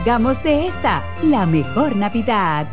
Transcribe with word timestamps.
Hagamos 0.00 0.40
de 0.42 0.66
esta 0.66 1.02
la 1.24 1.46
mejor 1.46 1.96
Navidad. 1.96 2.66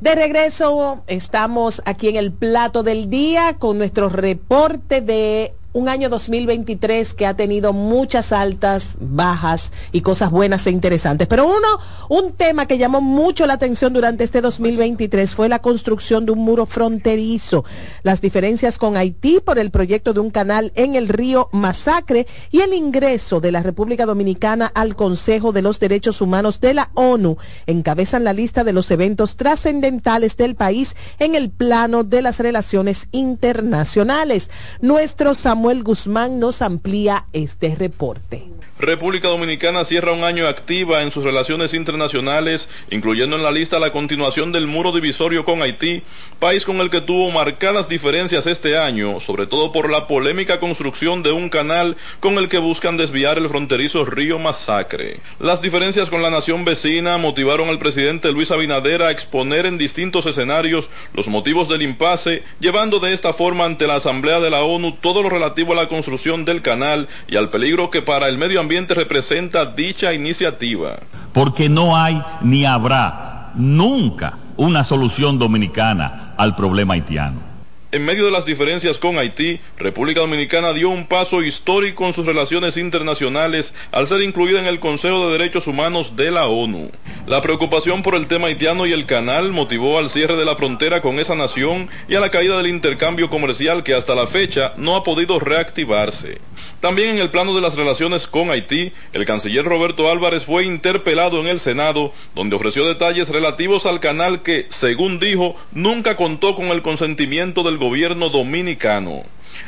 De 0.00 0.14
regreso, 0.14 1.04
estamos 1.06 1.82
aquí 1.84 2.08
en 2.08 2.16
el 2.16 2.32
plato 2.32 2.82
del 2.82 3.10
día 3.10 3.58
con 3.58 3.76
nuestro 3.78 4.08
reporte 4.08 5.00
de 5.02 5.54
un 5.72 5.88
año 5.88 6.08
2023 6.08 7.14
que 7.14 7.26
ha 7.26 7.34
tenido 7.36 7.72
muchas 7.72 8.32
altas, 8.32 8.96
bajas 9.00 9.70
y 9.92 10.00
cosas 10.00 10.30
buenas 10.30 10.66
e 10.66 10.70
interesantes. 10.70 11.28
Pero 11.28 11.46
uno, 11.46 11.68
un 12.08 12.32
tema 12.32 12.66
que 12.66 12.78
llamó 12.78 13.00
mucho 13.00 13.46
la 13.46 13.54
atención 13.54 13.92
durante 13.92 14.24
este 14.24 14.40
2023 14.40 15.34
fue 15.34 15.48
la 15.48 15.60
construcción 15.60 16.24
de 16.24 16.32
un 16.32 16.38
muro 16.40 16.66
fronterizo, 16.66 17.64
las 18.02 18.20
diferencias 18.20 18.78
con 18.78 18.96
Haití 18.96 19.40
por 19.44 19.58
el 19.58 19.70
proyecto 19.70 20.14
de 20.14 20.20
un 20.20 20.30
canal 20.30 20.72
en 20.74 20.94
el 20.94 21.08
río 21.08 21.48
Masacre 21.52 22.26
y 22.50 22.60
el 22.60 22.72
ingreso 22.72 23.40
de 23.40 23.52
la 23.52 23.62
República 23.62 24.06
Dominicana 24.06 24.66
al 24.74 24.96
Consejo 24.96 25.52
de 25.52 25.62
los 25.62 25.78
Derechos 25.78 26.20
Humanos 26.20 26.60
de 26.60 26.74
la 26.74 26.90
ONU 26.94 27.36
encabezan 27.66 28.24
la 28.24 28.32
lista 28.32 28.64
de 28.64 28.72
los 28.72 28.90
eventos 28.90 29.36
trascendentales 29.36 30.36
del 30.36 30.54
país 30.54 30.96
en 31.18 31.34
el 31.34 31.50
plano 31.50 32.04
de 32.04 32.22
las 32.22 32.40
relaciones 32.40 33.08
internacionales. 33.12 34.50
Nuestro 34.80 35.34
Samuel 35.34 35.67
Samuel 35.68 35.84
Guzmán 35.84 36.40
nos 36.40 36.62
amplía 36.62 37.26
este 37.34 37.76
reporte. 37.76 38.48
República 38.78 39.26
Dominicana 39.26 39.84
cierra 39.84 40.12
un 40.12 40.22
año 40.22 40.46
activa 40.46 41.02
en 41.02 41.10
sus 41.10 41.24
relaciones 41.24 41.74
internacionales, 41.74 42.68
incluyendo 42.90 43.34
en 43.34 43.42
la 43.42 43.50
lista 43.50 43.80
la 43.80 43.90
continuación 43.90 44.52
del 44.52 44.68
muro 44.68 44.92
divisorio 44.92 45.44
con 45.44 45.62
Haití, 45.62 46.04
país 46.38 46.64
con 46.64 46.76
el 46.76 46.88
que 46.88 47.00
tuvo 47.00 47.28
marcadas 47.32 47.88
diferencias 47.88 48.46
este 48.46 48.78
año, 48.78 49.18
sobre 49.18 49.48
todo 49.48 49.72
por 49.72 49.90
la 49.90 50.06
polémica 50.06 50.60
construcción 50.60 51.24
de 51.24 51.32
un 51.32 51.48
canal 51.48 51.96
con 52.20 52.38
el 52.38 52.48
que 52.48 52.58
buscan 52.58 52.96
desviar 52.96 53.36
el 53.36 53.48
fronterizo 53.48 54.04
río 54.04 54.38
Masacre. 54.38 55.18
Las 55.40 55.60
diferencias 55.60 56.08
con 56.08 56.22
la 56.22 56.30
nación 56.30 56.64
vecina 56.64 57.18
motivaron 57.18 57.68
al 57.68 57.80
presidente 57.80 58.30
Luis 58.30 58.52
Abinader 58.52 59.02
a 59.02 59.10
exponer 59.10 59.66
en 59.66 59.76
distintos 59.76 60.24
escenarios 60.26 60.88
los 61.14 61.26
motivos 61.26 61.68
del 61.68 61.82
impasse, 61.82 62.44
llevando 62.60 63.00
de 63.00 63.12
esta 63.12 63.32
forma 63.32 63.64
ante 63.64 63.88
la 63.88 63.96
Asamblea 63.96 64.38
de 64.38 64.50
la 64.50 64.62
ONU 64.62 64.92
todo 65.00 65.20
lo 65.20 65.30
relativo 65.48 65.72
a 65.72 65.76
la 65.76 65.88
construcción 65.88 66.44
del 66.44 66.60
canal 66.60 67.08
y 67.26 67.36
al 67.36 67.48
peligro 67.48 67.90
que 67.90 68.02
para 68.02 68.28
el 68.28 68.36
medio 68.36 68.60
ambiente 68.60 68.92
representa 68.92 69.64
dicha 69.64 70.12
iniciativa. 70.12 70.98
Porque 71.32 71.70
no 71.70 71.96
hay 71.96 72.22
ni 72.42 72.66
habrá 72.66 73.52
nunca 73.54 74.38
una 74.58 74.84
solución 74.84 75.38
dominicana 75.38 76.34
al 76.36 76.54
problema 76.54 76.94
haitiano. 76.94 77.47
En 77.90 78.04
medio 78.04 78.26
de 78.26 78.30
las 78.30 78.44
diferencias 78.44 78.98
con 78.98 79.18
Haití, 79.18 79.60
República 79.78 80.20
Dominicana 80.20 80.74
dio 80.74 80.90
un 80.90 81.06
paso 81.06 81.42
histórico 81.42 82.06
en 82.06 82.12
sus 82.12 82.26
relaciones 82.26 82.76
internacionales 82.76 83.72
al 83.92 84.06
ser 84.06 84.20
incluida 84.20 84.60
en 84.60 84.66
el 84.66 84.78
Consejo 84.78 85.24
de 85.24 85.38
Derechos 85.38 85.66
Humanos 85.66 86.14
de 86.14 86.30
la 86.30 86.48
ONU. 86.48 86.90
La 87.26 87.40
preocupación 87.40 88.02
por 88.02 88.14
el 88.14 88.26
tema 88.26 88.48
haitiano 88.48 88.86
y 88.86 88.92
el 88.92 89.06
canal 89.06 89.52
motivó 89.52 89.98
al 89.98 90.10
cierre 90.10 90.36
de 90.36 90.44
la 90.44 90.54
frontera 90.54 91.00
con 91.00 91.18
esa 91.18 91.34
nación 91.34 91.88
y 92.08 92.14
a 92.14 92.20
la 92.20 92.30
caída 92.30 92.58
del 92.58 92.66
intercambio 92.66 93.30
comercial 93.30 93.82
que 93.82 93.94
hasta 93.94 94.14
la 94.14 94.26
fecha 94.26 94.74
no 94.76 94.94
ha 94.94 95.02
podido 95.02 95.38
reactivarse. 95.38 96.42
También 96.80 97.10
en 97.10 97.18
el 97.18 97.30
plano 97.30 97.54
de 97.54 97.62
las 97.62 97.74
relaciones 97.74 98.26
con 98.26 98.50
Haití, 98.50 98.92
el 99.14 99.24
canciller 99.24 99.64
Roberto 99.64 100.10
Álvarez 100.10 100.44
fue 100.44 100.64
interpelado 100.64 101.40
en 101.40 101.48
el 101.48 101.58
Senado, 101.58 102.12
donde 102.34 102.56
ofreció 102.56 102.86
detalles 102.86 103.30
relativos 103.30 103.86
al 103.86 104.00
canal 104.00 104.42
que, 104.42 104.66
según 104.68 105.18
dijo, 105.18 105.56
nunca 105.72 106.16
contó 106.16 106.54
con 106.54 106.66
el 106.66 106.82
consentimiento 106.82 107.62
del 107.62 107.77
gobierno 107.78 108.28
dominicano. 108.28 109.24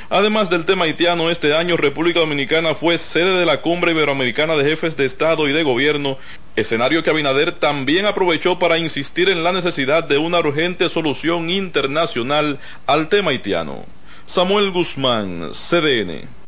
Además 0.09 0.51
del 0.51 0.67
tema 0.67 0.85
haitiano, 0.85 1.31
este 1.31 1.55
año 1.55 1.77
República 1.77 2.21
Dominicana 2.21 2.75
fue 2.75 2.99
sede 2.99 3.39
de 3.39 3.47
la 3.47 3.61
Cumbre 3.61 3.93
Iberoamericana 3.93 4.57
de 4.57 4.65
Jefes 4.65 4.97
de 4.97 5.07
Estado 5.07 5.49
y 5.49 5.53
de 5.53 5.63
Gobierno, 5.63 6.19
escenario 6.57 7.03
que 7.03 7.11
Abinader 7.11 7.53
también 7.53 8.07
aprovechó 8.07 8.59
para 8.59 8.79
insistir 8.79 9.29
en 9.29 9.45
la 9.45 9.53
necesidad 9.53 10.05
de 10.05 10.19
una 10.19 10.41
urgente 10.41 10.89
solución 10.89 11.49
internacional 11.49 12.59
al 12.87 13.09
tema 13.09 13.31
haitiano. 13.31 13.85
Samuel 14.27 14.71
Guzmán, 14.71 15.53
CDN. 15.53 16.40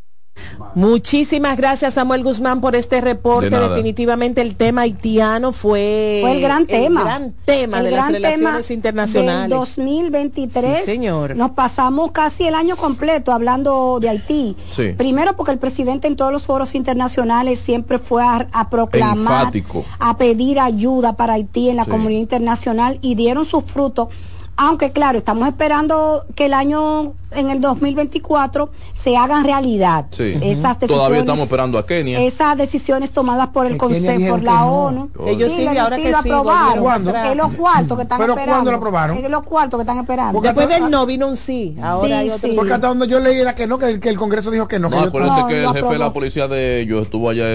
Muchísimas 0.75 1.57
gracias 1.57 1.95
Samuel 1.95 2.23
Guzmán 2.23 2.61
por 2.61 2.75
este 2.75 3.01
reporte. 3.01 3.49
Definitivamente 3.49 4.41
el 4.41 4.55
tema 4.55 4.81
haitiano 4.81 5.53
fue, 5.53 6.23
el 6.31 6.41
gran 6.41 6.65
tema, 6.65 7.01
el 7.01 7.05
gran 7.05 7.33
tema 7.45 7.83
de 7.83 7.91
las 7.91 8.11
relaciones 8.11 8.71
internacionales. 8.71 9.49
Del 9.49 9.59
2023. 9.59 10.85
señor. 10.85 11.35
Nos 11.35 11.51
pasamos 11.51 12.11
casi 12.11 12.47
el 12.47 12.55
año 12.55 12.75
completo 12.75 13.31
hablando 13.31 13.99
de 14.01 14.09
Haití. 14.09 14.55
Primero 14.97 15.35
porque 15.35 15.51
el 15.51 15.59
presidente 15.59 16.07
en 16.07 16.15
todos 16.15 16.31
los 16.31 16.43
foros 16.43 16.75
internacionales 16.75 17.59
siempre 17.59 17.99
fue 17.99 18.23
a, 18.23 18.69
proclamar, 18.69 19.51
a 19.99 20.17
pedir 20.17 20.59
ayuda 20.59 21.13
para 21.13 21.33
Haití 21.33 21.69
en 21.69 21.77
la 21.77 21.85
comunidad 21.85 22.21
internacional 22.21 22.97
y 23.01 23.15
dieron 23.15 23.45
sus 23.45 23.63
frutos 23.63 24.09
aunque 24.55 24.91
claro, 24.91 25.17
estamos 25.17 25.47
esperando 25.47 26.25
que 26.35 26.45
el 26.45 26.53
año 26.53 27.13
en 27.31 27.49
el 27.49 27.61
2024 27.61 28.69
se 28.93 29.17
hagan 29.17 29.43
realidad 29.43 30.05
esas 30.11 30.79
decisiones. 30.79 30.87
Todavía 30.87 31.19
estamos 31.19 31.43
esperando 31.43 31.77
a 31.77 31.85
Kenia. 31.85 32.21
Esas 32.21 32.57
decisiones 32.57 33.11
tomadas 33.11 33.47
por 33.47 33.65
el 33.65 33.77
Consejo, 33.77 34.29
por 34.29 34.43
la 34.43 34.65
ONU. 34.65 35.09
Ellos 35.25 35.53
sí, 35.55 35.65
ahora 35.65 35.97
que 35.97 36.11
lo 36.11 36.21
sí, 36.21 36.29
aprobaron. 36.29 37.15
Es 37.15 37.35
los 37.35 37.53
cuartos 37.53 37.97
que 37.97 38.03
están 38.03 38.19
¿Pero 38.19 38.33
esperando. 38.33 38.53
cuándo 38.53 38.71
lo 38.71 38.77
aprobaron? 38.77 39.17
Es 39.17 39.29
los 39.29 39.43
cuartos 39.43 39.77
que 39.79 39.81
están 39.81 39.97
esperando. 39.99 40.41
Después 40.41 40.69
del 40.69 40.89
no 40.89 41.05
vino 41.05 41.27
un 41.27 41.35
sí. 41.35 41.75
Ahora 41.81 42.19
hay 42.19 42.29
otro 42.29 42.49
Porque 42.55 42.73
hasta 42.73 42.87
donde 42.87 43.07
yo 43.07 43.19
leí 43.19 43.39
era 43.39 43.55
que 43.55 43.67
no, 43.67 43.77
que 43.77 43.89
el, 43.89 43.99
que 43.99 44.09
el 44.09 44.17
Congreso 44.17 44.51
dijo 44.51 44.67
que 44.67 44.79
no. 44.79 44.89
No, 44.89 44.99
acuérdense 44.99 45.47
que 45.47 45.63
el 45.63 45.73
jefe 45.73 45.89
de 45.89 45.97
la 45.97 46.13
policía 46.13 46.47
de 46.47 46.81
ellos 46.81 47.03
estuvo 47.03 47.29
allá 47.29 47.45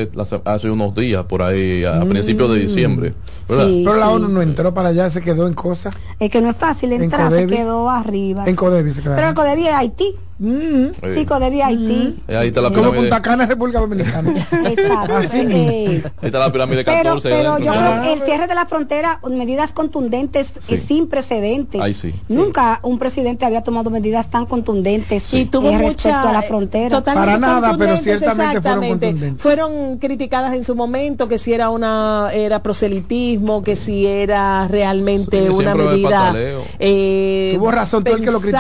hace 0.45 0.71
unos 0.71 0.95
días, 0.95 1.25
por 1.25 1.43
ahí, 1.43 1.85
a 1.85 2.05
mm. 2.05 2.09
principios 2.09 2.51
de 2.51 2.59
diciembre. 2.59 3.15
Pero 3.47 3.97
la 3.97 4.11
ONU 4.11 4.29
no 4.29 4.43
entró 4.43 4.75
para 4.75 4.91
allá, 4.91 5.09
se 5.11 5.23
quedó 5.23 5.47
en 5.47 5.55
cosas. 5.55 5.97
Es 6.19 6.31
que 6.31 6.41
no 6.41 6.51
es 6.51 6.57
fácil 6.57 6.88
entrar, 6.93 7.31
se 7.31 7.47
quedó 7.47 7.91
arriba. 7.91 8.45
En 8.47 8.57
Codevi 8.57 8.93
se 8.93 9.03
Pero 9.03 9.29
en 9.29 9.35
Codevi 9.35 9.67
es 9.67 9.75
Haití. 9.75 10.17
Mm. 10.39 11.15
Sí, 11.15 11.27
Codevi 11.27 11.61
Haití. 11.61 12.17
Mm. 12.27 12.33
Ahí 12.37 12.49
está 12.49 12.61
la 12.61 12.71
Como 12.71 12.93
Punta 12.93 13.21
Cana 13.21 13.47
República 13.47 13.81
Dominicana. 13.81 14.31
Exacto. 14.65 15.17
Así 15.17 15.39
eh, 15.41 16.03
Ahí 16.21 16.27
está 16.27 16.39
la 16.39 16.53
pirámide 16.53 16.85
14. 16.85 17.29
Pero, 17.29 17.59
yo 17.59 17.73
creo 17.73 18.03
que 18.03 18.13
el 18.13 18.21
cierre 18.21 18.47
de 18.47 18.55
la 18.55 18.67
frontera, 18.67 19.21
medidas 19.29 19.73
contundentes 19.73 20.53
sin 20.61 21.09
precedentes. 21.09 21.81
Ahí 21.81 21.95
sí. 21.95 22.15
Nunca 22.29 22.81
un 22.83 22.99
presidente 22.99 23.45
había 23.45 23.63
tomado 23.63 23.91
medidas 23.91 24.31
tan 24.31 24.47
contundentes 24.47 25.33
y 25.35 25.45
tuvo 25.47 25.71
eh, 25.71 25.79
respecto 25.79 26.29
a 26.29 26.33
la 26.33 26.43
frontera. 26.43 27.03
Para 27.03 27.39
nada, 27.39 27.77
pero 27.77 27.99
ciertamente 27.99 28.61
fueron 28.61 28.89
contundentes. 28.89 29.43
Fueron 29.43 29.99
criticadas 29.99 30.55
en 30.55 30.65
su 30.65 30.75
momento 30.75 31.29
que 31.29 31.39
si 31.39 31.53
era 31.53 31.71
una 31.71 32.31
era 32.33 32.63
proselitismo, 32.63 33.63
que 33.63 33.77
si 33.77 34.07
era 34.07 34.69
realmente 34.69 35.51
una 35.51 35.75
medida 35.75 36.35
eh, 36.79 37.53
tuvo 37.55 37.71
razón 37.71 38.05
todo 38.05 38.17
el 38.17 38.25
que 38.25 38.31
lo 38.31 38.41
criticó. 38.41 38.59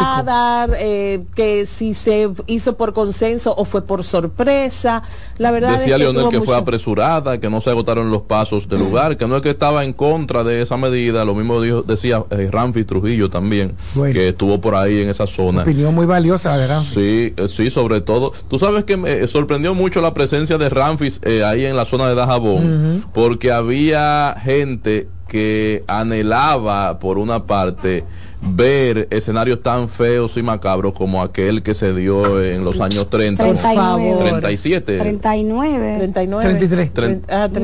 Eh, 0.81 1.25
que 1.34 1.67
si 1.68 1.94
se 1.94 2.28
hizo 2.46 2.76
por 2.76 2.92
consenso 2.92 3.54
o 3.56 3.64
fue 3.64 3.82
por 3.82 4.02
sorpresa. 4.02 5.02
La 5.36 5.50
verdad 5.50 5.72
Decía 5.72 5.96
es 5.96 6.02
que 6.02 6.12
Leonel 6.12 6.28
que 6.28 6.40
fue 6.40 6.56
apresurada, 6.56 7.38
que 7.38 7.50
no 7.50 7.60
se 7.60 7.70
agotaron 7.70 8.10
los 8.10 8.22
pasos 8.22 8.68
del 8.68 8.80
lugar, 8.80 9.16
que 9.16 9.26
no 9.26 9.36
es 9.36 9.42
que 9.42 9.50
estaba 9.50 9.84
en 9.84 9.92
contra 9.92 10.42
de 10.44 10.62
esa 10.62 10.76
medida, 10.76 11.24
lo 11.24 11.34
mismo 11.34 11.60
dijo, 11.60 11.82
decía 11.82 12.24
eh, 12.30 12.48
Ramfi 12.50 12.84
Trujillo 12.84 13.28
también, 13.30 13.76
que 14.12 14.28
estuvo 14.28 14.60
por 14.60 14.74
ahí 14.74 15.00
en 15.00 15.10
esa 15.10 15.26
zona. 15.26 15.62
Opinión 15.62 15.94
muy 15.94 16.06
valiosa 16.06 16.56
de 16.56 16.66
Ramfi. 16.66 16.94
Sí, 16.94 17.34
eh, 17.36 17.48
sí, 17.48 17.70
sobre 17.70 18.00
todo. 18.00 18.32
Tú 18.48 18.58
sabes 18.58 18.84
que 18.84 18.96
me 18.96 19.26
sorprendió 19.26 19.74
mucho 19.74 20.00
la 20.00 20.14
presencia 20.14 20.58
de 20.58 20.68
Ramfis 20.68 21.20
eh, 21.22 21.44
ahí 21.44 21.66
en 21.66 21.76
la 21.76 21.84
zona 21.84 22.08
de 22.08 22.14
Dajabón, 22.14 23.04
porque 23.12 23.52
había 23.52 24.34
gente 24.42 25.08
que 25.28 25.84
anhelaba, 25.86 26.98
por 26.98 27.18
una 27.18 27.44
parte, 27.44 28.04
ver 28.41 29.09
escenarios 29.10 29.62
tan 29.62 29.88
feos 29.88 30.37
y 30.37 30.43
macabros 30.43 30.93
como 30.93 31.22
aquel 31.22 31.62
que 31.62 31.75
se 31.75 31.93
dio 31.93 32.43
en 32.43 32.65
los 32.65 32.81
años 32.81 33.10
30, 33.10 33.42
39, 33.42 34.41
37, 34.41 34.98
39, 34.98 35.97
39, 35.98 36.45
33, 36.45 36.91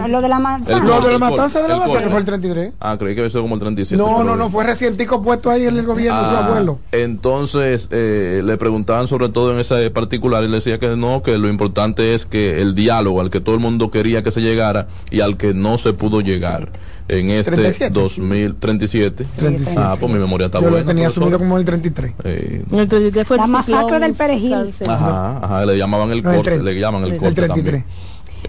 lo 0.08 0.20
de 0.20 0.28
la 0.28 0.38
matanza, 0.38 0.84
lo 0.84 1.00
de 1.00 1.12
la 1.12 1.19
matanza 1.19 1.62
de 1.62 1.69
la 1.69 1.76
base 1.76 2.00
fue 2.08 2.19
el 2.19 2.25
33. 2.25 2.72
Ah, 2.81 2.96
creí 2.98 3.14
que 3.14 3.20
había 3.20 3.31
sido 3.31 3.43
como 3.43 3.54
el 3.54 3.60
37. 3.60 4.02
No, 4.02 4.25
no, 4.25 4.37
no, 4.37 4.50
fue 4.50 4.64
recientico 4.64 5.22
puesto 5.22 5.50
ahí 5.50 5.66
en 5.66 5.76
el 5.76 5.87
gobierno 5.87 6.20
su 6.20 6.37
ah, 6.37 6.46
abuelo. 6.46 6.78
Entonces 6.93 7.88
eh, 7.90 8.43
le 8.44 8.56
preguntaban 8.56 9.08
sobre 9.08 9.28
todo 9.28 9.52
en 9.52 9.60
ese 9.60 9.90
particular 9.90 10.43
y 10.44 10.48
le 10.48 10.56
decía 10.56 10.78
que 10.78 10.96
no, 10.96 11.22
que 11.22 11.38
lo 11.38 11.48
importante 11.48 12.14
es 12.14 12.26
que 12.26 12.60
el 12.60 12.75
diálogo 12.75 13.20
al 13.20 13.31
que 13.31 13.40
todo 13.40 13.54
el 13.54 13.60
mundo 13.60 13.90
quería 13.90 14.22
que 14.22 14.31
se 14.31 14.40
llegara 14.40 14.88
y 15.10 15.20
al 15.20 15.37
que 15.37 15.54
no 15.54 15.78
se 15.78 15.93
pudo 15.93 16.20
llegar 16.20 16.70
en 17.08 17.31
este 17.31 17.50
37. 17.52 17.93
2037. 17.93 19.25
37. 19.37 19.81
Ah, 19.81 19.96
pues 19.98 20.10
mi 20.10 20.19
memoria 20.19 20.46
está 20.46 20.60
Yo 20.64 20.70
lo 20.70 20.84
tenía 20.84 21.08
asumido 21.08 21.38
como 21.38 21.58
el 21.58 21.64
33. 21.64 22.12
Eh, 22.25 22.64
el 22.70 22.88
33 22.88 23.26
fue 23.26 23.37
la 23.37 23.46
masacre 23.46 23.99
del 24.00 24.14
perejil. 24.14 24.70
Ajá, 24.87 25.38
ajá, 25.43 25.66
le 25.66 25.76
llamaban 25.76 26.11
el, 26.11 26.22
corte, 26.22 26.62
le 26.62 26.78
llaman 26.78 27.05
el, 27.05 27.16
corte 27.19 27.34
33. 27.34 27.84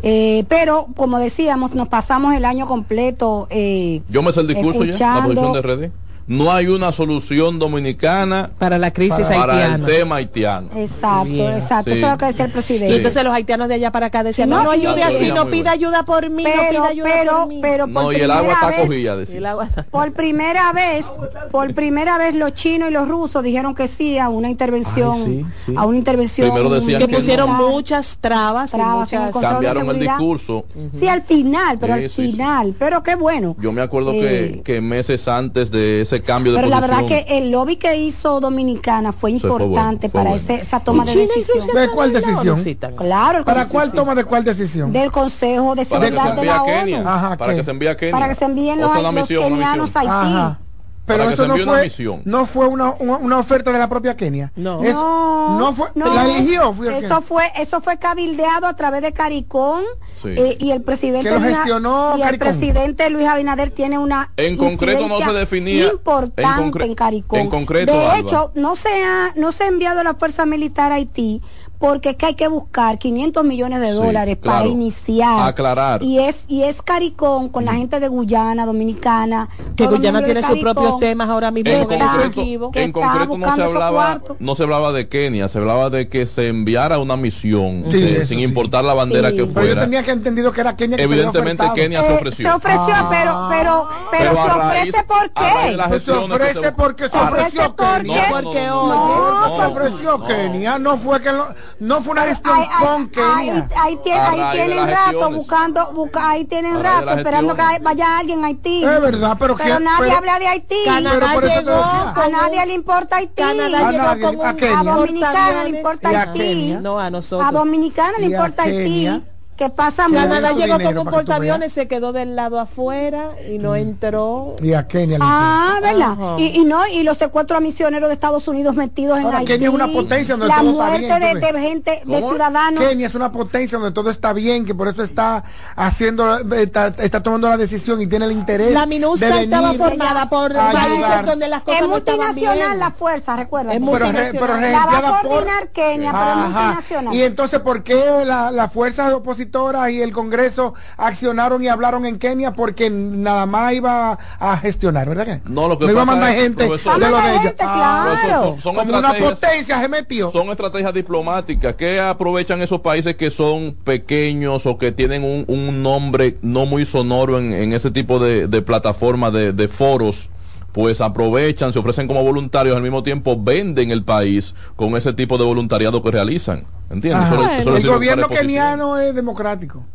Eh, 0.03 0.45
pero, 0.49 0.87
como 0.95 1.19
decíamos, 1.19 1.73
nos 1.73 1.87
pasamos 1.87 2.33
el 2.35 2.45
año 2.45 2.67
completo. 2.67 3.47
Eh, 3.49 4.01
Yo 4.09 4.21
me 4.21 4.31
sé 4.33 4.41
el 4.41 4.47
discurso 4.47 4.83
ya, 4.85 5.15
la 5.15 5.23
posición 5.23 5.53
de 5.53 5.61
redes 5.61 5.91
no 6.27 6.51
hay 6.51 6.67
una 6.67 6.91
solución 6.91 7.59
dominicana 7.59 8.49
para 8.57 8.79
la 8.79 8.91
crisis 8.91 9.27
para, 9.27 9.53
haitiana. 9.53 9.53
Para 9.53 9.75
el 9.75 9.85
tema 9.85 10.15
haitiano. 10.15 10.69
Exacto, 10.75 11.49
exacto. 11.49 11.91
Eso 11.91 12.05
es 12.05 12.11
lo 12.11 12.17
que 12.17 12.25
decía 12.25 12.45
el 12.45 12.51
presidente. 12.51 12.93
Y 12.93 12.97
entonces 12.97 13.23
los 13.23 13.33
haitianos 13.33 13.67
de 13.67 13.75
allá 13.75 13.91
para 13.91 14.07
acá 14.07 14.23
decían, 14.23 14.49
no, 14.49 14.63
no, 14.63 14.71
ayude 14.71 15.03
así, 15.03 15.31
no 15.31 15.49
pida 15.49 15.71
ayuda 15.71 16.03
por 16.03 16.29
mí, 16.29 16.43
pero, 16.43 16.57
no 16.57 16.69
pida 16.69 16.87
ayuda 16.87 17.09
pero, 17.13 17.37
por 17.37 17.47
mí. 17.47 17.59
Pero 17.61 17.87
no, 17.87 18.11
y 18.11 18.15
el 18.15 18.31
agua 18.31 18.53
está 18.53 18.75
cogida, 18.75 19.15
decía. 19.15 19.35
Por 19.91 20.11
primera 20.13 20.73
vez, 20.73 21.05
por 21.51 21.73
primera 21.73 22.17
vez 22.17 22.35
los 22.35 22.53
chinos 22.53 22.89
y 22.89 22.93
los 22.93 23.07
rusos 23.07 23.43
dijeron 23.43 23.75
que 23.75 23.87
sí 23.87 24.17
a 24.17 24.29
una 24.29 24.49
intervención, 24.49 25.13
Ay, 25.13 25.45
sí, 25.53 25.65
sí. 25.65 25.73
a 25.77 25.85
una 25.85 25.97
intervención 25.97 26.51
que, 26.53 26.97
que, 26.97 27.07
pusieron 27.07 27.49
no. 27.49 27.69
muchas 27.69 28.17
trabas, 28.19 28.71
trabas 28.71 29.11
y 29.13 29.17
muchas... 29.17 29.41
cambiaron 29.41 29.89
el 29.89 29.99
discurso. 29.99 30.65
Uh 30.75 30.79
-huh. 30.79 30.99
Sí, 30.99 31.07
al 31.07 31.21
final, 31.21 31.77
pero 31.79 31.93
al 31.93 32.09
final, 32.09 32.75
pero 32.77 33.03
qué 33.03 33.15
bueno. 33.15 33.55
Yo 33.59 33.71
me 33.71 33.81
acuerdo 33.81 34.11
eh, 34.13 34.61
que, 34.63 34.73
que 34.73 34.81
meses 34.81 35.27
antes 35.27 35.69
de 35.71 36.01
ese 36.01 36.14
cambio 36.21 36.53
de 36.53 36.59
pero 36.59 36.69
posición, 36.69 36.91
la 36.91 36.97
verdad 36.97 37.07
que 37.07 37.37
el 37.37 37.51
lobby 37.51 37.75
que 37.75 37.95
hizo 37.97 38.39
Dominicana 38.39 39.11
fue 39.11 39.31
importante 39.31 39.65
fue 39.65 39.67
bueno, 39.67 39.99
fue 39.99 40.09
para 40.09 40.29
bueno. 40.31 40.43
ese, 40.43 40.55
esa 40.55 40.79
toma 40.79 41.05
de 41.05 41.15
decisión. 41.15 41.75
¿De 41.75 41.89
cuál 41.89 42.13
decisión? 42.13 42.57
Claro. 42.95 43.43
¿Para 43.43 43.67
cuál 43.67 43.91
toma 43.91 44.15
de 44.15 44.23
cuál 44.23 44.43
decisión? 44.43 44.91
Del 44.91 45.11
Consejo 45.11 45.75
de 45.75 45.85
Seguridad 45.85 46.35
de 46.35 46.45
la 46.45 46.63
Kenia. 46.63 46.99
ONU. 46.99 47.09
Ajá, 47.09 47.37
para 47.37 47.55
que 47.55 47.63
se 47.63 47.71
envíe 47.71 47.87
a 47.87 47.97
Kenia. 47.97 48.13
Para 48.13 48.29
que 48.29 48.35
se 48.35 48.45
envíen 48.45 48.79
los, 48.79 49.01
los 49.01 49.13
misión, 49.13 49.43
kenianos 49.43 49.95
a 49.95 49.99
Haití. 49.99 50.11
Ajá. 50.11 50.59
Pero 51.05 51.29
eso 51.29 51.47
no 51.47 51.57
fue, 51.57 51.91
no 52.25 52.45
fue 52.45 52.67
una, 52.67 52.95
una, 52.99 53.17
una, 53.17 53.39
oferta 53.39 53.71
de 53.71 53.79
la 53.79 53.87
propia 53.87 54.15
Kenia. 54.15 54.51
No. 54.55 54.83
Eso, 54.83 54.99
no, 54.99 55.59
no, 55.59 55.73
fue, 55.73 55.89
no, 55.93 56.13
la 56.13 56.25
eligió. 56.25 56.73
Fue 56.73 56.97
eso 56.97 57.21
fue, 57.21 57.43
eso 57.57 57.81
fue 57.81 57.97
cabildeado 57.97 58.65
a 58.65 58.75
través 58.75 59.01
de 59.01 59.13
Caricón 59.13 59.83
sí. 60.21 60.29
eh, 60.29 60.57
y 60.59 60.71
el 60.71 60.81
presidente 60.81 61.29
que 61.29 61.35
lo 61.35 61.41
gestionó 61.41 62.17
y 62.17 62.23
el 62.23 62.37
presidente 62.39 63.09
Luis 63.09 63.27
Abinader 63.27 63.71
tiene 63.71 63.99
una 63.99 64.31
en 64.37 64.57
concreto 64.57 65.07
no 65.07 65.19
se 65.19 65.33
definía 65.33 65.87
importante 65.87 66.83
en, 66.83 66.89
en 66.89 66.95
Caricón. 66.95 67.39
En 67.39 67.49
concreto, 67.49 67.91
de 67.91 67.99
Alba. 67.99 68.19
hecho, 68.19 68.51
no 68.55 68.75
se 68.75 69.03
ha, 69.03 69.33
no 69.35 69.51
se 69.51 69.65
ha 69.65 69.67
enviado 69.67 70.03
la 70.03 70.15
fuerza 70.15 70.45
militar 70.45 70.91
a 70.91 70.95
Haití 70.95 71.41
porque 71.79 72.11
es 72.11 72.15
que 72.15 72.27
hay 72.27 72.35
que 72.35 72.47
buscar 72.47 72.97
500 72.97 73.43
millones 73.43 73.79
de 73.81 73.91
dólares 73.91 74.35
sí, 74.35 74.41
claro. 74.41 74.59
para 74.59 74.69
iniciar. 74.69 75.49
Aclarar. 75.49 76.03
Y 76.03 76.19
es 76.19 76.45
y 76.47 76.63
es 76.63 76.81
Caricón 76.81 77.49
con 77.49 77.65
la 77.65 77.73
gente 77.73 77.99
de 77.99 78.07
Guyana, 78.07 78.65
Dominicana. 78.65 79.49
Que 79.75 79.87
Guyana 79.87 80.23
tiene 80.23 80.41
sus 80.41 80.59
propios 80.59 80.99
temas 80.99 81.29
ahora 81.29 81.51
mismo 81.51 81.71
en 81.71 81.85
con 81.85 81.97
concreto, 81.97 82.71
en 82.73 82.91
concreto 82.91 83.37
no 83.37 83.55
se 83.55 83.63
hablaba 83.63 84.21
no 84.39 84.55
se 84.55 84.63
hablaba 84.63 84.91
de 84.91 85.07
Kenia, 85.07 85.47
se 85.47 85.57
hablaba 85.57 85.89
de 85.89 86.09
que 86.09 86.25
se 86.27 86.47
enviara 86.47 86.99
una 86.99 87.17
misión 87.17 87.85
sí, 87.91 88.01
de, 88.01 88.25
sin 88.25 88.39
sí. 88.39 88.43
importar 88.43 88.83
la 88.83 88.93
bandera 88.93 89.31
que 89.31 89.45
fuera. 89.45 89.69
Pero 89.69 89.75
yo 89.75 89.81
tenía 89.81 90.03
que 90.03 90.11
entendido 90.11 90.51
que 90.51 90.61
era 90.61 90.75
Kenia 90.75 90.97
que 90.97 91.03
Evidentemente 91.03 91.67
se 91.67 91.73
Kenia 91.73 92.01
eh, 92.01 92.07
se 92.07 92.13
ofreció. 92.13 92.49
Se 92.49 92.55
ofreció, 92.55 92.93
ah. 92.95 93.07
pero 93.09 93.47
pero 93.49 93.87
pero, 94.11 94.31
pero 94.31 94.35
se 94.35 94.51
ofrece 94.51 95.03
por 95.03 95.31
qué? 95.31 95.87
Pues 95.87 96.03
se 96.03 96.11
ofrece 96.11 96.71
porque 96.71 97.09
se 97.09 97.17
ofreció 97.17 97.75
Kenia. 97.75 98.29
No, 98.29 98.43
porque 98.43 98.67
no, 98.67 99.47
no, 99.47 99.57
se 99.57 99.65
ofreció 99.65 100.23
Kenia, 100.23 100.79
no 100.79 100.97
fue 100.97 101.21
que 101.21 101.31
no 101.79 102.01
fue 102.01 102.13
una 102.13 102.23
gestión 102.23 102.57
Ahí, 102.57 102.67
con 102.79 103.07
Kenia. 103.09 103.67
Ahí, 103.75 103.99
ahí, 104.05 104.39
ahí 104.39 104.57
tienen 104.57 104.87
rato 104.87 105.31
buscando, 105.31 105.91
busca, 105.91 106.29
ahí 106.29 106.45
tienen 106.45 106.81
rato 106.81 107.11
esperando 107.11 107.55
que 107.55 107.63
vaya 107.81 108.17
alguien 108.19 108.43
a 108.43 108.47
Haití. 108.47 108.83
Es 108.83 109.01
verdad, 109.01 109.37
pero, 109.39 109.55
pero 109.55 109.77
que, 109.77 109.83
nadie 109.83 110.05
pero, 110.05 110.17
habla 110.17 110.39
de 110.39 110.47
Haití. 110.47 110.83
Canadá 110.85 111.31
pero 111.35 111.47
llegó 111.47 111.73
a 111.73 112.27
nadie 112.31 112.65
le 112.65 112.73
importa 112.73 113.17
Haití. 113.17 113.33
Canadá 113.35 113.87
a, 113.87 113.91
llegó 113.91 114.43
nadie, 114.43 114.69
a, 114.69 114.79
a 114.79 114.83
Dominicana 114.83 115.63
le 115.63 115.69
importa 115.69 116.09
Haití. 116.09 116.77
No, 116.81 116.99
a 116.99 117.09
nosotros. 117.09 117.47
A 117.47 117.51
Dominicana 117.51 118.17
le 118.19 118.25
importa 118.25 118.63
Haití. 118.63 119.21
¿Qué 119.55 119.69
pasa 119.69 120.07
Canadá 120.11 120.51
llegó 120.51 120.77
con 120.79 120.97
un 120.97 121.05
portaaviones, 121.05 121.71
se 121.71 121.87
quedó 121.87 122.11
del 122.11 122.35
lado 122.35 122.59
afuera 122.59 123.31
y 123.49 123.57
no 123.57 123.75
entró. 123.75 124.55
Y 124.61 124.73
a 124.73 124.85
Kenia. 124.85 125.17
Ah, 125.21 125.79
¿verdad? 125.81 126.37
Y, 126.37 126.59
y, 126.59 126.65
no, 126.65 126.85
y 126.87 127.03
los 127.03 127.17
secuestros 127.17 127.57
a 127.57 127.61
misioneros 127.61 128.09
de 128.09 128.13
Estados 128.13 128.47
Unidos 128.49 128.75
metidos 128.75 129.17
Ahora, 129.17 129.29
en 129.29 129.35
Haití. 129.35 129.53
Kenia 129.53 129.69
es 129.69 129.73
una 129.73 129.87
potencia 129.87 130.35
donde 130.35 130.47
la 130.47 130.59
todo 130.59 130.73
muerte 130.73 131.03
está 131.03 131.19
bien, 131.19 131.39
de, 131.39 131.51
de, 131.53 131.59
gente, 131.59 132.01
de 132.05 132.19
ciudadanos. 132.19 132.83
Kenia 132.83 133.07
es 133.07 133.15
una 133.15 133.31
potencia 133.31 133.77
donde 133.77 133.93
todo 133.93 134.09
está 134.09 134.33
bien, 134.33 134.65
que 134.65 134.75
por 134.75 134.89
eso 134.89 135.03
está 135.03 135.45
haciendo, 135.77 136.37
está, 136.53 136.87
está 136.87 137.23
tomando 137.23 137.47
la 137.47 137.55
decisión 137.55 138.01
y 138.01 138.07
tiene 138.07 138.25
el 138.25 138.33
interés. 138.33 138.73
La 138.73 138.85
MINUSCA 138.85 139.41
estaba 139.41 139.73
formada 139.73 140.29
por 140.29 140.53
países 140.53 141.25
donde 141.25 141.47
las 141.47 141.63
cosas 141.63 141.81
es 141.81 141.87
no 141.87 141.97
estaban 141.97 142.35
bien. 142.35 142.47
multinacional 142.49 142.79
la 142.79 142.91
fuerza, 142.91 143.35
recuerda. 143.37 143.73
Es 143.73 143.79
pero, 143.79 144.11
re, 144.11 144.31
pero 144.33 144.57
la 144.57 144.85
va 144.85 144.97
a 144.97 145.21
coordinar 145.21 145.59
por... 145.59 145.69
Kenia, 145.69 146.11
pero 146.11 146.31
es 146.31 146.37
multinacional. 146.37 147.15
Y 147.15 147.21
entonces, 147.21 147.59
¿por 147.61 147.83
qué 147.83 148.23
las 148.25 148.53
la 148.53 148.67
fuerzas 148.67 149.13
opositoras 149.45 149.91
y 149.91 150.01
el 150.01 150.11
Congreso 150.11 150.73
accionaron 150.97 151.63
y 151.63 151.67
hablaron 151.67 152.05
en 152.05 152.17
Kenia 152.17 152.51
porque 152.53 152.89
nada 152.89 153.45
más 153.45 153.73
iba 153.73 154.17
a 154.39 154.57
gestionar, 154.57 155.07
¿verdad 155.07 155.25
que? 155.25 155.49
No, 155.49 155.67
lo 155.67 155.77
que 155.77 155.85
no 155.85 155.91
iba 155.91 156.01
a 156.01 156.05
mandar 156.05 156.35
es, 156.35 156.41
gente 156.41 156.65
profesor, 156.65 156.99
de 156.99 157.09
lo 157.09 157.17
de 157.17 157.21
gente, 157.21 157.47
ella. 157.47 157.55
Claro. 157.55 157.75
Ah, 157.75 158.41
son, 158.43 158.61
son 158.61 158.75
Como 158.75 158.97
una 158.97 159.13
potencia 159.13 159.81
se 159.81 159.89
metió. 159.89 160.31
Son 160.31 160.49
estrategias 160.49 160.93
diplomáticas 160.93 161.75
que 161.75 161.99
aprovechan 161.99 162.61
esos 162.61 162.81
países 162.81 163.15
que 163.15 163.31
son 163.31 163.75
pequeños 163.83 164.65
o 164.65 164.77
que 164.77 164.91
tienen 164.91 165.23
un, 165.23 165.45
un 165.47 165.83
nombre 165.83 166.37
no 166.41 166.65
muy 166.65 166.85
sonoro 166.85 167.39
en, 167.39 167.53
en 167.53 167.73
ese 167.73 167.91
tipo 167.91 168.19
de, 168.19 168.47
de 168.47 168.61
plataformas, 168.61 169.33
de, 169.33 169.53
de 169.53 169.67
foros 169.67 170.29
pues 170.75 170.99
aprovechan, 170.99 171.71
se 171.71 171.79
ofrecen 171.79 172.05
como 172.05 172.21
voluntarios, 172.21 172.75
al 172.75 172.83
mismo 172.83 173.01
tiempo 173.01 173.41
venden 173.41 173.91
el 173.91 174.03
país 174.03 174.53
con 174.75 174.97
ese 174.97 175.13
tipo 175.13 175.37
de 175.37 175.45
voluntariado 175.45 176.03
que 176.03 176.11
realizan. 176.11 176.65
¿Entiendes? 176.89 177.27
Eso, 177.31 177.43
eso 177.45 177.77
el 177.77 177.87
gobierno 177.87 178.27
keniano 178.27 178.97
es 178.97 179.15
democrático. 179.15 179.85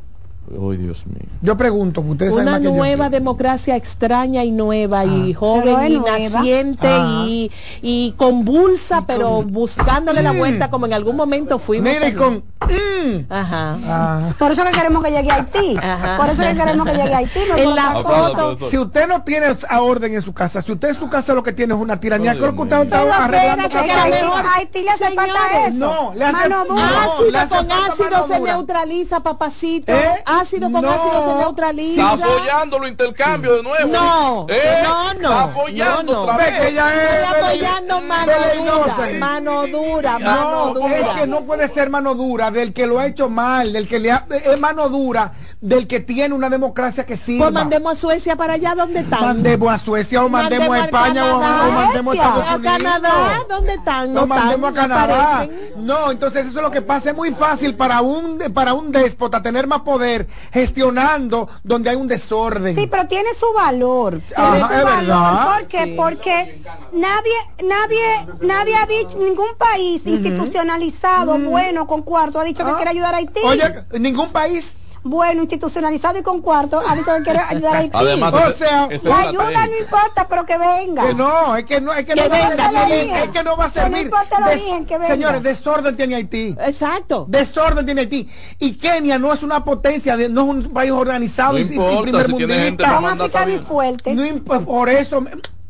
Oh, 0.58 0.72
Dios 0.72 1.06
mío. 1.06 1.28
Yo 1.42 1.56
pregunto, 1.56 2.00
ustedes 2.00 2.32
una 2.32 2.52
saben 2.52 2.74
nueva 2.74 3.08
democracia 3.08 3.76
extraña 3.76 4.44
y 4.44 4.50
nueva 4.50 5.00
ah. 5.00 5.04
y 5.04 5.32
joven 5.32 5.92
y 5.92 5.98
nueva. 5.98 6.18
naciente 6.18 6.88
ah. 6.88 7.24
y, 7.26 7.50
y 7.82 8.14
convulsa, 8.16 9.00
y 9.00 9.04
pero 9.06 9.36
con... 9.36 9.52
buscándole 9.52 10.20
mm. 10.20 10.24
la 10.24 10.32
vuelta 10.32 10.70
como 10.70 10.86
en 10.86 10.92
algún 10.92 11.16
momento 11.16 11.58
fuimos. 11.58 11.92
Mire, 11.92 12.14
con... 12.14 12.42
Mm. 12.60 13.32
Ajá. 13.32 13.78
Ah. 13.86 14.32
Por 14.38 14.50
eso 14.50 14.64
que 14.64 14.70
queremos 14.72 15.04
que 15.04 15.10
llegue 15.10 15.30
a 15.30 15.36
Haití. 15.36 15.76
Ajá. 15.76 16.16
Por 16.16 16.28
eso 16.30 16.42
que 16.42 16.54
queremos 16.54 16.86
que 16.86 16.96
llegue 16.96 17.14
a 17.14 17.18
Haití. 17.18 17.40
No 17.48 17.56
en 17.56 17.74
la 17.76 17.92
foto. 18.02 18.56
Si 18.68 18.78
usted 18.78 19.06
no 19.06 19.22
tiene 19.22 19.46
a 19.68 19.82
orden 19.82 20.14
en 20.14 20.22
su 20.22 20.32
casa, 20.32 20.62
si 20.62 20.72
usted 20.72 20.88
en 20.88 20.94
su 20.94 21.08
casa 21.08 21.32
lo 21.32 21.42
que 21.42 21.52
tiene 21.52 21.74
es 21.74 21.80
una 21.80 22.00
tiranía, 22.00 22.34
creo 22.34 22.54
que 22.54 22.62
usted 22.62 22.82
está 22.82 23.24
arreglando 23.24 24.34
a 24.34 24.54
Haití 24.56 24.82
le 24.82 24.90
hace 24.90 25.10
falta 25.12 25.66
eso. 25.66 25.78
No, 25.78 26.14
le 26.14 26.24
hace 26.24 26.48
mano 26.48 26.64
dura. 26.64 27.04
Ácido 27.04 27.48
con 27.48 27.72
ácido 27.72 28.26
se 28.26 28.40
neutraliza, 28.40 29.20
papacito. 29.20 29.92
Ácido 30.40 30.70
con 30.70 30.82
no. 30.82 30.90
ácido 30.90 31.32
se 31.32 31.38
neutraliza. 31.38 32.14
Está 32.14 32.26
apoyando 32.26 32.78
los 32.78 32.88
intercambios 32.88 33.56
de 33.56 33.62
nuevo. 33.62 33.92
No, 33.92 34.46
¿Eh? 34.48 34.80
no, 34.82 35.14
no. 35.14 35.20
Está 35.20 35.42
apoyando 35.42 36.12
no, 36.12 36.12
no. 36.12 36.22
otra 36.22 36.36
vez. 36.36 36.64
Ella 36.64 36.94
es 36.94 37.28
apoyando 37.28 38.00
mano 38.00 38.32
dura, 38.56 39.18
mano 39.18 39.66
dura, 39.66 40.18
mano 40.18 40.74
dura. 40.74 40.96
Es 40.98 41.08
que 41.20 41.26
no 41.26 41.42
puede 41.42 41.68
ser 41.68 41.90
mano 41.90 42.14
dura 42.14 42.50
del 42.50 42.72
que 42.72 42.86
lo 42.86 42.98
ha 42.98 43.06
hecho 43.06 43.28
mal, 43.28 43.72
del 43.72 43.88
que 43.88 43.98
le 43.98 44.12
ha, 44.12 44.26
es 44.30 44.58
mano 44.60 44.88
dura 44.88 45.32
del 45.60 45.86
que 45.86 46.00
tiene 46.00 46.34
una 46.34 46.48
democracia 46.48 47.04
que 47.04 47.16
sirva. 47.16 47.46
Pues 47.46 47.52
mandemos 47.54 47.92
a 47.92 47.96
Suecia 47.96 48.36
para 48.36 48.54
allá 48.54 48.74
donde 48.74 49.00
están. 49.00 49.20
Mandemos 49.20 49.70
a 49.70 49.78
Suecia 49.78 50.24
o 50.24 50.28
mandemos, 50.28 50.68
mandemos 50.68 50.96
a 50.96 51.04
España 51.06 51.34
o, 51.34 51.38
o, 51.38 51.72
mandemos 51.72 52.14
a 52.14 52.16
Estados 52.16 52.54
Unidos. 52.54 52.74
A 52.74 52.78
Canadá, 52.78 53.44
¿dónde 53.48 53.74
están? 53.74 54.14
No, 54.14 54.26
mandemos 54.26 54.70
a 54.70 54.74
Canadá. 54.74 55.48
No, 55.76 56.10
entonces 56.10 56.46
eso 56.46 56.58
es 56.58 56.62
lo 56.62 56.70
que 56.70 56.80
pasa. 56.80 57.10
Es 57.10 57.16
muy 57.16 57.32
fácil 57.32 57.74
para 57.74 58.00
un 58.00 58.38
para 58.54 58.72
un 58.72 58.90
déspota 58.90 59.42
tener 59.42 59.66
más 59.66 59.80
poder 59.80 60.26
gestionando 60.50 61.48
donde 61.62 61.90
hay 61.90 61.96
un 61.96 62.08
desorden. 62.08 62.74
Sí, 62.74 62.86
pero 62.86 63.06
tiene 63.06 63.34
su 63.34 63.52
valor. 63.52 64.20
Tiene 64.20 64.42
Ajá, 64.42 64.68
su 64.68 64.74
es 64.74 64.84
valor. 64.84 65.00
verdad. 65.00 65.56
¿Por 65.58 65.66
qué? 65.66 65.84
Sí. 65.84 65.94
Porque 65.96 66.62
nadie, 66.92 67.36
nadie, 67.62 68.26
nadie 68.40 68.76
ha 68.76 68.86
dicho, 68.86 69.18
ningún 69.18 69.54
país 69.58 70.02
uh 70.04 70.08
-huh. 70.08 70.14
institucionalizado, 70.14 71.34
uh 71.34 71.38
-huh. 71.38 71.50
bueno, 71.50 71.86
con 71.86 72.02
cuarto, 72.02 72.40
ha 72.40 72.44
dicho 72.44 72.62
ah. 72.64 72.70
que 72.70 72.74
quiere 72.76 72.90
ayudar 72.90 73.14
a 73.14 73.18
Haití. 73.18 73.40
Oye, 73.44 73.64
ningún 73.98 74.30
país 74.30 74.76
bueno, 75.02 75.42
institucionalizado 75.42 76.18
y 76.18 76.22
con 76.22 76.40
cuarto, 76.40 76.80
ha 76.86 76.94
dicho 76.94 77.14
que 77.16 77.22
quiere 77.22 77.38
ayudar 77.48 77.76
a 77.76 77.78
Haití. 77.78 77.96
Además, 77.96 78.34
o 78.34 78.52
sea, 78.52 78.88
la 79.04 79.18
ayuda 79.20 79.66
no 79.66 79.78
importa, 79.78 80.26
pero 80.28 80.46
que 80.46 80.58
venga. 80.58 81.06
Que 81.06 81.14
no, 81.14 81.56
es 81.56 81.64
que 81.64 81.80
no, 81.80 81.92
es 81.92 82.04
que, 82.04 82.14
que 82.14 82.22
no 82.22 82.28
venga, 82.30 82.56
va 82.56 82.84
a 82.84 82.88
servir, 82.88 83.14
es 83.14 83.28
que 83.30 83.42
no 83.42 83.56
va 83.56 83.64
a 83.64 83.70
servir. 83.70 83.90
No 83.90 83.98
importa 83.98 84.38
el 84.38 84.44
origen, 84.44 84.86
que 84.86 84.98
venga. 84.98 85.14
Señores, 85.14 85.42
desorden 85.42 85.96
tiene 85.96 86.14
Haití. 86.16 86.56
Exacto. 86.60 87.26
Desorden 87.28 87.84
tiene 87.84 88.02
Haití. 88.02 88.28
Y 88.58 88.72
Kenia 88.72 89.18
no 89.18 89.32
es 89.32 89.42
una 89.42 89.64
potencia, 89.64 90.16
de, 90.16 90.28
no 90.28 90.42
es 90.42 90.48
un 90.48 90.62
país 90.72 90.90
organizado 90.90 91.54
no 91.54 91.58
y, 91.58 91.62
importa, 91.62 91.98
y 91.98 92.02
primer 92.02 92.26
si 92.26 92.32
mundista. 92.32 93.50
Y 93.50 93.58
fuertes. 93.58 94.14
No, 94.14 94.64
por 94.64 94.88
eso 94.88 95.24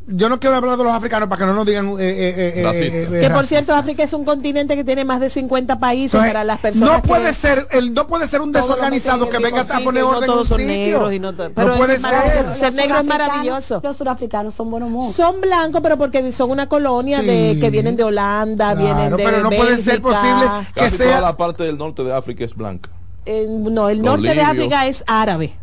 yo 0.07 0.29
no 0.29 0.39
quiero 0.39 0.55
hablar 0.55 0.77
de 0.77 0.83
los 0.83 0.93
africanos 0.93 1.29
para 1.29 1.39
que 1.39 1.45
no 1.45 1.53
nos 1.53 1.65
digan 1.65 1.89
eh, 1.89 1.93
eh, 1.99 2.53
eh, 2.55 3.21
que 3.21 3.29
por 3.29 3.45
cierto 3.45 3.73
África 3.75 4.03
es 4.03 4.13
un 4.13 4.25
continente 4.25 4.75
que 4.75 4.83
tiene 4.83 5.05
más 5.05 5.19
de 5.19 5.29
50 5.29 5.79
países 5.79 6.13
Entonces, 6.13 6.33
para 6.33 6.43
las 6.43 6.59
personas 6.59 6.95
no 6.95 7.01
puede 7.03 7.33
ser 7.33 7.67
el 7.71 7.93
no 7.93 8.07
puede 8.07 8.27
ser 8.27 8.41
un 8.41 8.51
desorganizado 8.51 9.29
que 9.29 9.37
venga 9.37 9.61
a 9.61 9.79
poner 9.79 10.03
orden 10.03 10.27
no 10.27 10.33
todos 10.33 10.51
en 10.51 10.53
un 10.53 10.59
son 10.59 10.67
negros 10.67 11.13
y 11.13 11.19
no, 11.19 11.33
to 11.33 11.51
pero 11.53 11.67
no 11.69 11.77
puede 11.77 11.99
ser. 11.99 12.55
ser 12.55 12.73
negro 12.73 12.97
es 12.99 13.05
maravilloso. 13.05 13.79
los 13.83 13.95
surafricanos 13.95 14.53
son 14.55 14.71
buenos 14.71 14.89
mozos 14.89 15.15
son 15.15 15.39
blancos 15.39 15.81
pero 15.81 15.97
porque 15.97 16.31
son 16.31 16.49
una 16.49 16.67
colonia 16.67 17.19
sí. 17.19 17.27
de 17.27 17.57
que 17.59 17.69
vienen 17.69 17.95
de 17.95 18.03
Holanda 18.03 18.75
claro, 18.75 18.79
vienen 18.79 19.17
de 19.17 19.23
pero 19.23 19.43
no 19.43 19.49
Bélgica. 19.49 19.63
puede 19.65 19.77
ser 19.83 20.01
posible 20.01 20.45
que 20.73 20.81
Casi 20.81 20.97
sea 20.97 21.07
toda 21.07 21.21
la 21.21 21.37
parte 21.37 21.63
del 21.63 21.77
norte 21.77 22.03
de 22.03 22.13
África 22.13 22.43
es 22.43 22.55
blanca. 22.55 22.89
No 23.25 23.89
el 23.89 24.01
norte 24.01 24.33
de 24.33 24.41
África 24.41 24.87
es 24.87 25.03
árabe 25.05 25.53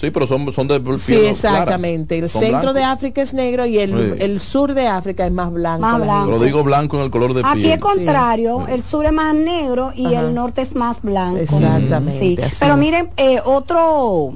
Sí, 0.00 0.12
pero 0.12 0.28
son, 0.28 0.52
son 0.52 0.68
de 0.68 0.80
Sí, 0.96 1.14
exactamente. 1.16 2.18
El 2.18 2.28
centro 2.28 2.72
de 2.72 2.84
África 2.84 3.20
es 3.20 3.34
negro 3.34 3.66
y 3.66 3.78
el, 3.78 4.40
sur 4.40 4.74
de 4.74 4.86
África 4.86 5.26
es 5.26 5.32
más 5.32 5.52
blanco. 5.52 5.80
Más 5.80 6.00
blanco. 6.00 6.30
Lo 6.30 6.38
digo 6.38 6.62
blanco 6.62 6.98
en 6.98 7.02
el 7.02 7.10
color 7.10 7.34
de 7.34 7.42
piel. 7.42 7.52
Aquí 7.52 7.70
es 7.70 7.80
contrario, 7.80 8.66
el 8.68 8.84
sur 8.84 9.06
es 9.06 9.12
más 9.12 9.34
negro 9.34 9.92
y 9.94 10.14
el 10.14 10.34
norte 10.34 10.62
es 10.62 10.76
más 10.76 11.02
blanco. 11.02 11.38
Exactamente. 11.38 12.48
Pero 12.60 12.76
miren, 12.76 13.10
eh, 13.16 13.40
otro, 13.44 14.34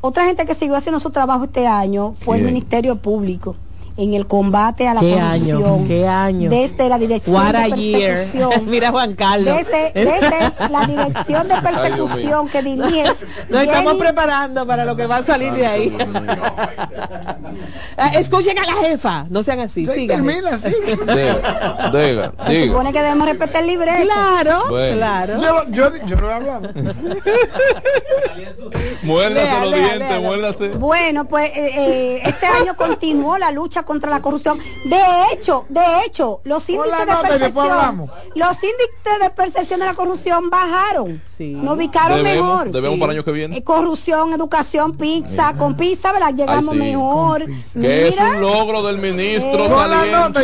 otra 0.00 0.26
gente 0.26 0.46
que 0.46 0.54
siguió 0.54 0.76
haciendo 0.76 1.00
su 1.00 1.10
trabajo 1.10 1.44
este 1.44 1.66
año 1.66 2.14
fue 2.20 2.38
el 2.38 2.44
Ministerio 2.44 2.96
Público 2.96 3.56
en 4.00 4.14
el 4.14 4.26
combate 4.26 4.88
a 4.88 4.94
la 4.94 5.00
¿Qué 5.00 5.12
corrupción. 5.12 5.64
Año? 5.64 5.84
¿Qué 5.86 6.08
año? 6.08 6.50
Desde 6.50 6.88
la 6.88 6.98
dirección 6.98 7.52
de 7.52 7.52
persecución. 7.52 8.66
Mira 8.70 8.90
Juan 8.90 9.14
Carlos. 9.14 9.58
Desde, 9.58 9.92
desde 9.92 10.70
la 10.70 10.86
dirección 10.86 11.48
de 11.48 11.54
persecución 11.56 12.48
que 12.48 12.62
dirige. 12.62 13.04
Nos 13.50 13.62
estamos 13.62 13.94
preparando 13.94 14.66
para 14.66 14.86
lo 14.86 14.96
que 14.96 15.06
va 15.06 15.16
a 15.16 15.22
salir 15.22 15.52
de 15.52 15.66
ahí. 15.66 15.98
Ah, 17.98 18.08
escuchen 18.14 18.58
a 18.58 18.64
la 18.64 18.72
jefa, 18.88 19.26
no 19.28 19.42
sean 19.42 19.60
así. 19.60 19.84
Sí, 19.84 20.06
termina, 20.06 20.58
sí. 20.58 20.74
Diga, 21.92 22.32
Se 22.46 22.66
supone 22.66 22.92
que 22.92 23.02
debemos 23.02 23.28
respetar 23.28 23.60
el 23.62 23.68
libreto. 23.68 24.02
Claro, 24.02 24.62
claro. 24.94 25.40
Yo, 25.42 25.70
yo, 25.70 25.90
yo, 26.06 26.16
no 26.16 26.30
he 26.30 26.32
hablado. 26.32 26.72
muérdase 29.02 29.60
los 29.60 29.74
dientes, 29.74 30.22
muérdase. 30.22 30.68
Bueno, 30.70 31.26
pues 31.26 31.50
eh, 31.54 31.70
eh, 31.76 32.22
este 32.24 32.46
año 32.46 32.74
continuó 32.76 33.36
la 33.36 33.50
lucha 33.50 33.82
contra 33.90 34.08
la 34.08 34.22
corrupción. 34.22 34.60
De 34.84 35.02
hecho, 35.32 35.66
de 35.68 35.80
hecho, 36.06 36.40
los 36.44 36.68
índices 36.68 36.96
de 36.96 37.28
percepción, 37.28 38.08
los 38.36 38.56
índices 38.62 39.20
de 39.20 39.30
percepción 39.30 39.80
de 39.80 39.86
la 39.86 39.94
corrupción 39.94 40.48
bajaron. 40.48 41.20
Sí. 41.26 41.54
Nos 41.54 41.74
ubicaron 41.74 42.22
mejor. 42.22 42.70
Debemos 42.70 43.00
para 43.00 43.12
el 43.12 43.18
año 43.18 43.24
que 43.24 43.32
viene. 43.32 43.56
Eh, 43.56 43.64
corrupción, 43.64 44.32
educación, 44.32 44.96
pizza, 44.96 45.54
con 45.58 45.76
pizza, 45.76 46.12
¿verdad? 46.12 46.32
Llegamos 46.32 46.72
mejor. 46.72 47.46
Que 47.72 48.08
es 48.08 48.16
un 48.16 48.40
logro 48.40 48.84
del 48.84 48.98
ministro 48.98 49.64
eh, 49.64 49.68
saliente. 49.68 50.40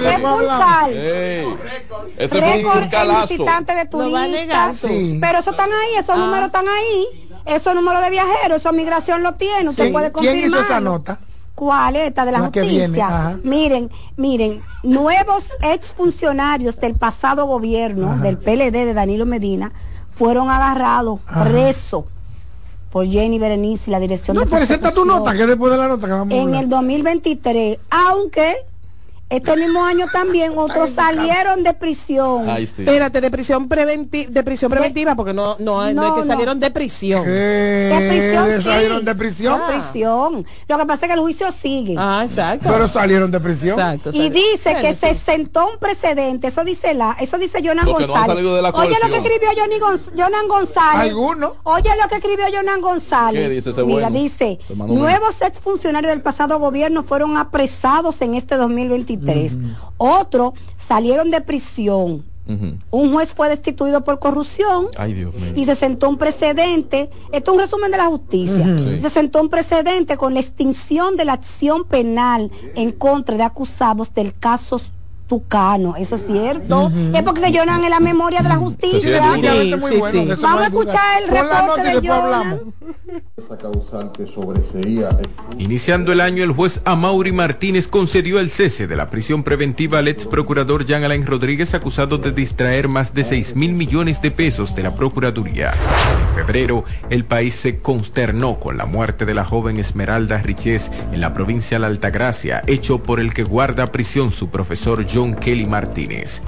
Ese 2.17 2.41
fue 2.41 2.65
un 2.83 2.89
calazo. 2.89 3.45
de 3.45 3.87
turistas. 3.87 4.81
Pero 5.21 5.39
eso 5.39 5.51
están 5.53 5.71
ahí, 5.71 5.95
esos 6.01 6.17
ah. 6.17 6.19
números 6.19 6.47
están 6.47 6.67
ahí. 6.67 7.29
Esos 7.45 7.77
números 7.77 8.03
de 8.03 8.11
viajeros, 8.11 8.61
eso 8.61 8.73
migración 8.73 9.23
lo 9.23 9.35
tiene, 9.35 9.71
usted 9.71 9.93
puede 9.93 10.11
confirmar. 10.11 10.37
¿Quién 10.37 10.49
hizo 10.49 10.61
esa 10.61 10.81
nota? 10.81 11.21
¿Cuál 11.57 11.97
esta 11.97 12.27
de 12.27 12.33
la, 12.33 12.41
justicia? 12.41 13.41
Miren, 13.43 13.91
miren, 14.19 14.63
nuevos 14.83 15.49
exfuncionarios 15.63 16.79
del 16.79 16.97
pasado 16.97 17.47
gobierno, 17.47 18.19
del 18.19 18.37
PLD 18.37 18.73
de 18.73 18.93
Danilo 18.93 19.25
Medina, 19.25 19.73
fueron 20.15 20.51
agarrados, 20.51 21.21
presos 21.45 22.05
por 22.93 23.07
Jenny 23.07 23.39
Berenice 23.39 23.85
y 23.89 23.91
la 23.91 24.01
dirección 24.01 24.35
no, 24.35 24.43
de 24.43 24.49
presenta 24.49 24.93
tu 24.93 25.07
nota, 25.07 25.35
que 25.35 25.47
después 25.47 25.73
de 25.73 25.79
la 25.79 25.89
nota 25.89 26.07
que 26.07 26.13
vamos 26.13 26.35
En 26.35 26.55
el 26.55 26.69
2023, 26.69 27.79
aunque 27.89 28.57
este 29.29 29.57
mismo 29.57 29.83
año 29.85 30.07
también 30.13 30.53
otros 30.57 30.91
salieron 30.91 31.65
de 31.65 31.75
prisión. 31.75 32.49
Espérate, 32.49 33.21
de 33.21 33.31
prisión 33.31 33.69
preventiva, 33.69 34.31
de 34.31 34.43
prisión 34.45 34.71
preventiva, 34.71 35.17
porque 35.17 35.33
no, 35.33 35.57
no, 35.59 35.93
no, 35.93 36.09
es 36.09 36.23
que 36.23 36.29
salieron 36.29 36.61
de 36.61 36.71
prisión. 36.71 37.25
De 37.25 38.07
prisión. 38.09 38.63
¿Salieron 38.63 39.05
de 39.05 39.15
prisión? 39.17 39.61
De 39.61 39.75
prisión. 39.75 40.47
Lo 40.69 40.79
que 40.79 40.87
pasa 40.87 41.07
es 41.07 41.11
que 41.11 41.15
el 41.15 41.21
juicio 41.21 41.51
sigue. 41.51 41.97
Ah, 41.99 42.21
exacto. 42.25 42.69
Pero 42.71 42.87
salieron 42.87 43.31
de 43.33 43.41
prisión. 43.41 43.79
Exacto, 43.81 44.11
y 44.13 44.31
dice 44.31 44.77
que 44.81 44.95
se 44.95 45.15
sentó 45.15 45.73
un 45.73 45.79
precedente, 45.79 46.47
eso 46.47 46.63
dice 46.65 46.95
la, 46.95 47.17
eso 47.21 47.37
dice 47.37 47.61
Jonan 47.65 47.87
González. 47.87 48.37
Oye 48.37 48.97
lo 49.03 49.09
que 49.09 49.17
escribió 49.17 49.49
Johnny 49.57 49.77
Jonan 50.17 50.47
González. 50.49 51.11
¿Alguno? 51.11 51.57
Oye 51.65 51.91
lo 52.01 52.09
que 52.09 52.17
escribió 52.17 52.45
Jonan 52.53 52.81
González. 52.81 53.43
¿Qué 53.43 53.49
dice 53.49 53.71
ese 53.71 53.83
Mira, 53.85 54.09
dice, 54.09 54.59
nuevos 54.69 55.43
exfuncionarios 55.43 56.11
del 56.11 56.23
pasado 56.23 56.61
gobierno 56.61 57.03
fueron 57.03 57.37
apresados 57.37 58.23
en 58.23 58.35
este 58.35 58.57
2023 58.57 59.16
otros 59.97 60.55
salieron 60.77 61.31
de 61.31 61.41
prisión. 61.41 62.25
Un 62.91 63.13
juez 63.13 63.35
fue 63.35 63.49
destituido 63.49 64.05
por 64.05 64.21
corrupción 64.21 64.87
y 65.57 65.65
se 65.65 65.75
sentó 65.75 66.09
un 66.09 66.17
precedente. 66.17 67.11
Esto 67.33 67.51
es 67.51 67.55
un 67.57 67.61
resumen 67.61 67.91
de 67.91 67.97
la 67.97 68.07
justicia. 68.07 68.65
Se 69.01 69.11
sentó 69.11 69.41
un 69.41 69.49
precedente 69.49 70.17
con 70.17 70.35
la 70.35 70.41
extinción 70.41 71.17
de 71.17 71.25
la 71.25 71.33
acción 71.33 71.85
penal 71.85 72.51
en 72.75 72.93
contra 72.93 73.37
de 73.37 73.43
acusados 73.43 74.15
del 74.15 74.39
caso 74.39 74.81
Tucano, 75.27 75.97
eso 75.97 76.15
es 76.15 76.25
cierto. 76.25 76.91
Es 77.13 77.23
porque 77.25 77.53
Jonan 77.53 77.83
en 77.83 77.91
la 77.91 78.01
memoria 78.01 78.43
de 78.43 78.49
la 78.49 78.57
justicia. 78.57 79.21
Vamos 80.41 80.63
a 80.63 80.67
escuchar 80.67 81.23
el 81.23 81.29
reporte 81.29 82.01
de 82.01 82.09
Jonan. 82.09 82.61
Iniciando 85.57 86.13
el 86.13 86.21
año, 86.21 86.43
el 86.43 86.51
juez 86.51 86.81
Amaury 86.85 87.31
Martínez 87.31 87.87
concedió 87.87 88.41
el 88.41 88.51
cese 88.51 88.89
de 88.89 88.97
la 88.97 89.09
prisión 89.09 89.45
preventiva 89.45 90.01
al 90.01 90.09
ex 90.09 90.27
procurador 90.27 90.85
Jean 90.85 91.05
Alain 91.05 91.25
Rodríguez 91.25 91.73
acusado 91.73 92.19
de 92.19 92.33
distraer 92.33 92.89
más 92.89 93.15
de 93.15 93.23
6 93.23 93.55
mil 93.55 93.73
millones 93.73 94.21
de 94.21 94.33
pesos 94.33 94.75
de 94.75 94.83
la 94.83 94.97
Procuraduría. 94.97 95.75
En 96.29 96.35
febrero, 96.35 96.85
el 97.09 97.25
país 97.25 97.55
se 97.55 97.79
consternó 97.79 98.59
con 98.59 98.79
la 98.79 98.87
muerte 98.87 99.25
de 99.25 99.35
la 99.35 99.45
joven 99.45 99.79
Esmeralda 99.79 100.39
Riches 100.39 100.91
en 101.13 101.21
la 101.21 101.33
provincia 101.33 101.77
de 101.77 101.83
la 101.83 101.87
Altagracia, 101.87 102.65
hecho 102.67 103.03
por 103.03 103.21
el 103.21 103.33
que 103.33 103.45
guarda 103.45 103.93
prisión 103.93 104.33
su 104.33 104.49
profesor 104.49 105.07
John 105.09 105.37
Kelly 105.37 105.67
Martínez. 105.67 106.43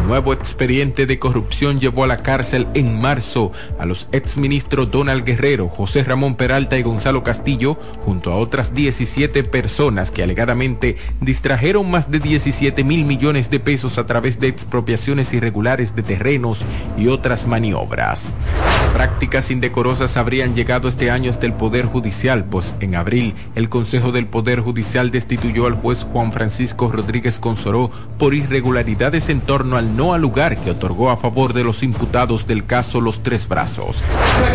Un 0.00 0.06
nuevo 0.06 0.32
expediente 0.32 1.06
de 1.06 1.18
corrupción 1.18 1.80
llevó 1.80 2.04
a 2.04 2.06
la 2.06 2.22
cárcel 2.22 2.68
en 2.74 3.00
marzo 3.00 3.50
a 3.78 3.84
los 3.84 4.06
exministros 4.12 4.90
Donald 4.92 5.24
Guerrero, 5.24 5.68
José 5.68 6.04
Ramón 6.04 6.19
Peralta 6.36 6.78
y 6.78 6.82
Gonzalo 6.82 7.24
Castillo, 7.24 7.76
junto 8.04 8.32
a 8.32 8.36
otras 8.36 8.74
17 8.74 9.42
personas 9.44 10.10
que 10.10 10.22
alegadamente 10.22 10.96
distrajeron 11.20 11.90
más 11.90 12.10
de 12.10 12.20
17 12.20 12.84
mil 12.84 13.04
millones 13.04 13.50
de 13.50 13.60
pesos 13.60 13.98
a 13.98 14.06
través 14.06 14.38
de 14.38 14.48
expropiaciones 14.48 15.32
irregulares 15.32 15.96
de 15.96 16.02
terrenos 16.02 16.64
y 16.98 17.08
otras 17.08 17.46
maniobras. 17.46 18.34
Las 18.56 18.86
prácticas 18.94 19.50
indecorosas 19.50 20.16
habrían 20.16 20.54
llegado 20.54 20.88
este 20.88 21.10
año 21.10 21.30
hasta 21.30 21.46
el 21.46 21.54
Poder 21.54 21.86
Judicial, 21.86 22.44
pues 22.44 22.74
en 22.80 22.94
abril 22.94 23.34
el 23.54 23.68
Consejo 23.68 24.12
del 24.12 24.26
Poder 24.26 24.60
Judicial 24.60 25.10
destituyó 25.10 25.66
al 25.66 25.74
juez 25.74 26.06
Juan 26.12 26.32
Francisco 26.32 26.90
Rodríguez 26.92 27.38
Consoró 27.38 27.90
por 28.18 28.34
irregularidades 28.34 29.28
en 29.28 29.40
torno 29.40 29.76
al 29.76 29.96
no 29.96 30.14
al 30.14 30.20
lugar 30.20 30.56
que 30.56 30.70
otorgó 30.70 31.10
a 31.10 31.16
favor 31.16 31.52
de 31.52 31.64
los 31.64 31.82
imputados 31.82 32.46
del 32.46 32.66
caso 32.66 33.00
Los 33.00 33.22
Tres 33.22 33.48
Brazos. 33.48 34.02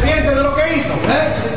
de 0.03 0.35
lo 0.35 0.55
que 0.55 0.77
hizo? 0.77 0.93
¿eh? 0.93 1.54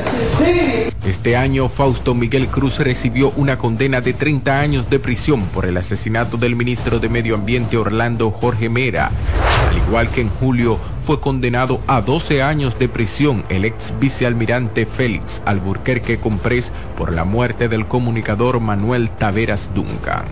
Este 1.06 1.36
año, 1.36 1.68
Fausto 1.68 2.14
Miguel 2.14 2.48
Cruz 2.48 2.78
recibió 2.78 3.30
una 3.36 3.58
condena 3.58 4.00
de 4.00 4.12
30 4.12 4.60
años 4.60 4.90
de 4.90 4.98
prisión 4.98 5.42
por 5.46 5.64
el 5.64 5.76
asesinato 5.76 6.36
del 6.36 6.54
ministro 6.54 6.98
de 6.98 7.08
Medio 7.08 7.34
Ambiente 7.34 7.76
Orlando 7.76 8.30
Jorge 8.30 8.68
Mera. 8.68 9.10
Al 9.70 9.76
igual 9.78 10.08
que 10.10 10.20
en 10.20 10.28
julio, 10.28 10.78
fue 11.02 11.20
condenado 11.20 11.80
a 11.86 12.02
12 12.02 12.42
años 12.42 12.78
de 12.78 12.88
prisión 12.88 13.44
el 13.48 13.64
ex 13.64 13.94
vicealmirante 13.98 14.84
Félix 14.84 15.40
Alburquerque 15.46 16.18
Comprés 16.20 16.72
por 16.96 17.12
la 17.12 17.24
muerte 17.24 17.68
del 17.68 17.86
comunicador 17.86 18.60
Manuel 18.60 19.10
Taveras 19.10 19.70
Duncan. 19.74 20.24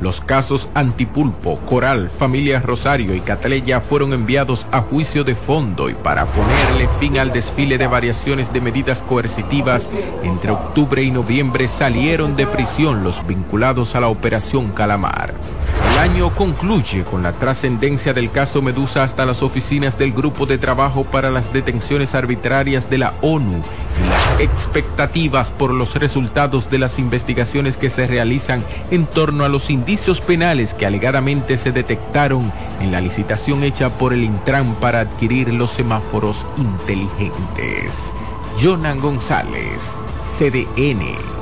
Los 0.00 0.20
casos 0.20 0.68
Antipulpo, 0.74 1.58
Coral, 1.66 2.08
Familia 2.08 2.60
Rosario 2.60 3.14
y 3.14 3.20
Cataleya 3.20 3.80
fueron 3.80 4.12
enviados 4.12 4.66
a 4.70 4.82
juicio 4.82 5.24
de 5.24 5.34
fondo 5.34 5.90
y 5.90 5.94
para 5.94 6.26
ponerle 6.26 6.88
fin 7.00 7.18
al 7.18 7.32
desfile 7.32 7.78
de 7.78 7.86
variaciones 7.88 8.52
de 8.52 8.60
medidas 8.60 9.02
coercitivas, 9.02 9.90
entre 10.22 10.52
octubre 10.52 11.02
y 11.02 11.10
noviembre 11.10 11.66
salieron 11.66 12.36
de 12.36 12.46
prisión 12.46 13.02
los 13.02 13.26
vinculados 13.26 13.96
a 13.96 14.00
la 14.00 14.08
Operación 14.08 14.70
Calamar. 14.70 15.34
El 15.98 16.12
año 16.12 16.32
concluye 16.32 17.02
con 17.02 17.24
la 17.24 17.32
trascendencia 17.32 18.14
del 18.14 18.30
caso 18.30 18.62
Medusa 18.62 19.02
hasta 19.02 19.26
las 19.26 19.42
oficinas 19.42 19.98
del 19.98 20.12
Grupo 20.12 20.46
de 20.46 20.56
Trabajo 20.56 21.02
para 21.02 21.28
las 21.28 21.52
Detenciones 21.52 22.14
Arbitrarias 22.14 22.88
de 22.88 22.98
la 22.98 23.14
ONU 23.20 23.56
y 23.56 24.08
las 24.08 24.40
expectativas 24.40 25.50
por 25.50 25.74
los 25.74 25.96
resultados 25.96 26.70
de 26.70 26.78
las 26.78 27.00
investigaciones 27.00 27.76
que 27.76 27.90
se 27.90 28.06
realizan 28.06 28.62
en 28.92 29.06
torno 29.06 29.44
a 29.44 29.48
los 29.48 29.70
indicios 29.70 30.20
penales 30.20 30.72
que 30.72 30.86
alegadamente 30.86 31.58
se 31.58 31.72
detectaron 31.72 32.52
en 32.80 32.92
la 32.92 33.00
licitación 33.00 33.64
hecha 33.64 33.90
por 33.98 34.12
el 34.12 34.22
Intran 34.22 34.76
para 34.76 35.00
adquirir 35.00 35.52
los 35.52 35.72
semáforos 35.72 36.46
inteligentes. 36.58 38.12
Jonan 38.62 39.00
González, 39.00 39.98
CDN. 40.22 41.37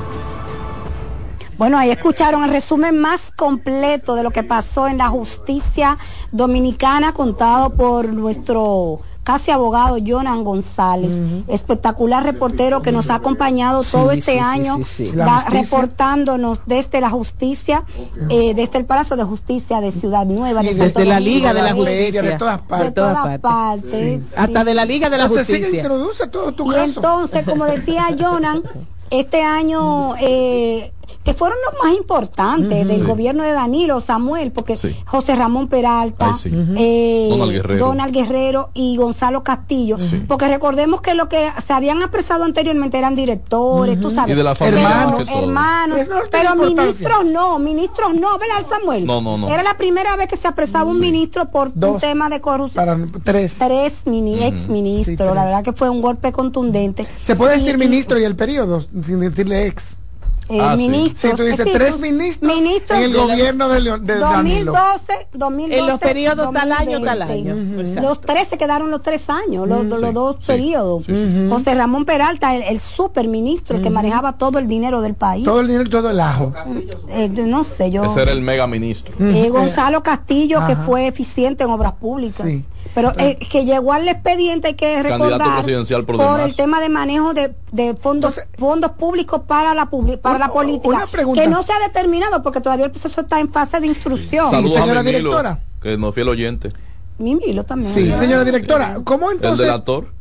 Bueno, 1.58 1.78
ahí 1.78 1.90
escucharon 1.90 2.44
el 2.44 2.50
resumen 2.50 2.98
más 2.98 3.32
completo 3.34 4.14
de 4.14 4.22
lo 4.22 4.30
que 4.30 4.42
pasó 4.42 4.88
en 4.88 4.98
la 4.98 5.08
justicia 5.08 5.98
dominicana 6.32 7.12
contado 7.12 7.70
por 7.70 8.12
nuestro 8.12 9.00
casi 9.26 9.50
abogado 9.50 9.96
Jonan 10.06 10.44
González, 10.44 11.12
espectacular 11.48 12.22
reportero 12.22 12.80
que 12.80 12.92
nos 12.92 13.10
ha 13.10 13.16
acompañado 13.16 13.82
todo 13.82 14.12
este 14.12 14.38
año, 14.38 14.78
reportándonos 15.50 16.60
desde 16.64 17.00
la 17.00 17.10
justicia, 17.10 17.82
eh, 18.30 18.54
desde 18.54 18.78
el 18.78 18.84
Palacio 18.84 19.16
de 19.16 19.24
Justicia 19.24 19.80
de 19.80 19.90
Ciudad 19.90 20.24
Nueva. 20.26 20.62
desde, 20.62 21.04
la 21.04 21.18
Liga 21.18 21.52
de 21.52 21.62
la 21.62 21.74
Justicia. 21.74 22.22
De 22.22 22.38
todas 22.38 22.60
partes. 22.60 22.86
De 22.86 22.92
todas 22.92 23.38
partes. 23.40 24.22
Hasta 24.36 24.62
de 24.62 24.74
la 24.74 24.84
Liga 24.84 25.10
de 25.10 25.18
la 25.18 25.28
Justicia. 25.28 25.80
introduce 25.80 26.28
todo 26.28 26.52
tu 26.52 26.72
y 26.72 26.76
entonces, 26.76 27.44
como 27.44 27.64
decía 27.64 28.06
Jonan, 28.18 28.62
este 29.10 29.42
año 29.42 30.14
eh, 30.20 30.92
que 31.24 31.34
fueron 31.34 31.58
los 31.64 31.82
más 31.82 31.96
importantes 31.96 32.86
del 32.86 33.04
gobierno 33.04 33.42
de 33.42 33.52
Danilo 33.52 34.00
Samuel, 34.00 34.52
porque 34.52 34.76
José 35.04 35.34
Ramón 35.34 35.68
Peralta, 35.68 36.34
eh, 36.44 37.28
Donald, 37.78 38.12
Guerrero. 38.12 38.70
y 38.74 38.96
Gonzalo 38.96 39.42
Castillo, 39.42 39.96
porque 40.28 40.48
recordemos 40.48 41.00
que 41.00 41.14
lo 41.14 41.28
que 41.28 41.50
se 41.64 41.72
habían 41.72 42.02
apresado 42.02 42.44
anteriormente 42.44 42.98
eran 42.98 43.14
directores, 43.14 44.00
tú 44.00 44.10
sabes, 44.10 44.36
hermanos, 44.60 45.28
hermanos, 45.28 45.98
pero 46.30 46.54
ministros 46.54 47.24
no, 47.24 47.58
ministros 47.58 48.14
no, 48.14 48.38
¿verdad 48.38 48.66
Samuel? 48.68 49.06
No, 49.06 49.20
no, 49.20 49.36
no. 49.36 49.48
Era 49.48 49.62
la 49.62 49.76
primera 49.76 50.16
vez 50.16 50.28
que 50.28 50.36
se 50.36 50.48
apresaba 50.48 50.90
un 50.90 51.00
ministro 51.00 51.50
por 51.50 51.72
un 51.74 52.00
tema 52.00 52.28
de 52.28 52.40
corrupción. 52.40 52.84
Para 52.84 52.98
tres. 53.24 53.54
Tres 53.58 54.02
ex 54.06 54.68
ministros, 54.68 55.34
la 55.34 55.44
verdad 55.44 55.64
que 55.64 55.72
fue 55.72 55.90
un 55.90 56.00
golpe 56.00 56.32
contundente. 56.32 57.06
Se 57.20 57.36
puede 57.36 57.58
decir 57.58 57.78
ministro 57.78 58.18
y 58.18 58.24
el 58.24 58.36
periodo, 58.36 58.82
sin 59.02 59.20
decirle 59.20 59.66
ex. 59.66 59.96
Eh, 60.48 60.58
ah, 60.60 60.76
ministros. 60.76 61.32
Sí. 61.32 61.36
tú 61.36 61.42
dices 61.42 61.66
tres 61.72 61.98
ministros, 61.98 62.52
en 62.52 63.02
el 63.02 63.14
gobierno 63.16 63.68
de, 63.68 63.80
de 63.98 64.18
2012, 64.18 65.28
2012, 65.32 65.78
En 65.78 65.86
los 65.86 65.98
periodos 65.98 66.52
tal 66.52 66.72
año, 66.72 67.02
tal 67.02 67.22
año. 67.22 67.56
Los 68.00 68.20
tres 68.20 68.48
se 68.48 68.56
quedaron 68.56 68.90
los 68.90 69.02
tres 69.02 69.28
años, 69.28 69.68
los, 69.68 69.84
los 69.84 70.14
dos 70.14 70.44
periodos. 70.44 71.06
José 71.48 71.74
Ramón 71.74 72.04
Peralta, 72.04 72.54
el, 72.54 72.62
el 72.62 72.80
superministro, 72.80 73.82
que 73.82 73.90
manejaba 73.90 74.38
todo 74.38 74.58
el 74.58 74.68
dinero 74.68 75.00
del 75.00 75.14
país. 75.14 75.44
Todo 75.44 75.60
el 75.60 75.68
dinero, 75.68 75.90
todo 75.90 76.10
el 76.10 76.20
ajo. 76.20 76.52
Eh, 77.08 77.28
no 77.28 77.64
sé, 77.64 77.90
yo. 77.90 78.04
Ese 78.04 78.22
era 78.22 78.32
el 78.32 78.42
mega 78.42 78.66
ministro. 78.66 79.14
Eh, 79.18 79.48
Gonzalo 79.50 80.02
Castillo, 80.02 80.60
que 80.66 80.76
fue 80.76 81.06
eficiente 81.06 81.64
en 81.64 81.70
obras 81.70 81.92
públicas. 81.94 82.46
Pero 82.94 83.12
eh, 83.18 83.38
que 83.50 83.64
llegó 83.64 83.92
al 83.92 84.08
expediente 84.08 84.68
hay 84.68 84.74
que 84.74 85.02
recordar 85.02 85.64
por, 86.06 86.40
el 86.40 86.56
tema 86.56 86.80
de 86.80 86.88
manejo 86.88 87.34
de, 87.34 87.54
de 87.72 87.94
fondos 87.94 88.40
fondos 88.58 88.92
públicos 88.92 89.42
para 89.46 89.74
la 89.74 89.88
para 90.20 90.38
la 90.38 90.48
política 90.48 91.08
que 91.34 91.46
no 91.46 91.62
se 91.62 91.72
ha 91.72 91.78
determinado 91.80 92.42
porque 92.42 92.60
todavía 92.60 92.86
el 92.86 92.90
proceso 92.90 93.20
está 93.20 93.40
en 93.40 93.48
fase 93.48 93.80
de 93.80 93.86
instrucción. 93.86 94.50
Sí, 94.50 94.68
señora 94.68 95.02
directora. 95.02 95.60
Que 95.82 95.96
no 95.96 96.12
fiel 96.12 96.28
oyente. 96.28 96.72
Mimilo 97.18 97.64
también. 97.64 97.92
Sí, 97.92 98.12
señora 98.16 98.44
directora, 98.44 98.98
¿cómo 99.04 99.30
entonces? 99.30 99.60
El 99.60 99.66
delator. 99.66 100.15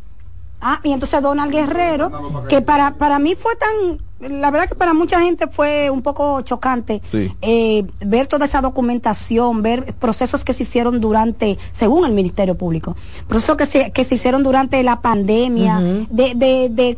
Ah, 0.61 0.79
y 0.83 0.91
entonces 0.91 1.21
Donald 1.21 1.51
Guerrero, 1.51 2.11
que 2.47 2.61
para, 2.61 2.95
para 2.95 3.19
mí 3.19 3.35
fue 3.35 3.53
tan, 3.55 3.99
la 4.31 4.49
verdad 4.49 4.67
que 4.69 4.75
para 4.75 4.93
mucha 4.93 5.19
gente 5.19 5.47
fue 5.47 5.89
un 5.89 6.01
poco 6.01 6.41
chocante 6.41 7.01
eh, 7.41 7.85
ver 7.99 8.27
toda 8.27 8.45
esa 8.45 8.61
documentación, 8.61 9.61
ver 9.61 9.93
procesos 9.95 10.43
que 10.43 10.53
se 10.53 10.63
hicieron 10.63 11.01
durante, 11.01 11.57
según 11.71 12.05
el 12.05 12.13
Ministerio 12.13 12.55
Público, 12.55 12.95
procesos 13.27 13.57
que 13.57 13.65
se, 13.65 13.91
que 13.91 14.03
se 14.03 14.15
hicieron 14.15 14.43
durante 14.43 14.81
la 14.81 15.01
pandemia, 15.01 15.79
de, 16.09 16.33
de, 16.35 16.69
de 16.71 16.97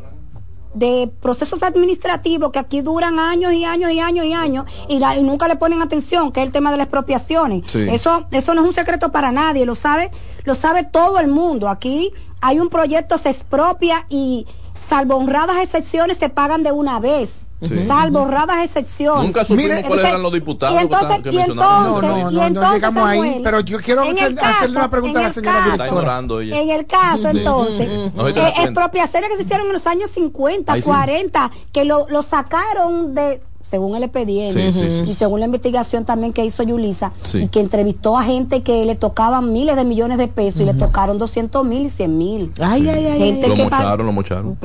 de 0.78 1.12
procesos 1.22 1.64
administrativos 1.64 2.52
que 2.52 2.60
aquí 2.60 2.82
duran 2.82 3.20
años 3.20 3.54
y 3.54 3.64
años 3.64 3.92
y 3.92 4.00
años 4.00 4.26
y 4.26 4.34
años 4.34 4.66
y, 4.88 5.00
nunca 5.22 5.48
le 5.48 5.56
ponen 5.56 5.82
atención, 5.82 6.32
que 6.32 6.42
es 6.42 6.46
el 6.46 6.52
tema 6.52 6.72
de 6.72 6.78
las 6.78 6.86
expropiaciones. 6.86 7.74
Eso, 7.76 8.28
eso 8.32 8.54
no 8.54 8.62
es 8.62 8.68
un 8.68 8.74
secreto 8.74 9.12
para 9.12 9.32
nadie, 9.32 9.66
lo 9.66 9.76
sabe, 9.76 10.12
lo 10.44 10.56
sabe 10.56 10.84
todo 10.84 11.20
el 11.20 11.28
mundo. 11.28 11.70
Aquí 11.70 12.14
hay 12.42 12.60
un 12.60 12.70
proyecto, 12.70 13.18
se 13.18 13.30
expropia 13.30 14.06
y 14.10 14.46
salvo 14.76 15.16
honradas 15.16 15.58
excepciones 15.58 16.18
se 16.18 16.30
pagan 16.30 16.64
de 16.64 16.72
una 16.72 17.00
vez. 17.00 17.36
Salvo 17.88 18.22
honradas 18.22 18.64
excepciones. 18.66 19.24
Nunca 19.24 19.44
supimos 19.44 19.84
cuáles 19.84 20.06
eran 20.06 20.22
los 20.22 20.32
diputados 20.32 20.76
y 20.76 20.84
entonces, 20.84 21.24
que, 21.24 21.32
y 21.32 21.38
entonces, 21.40 21.56
no, 21.56 22.02
no, 22.32 22.52
no, 22.52 22.74
llegamos 22.74 23.04
ahí, 23.04 23.42
pero 23.44 23.62
yo 23.62 23.80
quiero 23.80 24.04
hacerle 24.04 24.78
una 24.78 24.90
pregunta 24.90 25.20
a 25.20 25.24
la 25.24 25.30
señora 25.32 25.64
directora. 25.64 26.20
En 26.20 26.70
el 26.70 26.86
caso, 26.86 27.30
entonces, 27.30 27.88
eh, 27.90 28.54
expropiaciones 28.62 29.30
que 29.32 29.38
se 29.38 29.44
hicieron 29.44 29.68
en 29.68 29.74
los 29.74 29.88
años 29.88 30.12
50, 30.12 30.82
40, 30.84 31.52
que 31.72 31.84
lo, 31.84 32.08
lo 32.10 32.22
sacaron 32.22 33.16
de 33.16 33.42
según 33.70 33.96
el 33.96 34.04
expediente 34.04 34.70
y 35.06 35.14
según 35.16 35.42
la 35.42 35.46
investigación 35.48 36.06
también 36.06 36.32
que 36.32 36.46
hizo 36.46 36.64
Yulisa 36.64 37.12
y 37.34 37.48
que 37.50 37.60
entrevistó 37.60 38.18
a 38.18 38.24
gente 38.24 38.64
que 38.64 38.86
le 38.86 38.96
tocaban 38.96 39.52
miles 39.52 39.76
de 39.76 39.84
millones 39.84 40.18
de 40.20 40.28
pesos 40.28 40.62
y 40.62 40.66
le 40.66 40.74
tocaron 40.74 41.18
200 41.18 41.66
mil 41.66 41.86
y 41.86 41.90
100 41.90 42.18
mil. 42.18 42.52
Ay, 42.62 42.88
ay, 42.88 43.06
ay. 43.08 43.20
Gente 43.20 43.48
lo 43.50 43.56
mocharon, 43.58 44.06
lo 44.06 44.12
mocharon. 44.14 44.58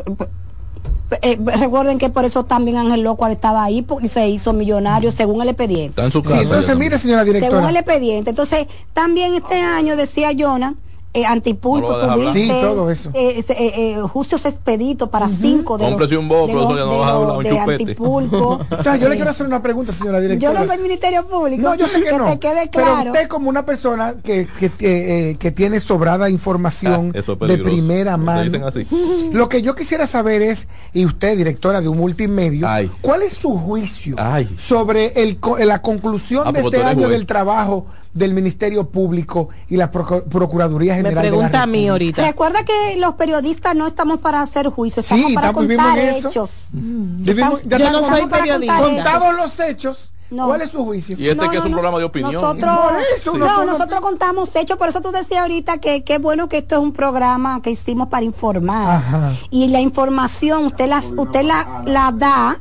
Eh, 1.21 1.39
recuerden 1.59 1.99
que 1.99 2.09
por 2.09 2.25
eso 2.25 2.45
también 2.45 2.79
Ángel 2.79 3.03
Loco 3.03 3.27
estaba 3.27 3.65
ahí 3.65 3.83
porque 3.83 4.09
se 4.09 4.29
hizo 4.29 4.53
millonario 4.53 5.11
según 5.11 5.43
el 5.43 5.51
expediente. 5.51 5.91
Está 5.91 6.05
en 6.07 6.13
su 6.13 6.23
casa. 6.23 6.43
entonces, 6.43 6.77
mire, 6.77 6.97
señora 6.99 7.25
directora. 7.25 7.53
Según 7.53 7.69
el 7.69 7.77
expediente. 7.77 8.31
Entonces, 8.31 8.67
también 8.93 9.35
este 9.35 9.61
año 9.61 9.97
decía 9.97 10.31
Jonah 10.37 10.75
eh, 11.15 11.27
antipulpo, 11.27 11.93
sí, 12.33 12.49
todo 12.49 12.91
eso. 12.91 13.11
Eh, 13.13 13.45
eh, 13.47 13.73
eh 13.77 14.03
juicios 14.09 14.45
expeditos 14.47 15.11
para 15.11 15.29
cinco 15.29 15.77
de 15.77 15.85
Cómprese 15.85 16.17
un 16.17 16.27
bobo, 16.27 16.47
pero 16.47 16.63
eso 16.63 16.77
ya 16.77 16.85
no 16.85 16.99
vas 16.99 17.11
a 17.11 17.15
hablar 17.15 17.37
un 17.37 17.45
de 17.45 17.59
antipulpo. 17.59 18.61
yo 19.01 19.09
le 19.09 19.17
quiero 19.17 19.31
hacer 19.31 19.47
una 19.47 19.63
pregunta, 19.63 19.93
señora 19.93 20.21
directora. 20.21 20.53
Yo 20.53 20.59
no 20.59 20.67
soy 20.67 20.79
Ministerio 20.79 21.27
Público. 21.27 21.63
No, 21.63 21.75
yo 21.75 21.87
sé 21.87 22.03
que, 22.03 22.13
no. 22.17 22.39
Pero 22.41 22.95
usted 23.07 23.29
como 23.29 23.51
una 23.51 23.67
persona 23.67 24.15
que, 24.25 24.49
que, 24.59 24.71
eh, 24.81 25.37
que 25.39 25.51
tiene 25.51 25.81
sobrada 25.81 26.31
información 26.31 27.13
ah, 27.15 27.47
de 27.47 27.59
primera 27.59 28.17
mano. 28.17 28.67
Así. 28.67 28.87
Lo 29.33 29.51
que 29.51 29.61
yo 29.61 29.75
quisiera 29.75 30.07
saber 30.07 30.41
es, 30.41 30.67
y 30.95 31.05
usted, 31.05 31.37
directora 31.37 31.83
de 31.83 31.89
un 31.89 31.99
multimedio, 31.99 32.67
¿cuál 33.03 33.23
es 33.23 33.35
su 33.35 33.51
juicio 33.59 34.17
sobre 34.59 35.13
el, 35.23 35.39
la 35.67 35.83
conclusión 35.83 36.45
ah, 36.47 36.53
de 36.53 36.61
este 36.61 36.83
año 36.83 37.09
del 37.09 37.27
trabajo 37.27 37.87
del 38.15 38.35
Ministerio 38.35 38.89
Público 38.89 39.49
y 39.69 39.77
la 39.77 39.91
Procuraduría 39.91 40.95
General. 40.95 41.25
Me 41.25 41.31
pregunta 41.31 41.63
a 41.63 41.67
mí 41.67 41.89
ahorita. 41.89 42.25
Recuerda 42.25 42.65
que 42.65 42.97
los 42.99 43.15
periodistas 43.15 43.75
no 43.75 43.87
estamos 43.87 44.21
para 44.21 44.43
hacer 44.43 44.69
juicios, 44.69 45.05
estamos 45.05 45.33
para 45.33 45.53
contar 45.53 45.99
hechos. 45.99 46.69
yo 46.73 47.91
no 47.91 48.03
soy 48.03 48.27
periodista. 48.27 48.79
Contamos 48.79 49.37
los 49.37 49.61
hechos 49.61 50.12
¿Cuál 50.33 50.63
es 50.63 50.71
su 50.71 50.85
juicio? 50.85 51.17
Y 51.19 51.29
este 51.29 51.49
que 51.49 51.59
es 51.59 51.65
un 51.65 51.73
programa 51.73 51.99
de 51.99 52.05
opinión. 52.05 52.33
Nosotros, 52.33 53.39
no, 53.39 53.65
nosotros 53.65 54.01
contamos 54.01 54.55
hechos, 54.57 54.77
por 54.79 54.89
eso 54.89 55.01
tú 55.01 55.11
decías 55.11 55.43
ahorita 55.43 55.79
que 55.79 56.05
qué 56.05 56.19
bueno 56.19 56.49
que 56.49 56.59
esto 56.59 56.77
es 56.77 56.81
un 56.81 56.93
programa 56.93 57.61
que 57.63 57.71
hicimos 57.71 58.09
para 58.09 58.25
informar. 58.25 59.03
Y 59.51 59.69
la 59.69 59.81
información 59.81 60.67
usted 60.67 60.89
la, 60.89 60.99
usted 60.99 61.43
la, 61.43 61.83
la 61.85 62.13
da, 62.13 62.59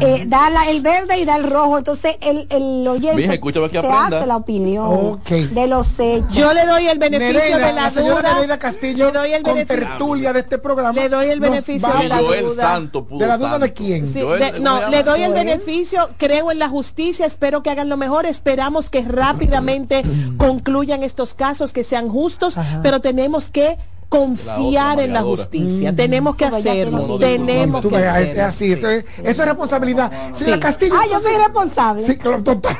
eh, 0.00 0.24
da 0.26 0.50
la, 0.50 0.70
el 0.70 0.80
verde 0.80 1.18
y 1.18 1.24
da 1.24 1.36
el 1.36 1.50
rojo. 1.50 1.78
Entonces 1.78 2.16
el, 2.20 2.46
el 2.50 2.86
oyente 2.86 3.40
se 3.70 3.88
hace 3.88 4.26
la 4.26 4.36
opinión 4.36 5.20
de 5.26 5.66
los 5.66 5.98
hechos. 5.98 6.32
Yo 6.32 6.52
le 6.52 6.66
doy 6.66 6.88
el 6.88 6.98
beneficio 6.98 7.58
de 7.58 7.72
la, 7.72 7.90
señora 7.90 8.34
Nereida 8.34 8.58
Castillo 8.58 9.06
le 9.06 9.18
doy 9.18 9.32
el 9.32 9.42
con 9.42 9.64
tertulia 9.64 10.32
de 10.32 10.40
este 10.40 10.58
programa. 10.58 10.92
Le 10.92 11.08
doy 11.08 11.30
el 11.30 11.40
beneficio 11.40 11.88
de 11.88 12.08
la 12.08 12.20
duda. 12.20 12.80
¿De 13.10 13.26
la 13.26 13.38
duda 13.38 13.58
de 13.58 13.72
quién? 13.72 14.12
no, 14.60 14.88
le 14.88 15.02
doy 15.02 15.22
el 15.22 15.32
beneficio, 15.32 16.08
creo 16.16 16.50
en 16.50 16.58
la 16.58 16.68
justicia 16.68 16.99
espero 17.08 17.62
que 17.62 17.70
hagan 17.70 17.88
lo 17.88 17.96
mejor, 17.96 18.26
esperamos 18.26 18.90
que 18.90 19.02
rápidamente 19.02 20.02
concluyan 20.36 21.02
estos 21.02 21.34
casos, 21.34 21.72
que 21.72 21.84
sean 21.84 22.08
justos, 22.08 22.56
pero 22.82 23.00
tenemos 23.00 23.50
que 23.50 23.78
confiar 24.08 25.00
en 25.00 25.12
la 25.12 25.22
justicia. 25.22 25.94
Tenemos 25.94 26.36
que 26.36 26.44
hacerlo. 26.44 27.18
tenemos 27.18 27.86
que 27.86 27.96
hacerlo. 27.96 28.32
Es 28.32 28.38
así, 28.38 28.72
eso 28.72 28.88
es, 28.90 29.36
responsabilidad. 29.36 30.34
Señora 30.34 30.60
Castillo. 30.60 30.94
Ah, 30.96 31.06
yo 31.10 31.20
soy 31.20 31.36
responsable. 31.36 32.04
Sí, 32.04 32.16
total. 32.16 32.76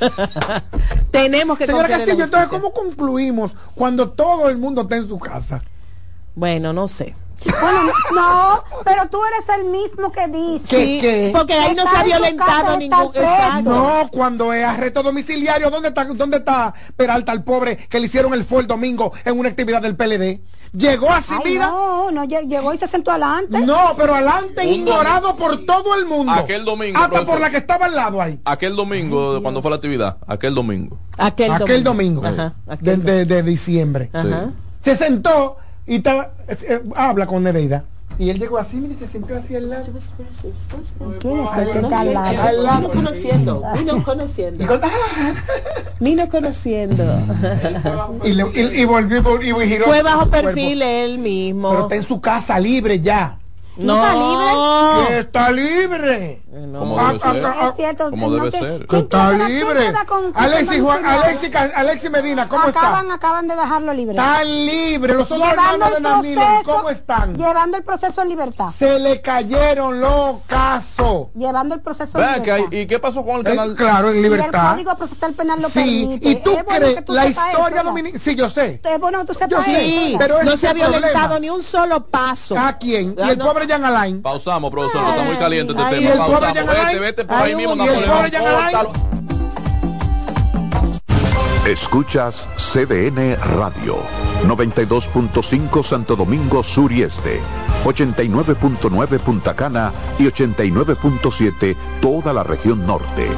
tenemos 1.10 1.58
que 1.58 1.66
Señora 1.66 1.88
Castillo, 1.88 2.24
entonces, 2.24 2.48
¿cómo 2.48 2.72
concluimos 2.72 3.56
cuando 3.74 4.10
todo 4.10 4.48
el 4.48 4.58
mundo 4.58 4.82
está 4.82 4.96
en 4.96 5.08
su 5.08 5.18
casa? 5.18 5.58
Bueno, 6.34 6.72
no 6.72 6.88
sé. 6.88 7.14
Bueno, 7.44 7.92
no, 8.14 8.64
pero 8.84 9.08
tú 9.08 9.18
eres 9.24 9.58
el 9.58 9.64
mismo 9.70 10.12
que 10.12 10.28
dice. 10.28 10.76
Sí, 10.76 11.32
porque 11.32 11.54
ahí 11.54 11.74
no 11.74 11.86
se 11.86 11.96
ha 11.96 12.02
violentado 12.02 12.76
ningún 12.76 13.06
estado. 13.14 13.62
No, 13.62 14.08
cuando 14.10 14.52
es 14.52 14.64
arresto 14.64 15.02
domiciliario, 15.02 15.70
¿dónde 15.70 15.88
está, 15.88 16.04
¿dónde 16.04 16.38
está 16.38 16.74
Peralta, 16.96 17.32
el 17.32 17.42
pobre, 17.42 17.76
que 17.76 17.98
le 17.98 18.06
hicieron 18.06 18.34
el 18.34 18.44
fue 18.44 18.62
el 18.62 18.66
domingo 18.66 19.12
en 19.24 19.38
una 19.38 19.48
actividad 19.48 19.80
del 19.80 19.96
PLD? 19.96 20.40
Llegó 20.72 21.10
así, 21.10 21.34
mira. 21.44 21.66
No, 21.66 22.10
no, 22.12 22.24
llegó 22.24 22.72
y 22.72 22.78
se 22.78 22.86
sentó 22.86 23.10
adelante. 23.10 23.58
No, 23.60 23.94
pero 23.96 24.14
adelante, 24.14 24.64
ignorado 24.64 25.34
por 25.36 25.64
todo 25.64 25.96
el 25.96 26.06
mundo. 26.06 26.32
Aquel 26.32 26.64
domingo. 26.64 26.98
Hasta 26.98 27.24
por 27.24 27.40
la 27.40 27.50
que 27.50 27.56
estaba 27.56 27.86
al 27.86 27.96
lado 27.96 28.22
ahí. 28.22 28.38
Aquel 28.44 28.76
domingo, 28.76 29.42
cuando 29.42 29.62
fue 29.62 29.70
la 29.70 29.76
actividad. 29.76 30.18
Aquel 30.26 30.54
domingo. 30.54 30.98
Aquel, 31.16 31.82
domingo. 31.82 32.22
de, 32.80 33.24
de, 33.24 33.42
diciembre. 33.42 34.10
Se 34.80 34.94
sentó 34.94 35.56
y 35.90 35.96
está, 35.96 36.34
eh, 36.46 36.80
habla 36.94 37.26
con 37.26 37.42
Nereida. 37.42 37.82
Y 38.16 38.30
él 38.30 38.38
llegó 38.38 38.58
así, 38.58 38.76
mire, 38.76 38.94
se 38.94 39.08
sentó 39.08 39.34
así 39.34 39.56
al 39.56 39.68
lado. 39.68 39.86
Lado. 42.62 42.90
conociendo. 42.92 43.64
Vino 43.76 44.04
conociendo. 44.04 44.80
Vino 45.98 46.28
conociendo. 46.28 47.02
y, 48.22 48.84
volvió 48.84 49.42
y 49.42 49.68
giró. 49.68 49.86
Fue 49.86 50.02
bajo 50.04 50.30
perfil 50.30 50.80
él 50.80 51.18
mismo. 51.18 51.70
Pero 51.70 51.82
está 51.82 51.96
en 51.96 52.04
su 52.04 52.20
casa 52.20 52.60
libre 52.60 53.00
ya. 53.00 53.40
No, 53.76 53.96
está 53.96 54.14
libre. 54.14 55.18
está 55.18 55.50
libre. 55.50 56.42
Como 56.50 56.98
debe 56.98 57.18
ser. 57.20 57.46
Es 57.68 57.74
cierto. 57.76 58.10
Como 58.10 58.30
debe 58.30 58.50
ser. 58.50 58.86
está 58.90 59.32
libre. 59.32 59.92
Alexi, 60.34 60.80
Juan, 60.80 61.06
Alexi, 61.06 61.50
Alexi 61.76 62.10
Medina, 62.10 62.48
¿cómo 62.48 62.62
acaban, 62.64 63.04
está? 63.04 63.14
Acaban 63.14 63.48
de 63.48 63.54
dejarlo 63.54 63.92
libre. 63.92 64.16
Está 64.16 64.42
libre. 64.42 65.14
Los 65.14 65.30
otros 65.30 65.48
hermanos 65.48 65.90
de 65.94 66.00
Danilo, 66.00 66.42
¿cómo 66.64 66.90
están? 66.90 67.36
Llevando 67.36 67.76
el 67.76 67.84
proceso 67.84 68.22
en 68.22 68.28
libertad. 68.30 68.70
Se 68.76 68.98
le 68.98 69.20
cayeron 69.20 70.00
los 70.00 70.40
casos. 70.46 71.28
Llevando 71.34 71.76
el 71.76 71.82
proceso 71.82 72.18
en 72.18 72.42
libertad. 72.42 72.72
¿Y 72.72 72.86
qué 72.86 72.98
pasó 72.98 73.24
con 73.24 73.36
el 73.36 73.40
eh, 73.40 73.44
canal? 73.44 73.74
claro, 73.76 74.10
en 74.10 74.22
libertad. 74.22 74.70
el 74.70 74.70
Código 74.72 74.96
Procesal 74.96 75.34
Penal 75.34 75.62
lo 75.62 75.68
sí. 75.68 76.18
Y 76.20 76.34
tú 76.36 76.56
crees 76.66 77.08
la 77.08 77.26
historia 77.28 77.82
dominicana. 77.84 78.20
Sí, 78.20 78.34
yo 78.34 78.48
sé. 78.48 78.80
Es 78.82 78.98
bueno 78.98 79.24
tú 79.24 79.34
sepas 79.34 79.64
sí, 79.64 80.16
pero 80.18 80.42
no 80.42 80.56
se 80.56 80.66
ha 80.66 80.72
violentado 80.72 81.38
ni 81.38 81.48
un 81.48 81.62
solo 81.62 82.04
paso. 82.06 82.58
¿A 82.58 82.72
quién? 82.76 83.14
Y 83.16 83.30
el 83.30 83.38
pobre 83.38 83.68
Jan 83.68 83.84
Alain. 83.84 84.20
Pausamos, 84.20 84.70
profesor, 84.70 85.08
está 85.10 85.22
muy 85.22 85.36
caliente 85.36 85.72
este 85.72 85.96
tema. 85.96 86.39
Pausamos. 86.40 86.74
Vete, 86.76 86.98
vete 86.98 87.24
por 87.24 87.36
ahí 87.36 87.54
mismo, 87.54 87.76
Escuchas 91.66 92.48
CDN 92.56 93.36
Radio, 93.58 93.98
92.5 94.46 95.84
Santo 95.84 96.16
Domingo 96.16 96.64
Sur 96.64 96.90
y 96.90 97.02
Este, 97.02 97.40
89.9 97.84 99.18
Punta 99.18 99.54
Cana 99.54 99.92
y 100.18 100.24
89.7 100.24 101.76
toda 102.00 102.32
la 102.32 102.42
región 102.42 102.86
norte. 102.86 103.28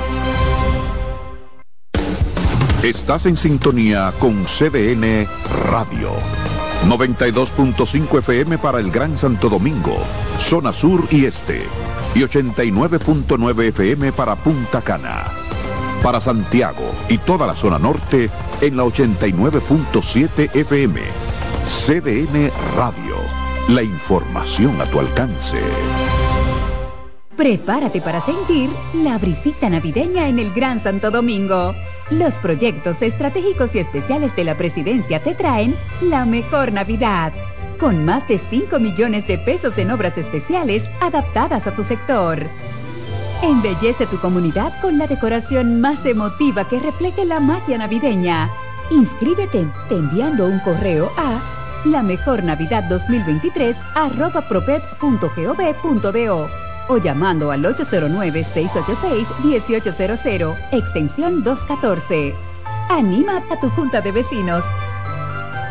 Estás 2.83 3.27
en 3.27 3.37
sintonía 3.37 4.13
con 4.19 4.45
CDN 4.45 5.29
Radio. 5.71 6.13
92.5 6.87 8.19
FM 8.19 8.59
para 8.59 8.81
el 8.81 8.91
Gran 8.91 9.17
Santo 9.17 9.49
Domingo, 9.49 9.97
zona 10.39 10.73
sur 10.73 11.07
y 11.11 11.27
este, 11.27 11.63
y 12.15 12.21
89.9 12.21 13.69
FM 13.69 14.13
para 14.13 14.37
Punta 14.37 14.83
Cana. 14.83 15.25
Para 16.03 16.21
Santiago 16.21 16.93
y 17.09 17.19
toda 17.19 17.47
la 17.47 17.55
zona 17.55 17.79
norte 17.79 18.29
en 18.61 18.77
la 18.77 18.85
89.7 18.85 20.55
FM. 20.55 21.01
CDN 21.69 22.51
Radio. 22.77 23.17
La 23.69 23.83
información 23.83 24.81
a 24.81 24.87
tu 24.87 24.99
alcance. 24.99 25.59
Prepárate 27.37 28.01
para 28.01 28.21
sentir 28.21 28.69
la 28.95 29.17
brisita 29.17 29.71
navideña 29.71 30.29
en 30.29 30.39
el 30.39 30.53
Gran 30.53 30.81
Santo 30.81 31.11
Domingo. 31.11 31.75
Los 32.11 32.35
proyectos 32.35 33.01
estratégicos 33.01 33.75
y 33.75 33.79
especiales 33.79 34.37
de 34.37 34.45
la 34.45 34.57
presidencia 34.57 35.19
te 35.21 35.35
traen 35.35 35.75
la 36.03 36.27
mejor 36.27 36.73
Navidad 36.73 37.33
con 37.83 38.05
más 38.05 38.27
de 38.29 38.39
5 38.39 38.79
millones 38.79 39.27
de 39.27 39.39
pesos 39.39 39.77
en 39.77 39.91
obras 39.91 40.17
especiales 40.17 40.85
adaptadas 41.01 41.67
a 41.67 41.75
tu 41.75 41.83
sector. 41.83 42.39
Embellece 43.43 44.07
tu 44.07 44.21
comunidad 44.21 44.81
con 44.81 44.99
la 44.99 45.09
decoración 45.09 45.81
más 45.81 46.07
emotiva 46.07 46.69
que 46.69 46.79
refleje 46.79 47.25
la 47.25 47.41
magia 47.41 47.79
navideña. 47.79 48.49
Inscríbete 48.93 49.67
enviando 49.91 50.47
un 50.47 50.61
correo 50.61 51.11
a 51.17 51.41
la 51.85 52.05
mejor 52.05 52.45
navidad 52.45 52.85
2023 52.85 53.77
arroba 53.97 54.45
o 56.89 56.99
llamando 56.99 57.51
al 57.51 57.65
809-686-1800, 57.65 60.57
extensión 60.71 61.43
214. 61.43 62.33
Anima 62.91 63.43
a 63.51 63.59
tu 63.59 63.69
junta 63.71 64.01
de 64.01 64.13
vecinos 64.13 64.63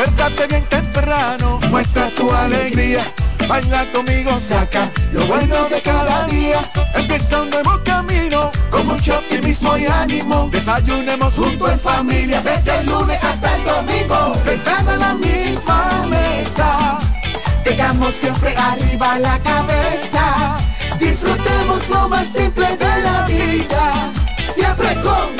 Despiértate 0.00 0.46
bien 0.46 0.64
temprano, 0.70 1.60
muestra 1.68 2.08
tu 2.16 2.32
alegría 2.32 3.04
baila 3.46 3.84
conmigo, 3.92 4.30
saca 4.38 4.90
lo 5.12 5.26
bueno 5.26 5.68
de 5.68 5.82
cada 5.82 6.26
día. 6.26 6.62
Empieza 6.94 7.42
un 7.42 7.50
nuevo 7.50 7.78
camino 7.84 8.50
con 8.70 8.86
mucho 8.86 9.18
optimismo 9.18 9.76
y 9.76 9.84
ánimo. 9.84 10.48
Desayunemos 10.50 11.34
junto 11.34 11.70
en 11.70 11.78
familia 11.78 12.40
desde 12.40 12.78
el 12.78 12.86
lunes 12.86 13.22
hasta 13.22 13.54
el 13.56 13.64
domingo. 13.64 14.34
Sentado 14.42 14.94
en 14.94 15.00
la 15.00 15.14
misma 15.16 16.06
mesa, 16.08 16.98
tengamos 17.62 18.14
siempre 18.14 18.56
arriba 18.56 19.18
la 19.18 19.38
cabeza. 19.40 20.56
Disfrutemos 20.98 21.86
lo 21.90 22.08
más 22.08 22.26
simple 22.32 22.74
de 22.78 23.02
la 23.02 23.26
vida, 23.26 24.10
siempre 24.54 24.94
con. 25.02 25.39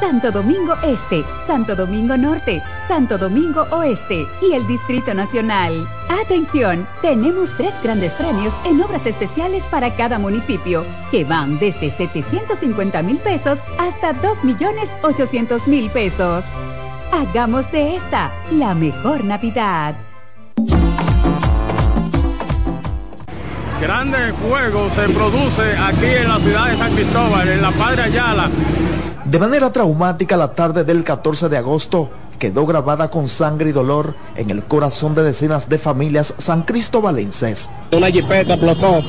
Santo 0.00 0.30
Domingo 0.30 0.74
Este, 0.82 1.24
Santo 1.46 1.74
Domingo 1.74 2.16
Norte, 2.16 2.62
Santo 2.88 3.18
Domingo 3.18 3.66
Oeste 3.70 4.26
y 4.42 4.52
el 4.54 4.66
Distrito 4.66 5.14
Nacional. 5.14 5.88
Atención, 6.08 6.86
tenemos 7.00 7.50
tres 7.56 7.74
grandes 7.82 8.12
premios 8.12 8.54
en 8.64 8.80
obras 8.82 9.04
especiales 9.06 9.64
para 9.64 9.94
cada 9.96 10.18
municipio, 10.18 10.84
que 11.10 11.24
van 11.24 11.58
desde 11.58 11.90
750 11.90 13.02
mil 13.02 13.18
pesos 13.18 13.58
hasta 13.78 14.12
2 14.12 14.44
millones 14.44 14.90
800 15.02 15.66
mil 15.66 15.90
pesos. 15.90 16.44
Hagamos 17.12 17.70
de 17.72 17.96
esta 17.96 18.30
la 18.52 18.74
mejor 18.74 19.24
Navidad. 19.24 19.94
Grande 23.80 24.32
fuego 24.32 24.88
se 24.90 25.08
produce 25.10 25.62
aquí 25.78 26.06
en 26.06 26.28
la 26.28 26.38
ciudad 26.38 26.70
de 26.70 26.76
San 26.76 26.94
Cristóbal, 26.94 27.48
en 27.48 27.62
la 27.62 27.70
Padre 27.72 28.02
Ayala. 28.04 28.48
De 29.30 29.40
manera 29.40 29.72
traumática, 29.72 30.36
la 30.36 30.52
tarde 30.52 30.84
del 30.84 31.02
14 31.02 31.48
de 31.48 31.56
agosto 31.56 32.10
quedó 32.38 32.64
grabada 32.64 33.10
con 33.10 33.26
sangre 33.28 33.70
y 33.70 33.72
dolor 33.72 34.14
en 34.36 34.50
el 34.50 34.62
corazón 34.62 35.16
de 35.16 35.24
decenas 35.24 35.68
de 35.68 35.78
familias 35.78 36.32
san 36.38 36.62
cristobalenses. 36.62 37.68
Una 37.90 38.06
jipeta 38.06 38.54
explotó. 38.54 39.02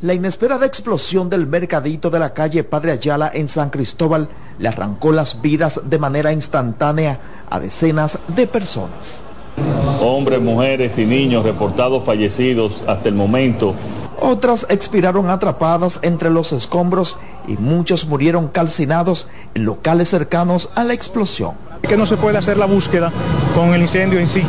La 0.00 0.14
inesperada 0.14 0.64
explosión 0.64 1.28
del 1.28 1.46
mercadito 1.46 2.08
de 2.08 2.18
la 2.18 2.32
calle 2.32 2.64
Padre 2.64 2.92
Ayala 2.92 3.30
en 3.34 3.50
San 3.50 3.68
Cristóbal 3.68 4.30
le 4.58 4.68
arrancó 4.68 5.12
las 5.12 5.42
vidas 5.42 5.82
de 5.84 5.98
manera 5.98 6.32
instantánea 6.32 7.20
a 7.50 7.60
decenas 7.60 8.18
de 8.28 8.46
personas. 8.46 9.20
Hombres, 10.00 10.40
mujeres 10.40 10.96
y 10.96 11.04
niños 11.04 11.44
reportados 11.44 12.04
fallecidos 12.04 12.84
hasta 12.86 13.10
el 13.10 13.16
momento 13.16 13.74
otras 14.20 14.66
expiraron 14.68 15.30
atrapadas 15.30 16.00
entre 16.02 16.30
los 16.30 16.52
escombros 16.52 17.16
y 17.48 17.56
muchos 17.56 18.06
murieron 18.06 18.48
calcinados 18.48 19.26
en 19.54 19.64
locales 19.64 20.10
cercanos 20.10 20.70
a 20.76 20.84
la 20.84 20.92
explosión. 20.92 21.54
Que 21.82 21.96
no 21.96 22.06
se 22.06 22.16
puede 22.16 22.38
hacer 22.38 22.58
la 22.58 22.66
búsqueda 22.66 23.10
con 23.54 23.74
el 23.74 23.80
incendio 23.80 24.20
en 24.20 24.28
sí. 24.28 24.42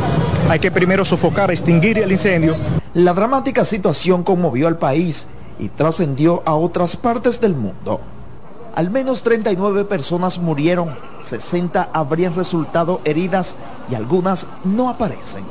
Hay 0.48 0.60
que 0.60 0.70
primero 0.70 1.04
sofocar, 1.04 1.50
extinguir 1.50 1.98
el 1.98 2.12
incendio. 2.12 2.56
La 2.92 3.14
dramática 3.14 3.64
situación 3.64 4.22
conmovió 4.22 4.68
al 4.68 4.78
país 4.78 5.26
y 5.58 5.68
trascendió 5.70 6.42
a 6.44 6.54
otras 6.54 6.96
partes 6.96 7.40
del 7.40 7.54
mundo. 7.54 8.00
Al 8.74 8.90
menos 8.90 9.22
39 9.22 9.84
personas 9.84 10.38
murieron, 10.38 10.96
60 11.22 11.90
habrían 11.92 12.36
resultado 12.36 13.00
heridas 13.04 13.56
y 13.90 13.94
algunas 13.94 14.46
no 14.64 14.88
aparecen. 14.88 15.44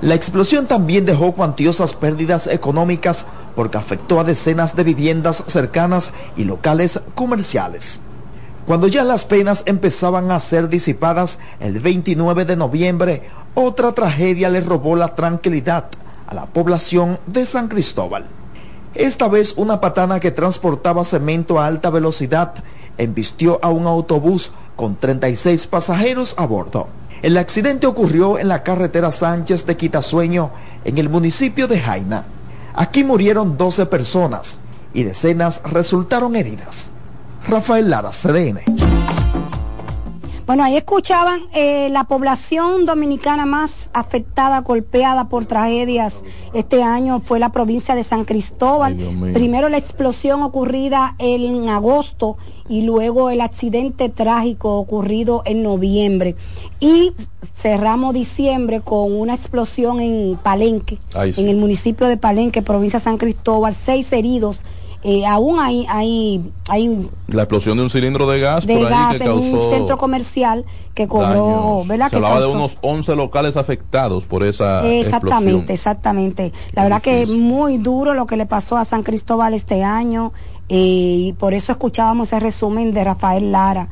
La 0.00 0.16
explosión 0.16 0.66
también 0.66 1.06
dejó 1.06 1.32
cuantiosas 1.32 1.94
pérdidas 1.94 2.48
económicas 2.48 3.26
porque 3.54 3.78
afectó 3.78 4.20
a 4.20 4.24
decenas 4.24 4.76
de 4.76 4.84
viviendas 4.84 5.44
cercanas 5.46 6.12
y 6.36 6.44
locales 6.44 7.00
comerciales. 7.14 8.00
Cuando 8.66 8.86
ya 8.86 9.02
las 9.02 9.24
penas 9.24 9.64
empezaban 9.66 10.30
a 10.30 10.38
ser 10.38 10.68
disipadas, 10.68 11.38
el 11.58 11.80
29 11.80 12.44
de 12.44 12.56
noviembre, 12.56 13.28
otra 13.54 13.92
tragedia 13.92 14.48
le 14.48 14.60
robó 14.60 14.94
la 14.94 15.14
tranquilidad 15.14 15.86
a 16.26 16.34
la 16.34 16.46
población 16.46 17.18
de 17.26 17.44
San 17.44 17.68
Cristóbal. 17.68 18.26
Esta 18.94 19.28
vez 19.28 19.54
una 19.56 19.80
patana 19.80 20.20
que 20.20 20.30
transportaba 20.30 21.04
cemento 21.04 21.58
a 21.58 21.66
alta 21.66 21.90
velocidad 21.90 22.54
embistió 22.98 23.58
a 23.62 23.70
un 23.70 23.86
autobús 23.86 24.52
con 24.76 24.96
36 24.96 25.66
pasajeros 25.66 26.34
a 26.36 26.46
bordo. 26.46 26.88
El 27.22 27.38
accidente 27.38 27.86
ocurrió 27.86 28.38
en 28.38 28.48
la 28.48 28.62
carretera 28.62 29.10
Sánchez 29.12 29.64
de 29.64 29.76
Quitasueño, 29.76 30.50
en 30.84 30.98
el 30.98 31.08
municipio 31.08 31.68
de 31.68 31.80
Jaina. 31.80 32.26
Aquí 32.74 33.04
murieron 33.04 33.56
12 33.56 33.86
personas 33.86 34.56
y 34.94 35.02
decenas 35.04 35.60
resultaron 35.64 36.36
heridas. 36.36 36.90
Rafael 37.48 37.90
Lara, 37.90 38.10
CDN. 38.10 38.60
Bueno, 40.52 40.64
ahí 40.64 40.76
escuchaban 40.76 41.44
eh, 41.54 41.88
la 41.88 42.04
población 42.04 42.84
dominicana 42.84 43.46
más 43.46 43.88
afectada, 43.94 44.60
golpeada 44.60 45.30
por 45.30 45.46
tragedias 45.46 46.20
este 46.52 46.82
año 46.82 47.20
fue 47.20 47.38
la 47.38 47.52
provincia 47.52 47.94
de 47.94 48.04
San 48.04 48.26
Cristóbal. 48.26 48.94
Primero 49.32 49.70
la 49.70 49.78
explosión 49.78 50.42
ocurrida 50.42 51.14
en 51.18 51.70
agosto 51.70 52.36
y 52.68 52.82
luego 52.82 53.30
el 53.30 53.40
accidente 53.40 54.10
trágico 54.10 54.76
ocurrido 54.76 55.40
en 55.46 55.62
noviembre. 55.62 56.36
Y 56.80 57.14
cerramos 57.56 58.12
diciembre 58.12 58.82
con 58.82 59.10
una 59.10 59.32
explosión 59.32 60.00
en 60.00 60.36
Palenque, 60.36 60.98
en 61.14 61.48
el 61.48 61.56
municipio 61.56 62.08
de 62.08 62.18
Palenque, 62.18 62.60
provincia 62.60 62.98
de 62.98 63.04
San 63.04 63.16
Cristóbal, 63.16 63.74
seis 63.74 64.12
heridos 64.12 64.66
eh, 65.04 65.26
aún 65.26 65.58
hay, 65.58 65.84
hay, 65.88 66.52
hay 66.68 67.08
la 67.26 67.42
explosión 67.42 67.76
de 67.76 67.82
un 67.82 67.90
cilindro 67.90 68.30
de 68.30 68.38
gas, 68.38 68.64
de 68.64 68.84
gas 68.84 69.20
en 69.20 69.32
un 69.32 69.70
centro 69.70 69.98
comercial 69.98 70.64
que 70.94 71.08
cobró, 71.08 71.82
¿verdad? 71.86 72.08
Se 72.08 72.16
hablaba 72.16 72.40
de 72.40 72.46
unos 72.46 72.78
11 72.82 73.16
locales 73.16 73.56
afectados 73.56 74.24
por 74.24 74.44
esa 74.44 74.86
Exactamente, 74.86 75.72
exactamente. 75.72 76.52
La 76.72 76.84
verdad 76.84 77.02
que 77.02 77.22
es 77.22 77.30
muy 77.30 77.78
duro 77.78 78.14
lo 78.14 78.26
que 78.26 78.36
le 78.36 78.46
pasó 78.46 78.76
a 78.76 78.84
San 78.84 79.02
Cristóbal 79.02 79.54
este 79.54 79.82
año 79.82 80.32
eh, 80.68 81.16
y 81.28 81.32
por 81.32 81.52
eso 81.52 81.72
escuchábamos 81.72 82.28
ese 82.28 82.38
resumen 82.38 82.92
de 82.92 83.02
Rafael 83.02 83.50
Lara. 83.50 83.88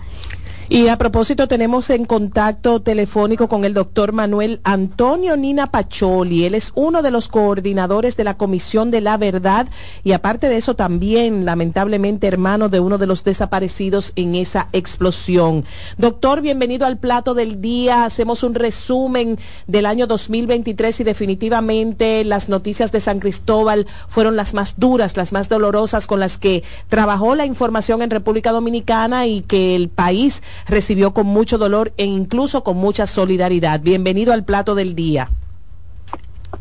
Y 0.73 0.87
a 0.87 0.97
propósito, 0.99 1.49
tenemos 1.49 1.91
en 1.91 2.05
contacto 2.05 2.81
telefónico 2.81 3.49
con 3.49 3.65
el 3.65 3.75
doctor 3.75 4.13
Manuel 4.13 4.61
Antonio 4.63 5.37
Nina 5.37 5.73
Pacholi. 5.73 6.45
Él 6.45 6.55
es 6.55 6.71
uno 6.77 7.03
de 7.03 7.11
los 7.11 7.27
coordinadores 7.27 8.17
de 8.17 8.23
la 8.23 8.37
Comisión 8.37 8.93
de 8.93 9.01
la 9.01 9.17
Verdad 9.17 9.67
y 10.05 10.13
aparte 10.13 10.49
de 10.49 10.59
eso 10.59 10.77
también, 10.77 11.45
lamentablemente, 11.45 12.29
hermano 12.29 12.69
de 12.69 12.79
uno 12.79 12.99
de 12.99 13.09
los 13.09 13.25
desaparecidos 13.25 14.13
en 14.15 14.37
esa 14.37 14.69
explosión. 14.73 15.65
Doctor, 15.99 16.41
bienvenido 16.41 16.87
al 16.87 16.99
plato 16.99 17.35
del 17.35 17.61
día. 17.61 18.05
Hacemos 18.05 18.45
un 18.45 18.55
resumen 18.55 19.41
del 19.67 19.87
año 19.87 20.07
2023 20.07 21.01
y 21.01 21.03
definitivamente 21.03 22.23
las 22.23 22.49
noticias 22.49 22.93
de 22.93 23.01
San 23.01 23.19
Cristóbal 23.19 23.89
fueron 24.07 24.37
las 24.37 24.55
más 24.55 24.79
duras, 24.79 25.17
las 25.17 25.33
más 25.33 25.49
dolorosas 25.49 26.07
con 26.07 26.21
las 26.21 26.39
que 26.39 26.63
trabajó 26.89 27.35
la 27.35 27.45
información 27.45 28.03
en 28.03 28.11
República 28.11 28.53
Dominicana 28.53 29.27
y 29.27 29.41
que 29.41 29.75
el 29.75 29.89
país 29.89 30.45
recibió 30.69 31.13
con 31.13 31.27
mucho 31.27 31.59
dolor 31.59 31.93
e 31.97 32.05
incluso 32.05 32.65
con 32.65 32.77
mucha 32.77 33.07
solidaridad. 33.07 33.81
Bienvenido 33.81 34.33
al 34.33 34.45
plato 34.45 34.75
del 34.75 34.95
día. 34.95 35.31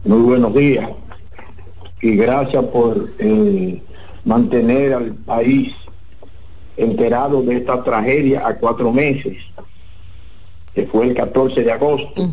Muy 0.04 0.20
buenos 0.20 0.54
días 0.54 0.90
y 2.02 2.16
gracias 2.16 2.64
por 2.66 3.12
eh, 3.20 3.82
mantener 4.26 4.94
al 4.94 5.14
país 5.14 5.74
enterado 6.78 7.42
de 7.42 7.58
esta 7.58 7.84
tragedia 7.84 8.48
a 8.48 8.56
cuatro 8.56 8.92
meses, 8.92 9.38
que 10.74 10.88
fue 10.88 11.08
el 11.08 11.14
14 11.14 11.64
de 11.64 11.72
agosto. 11.72 12.30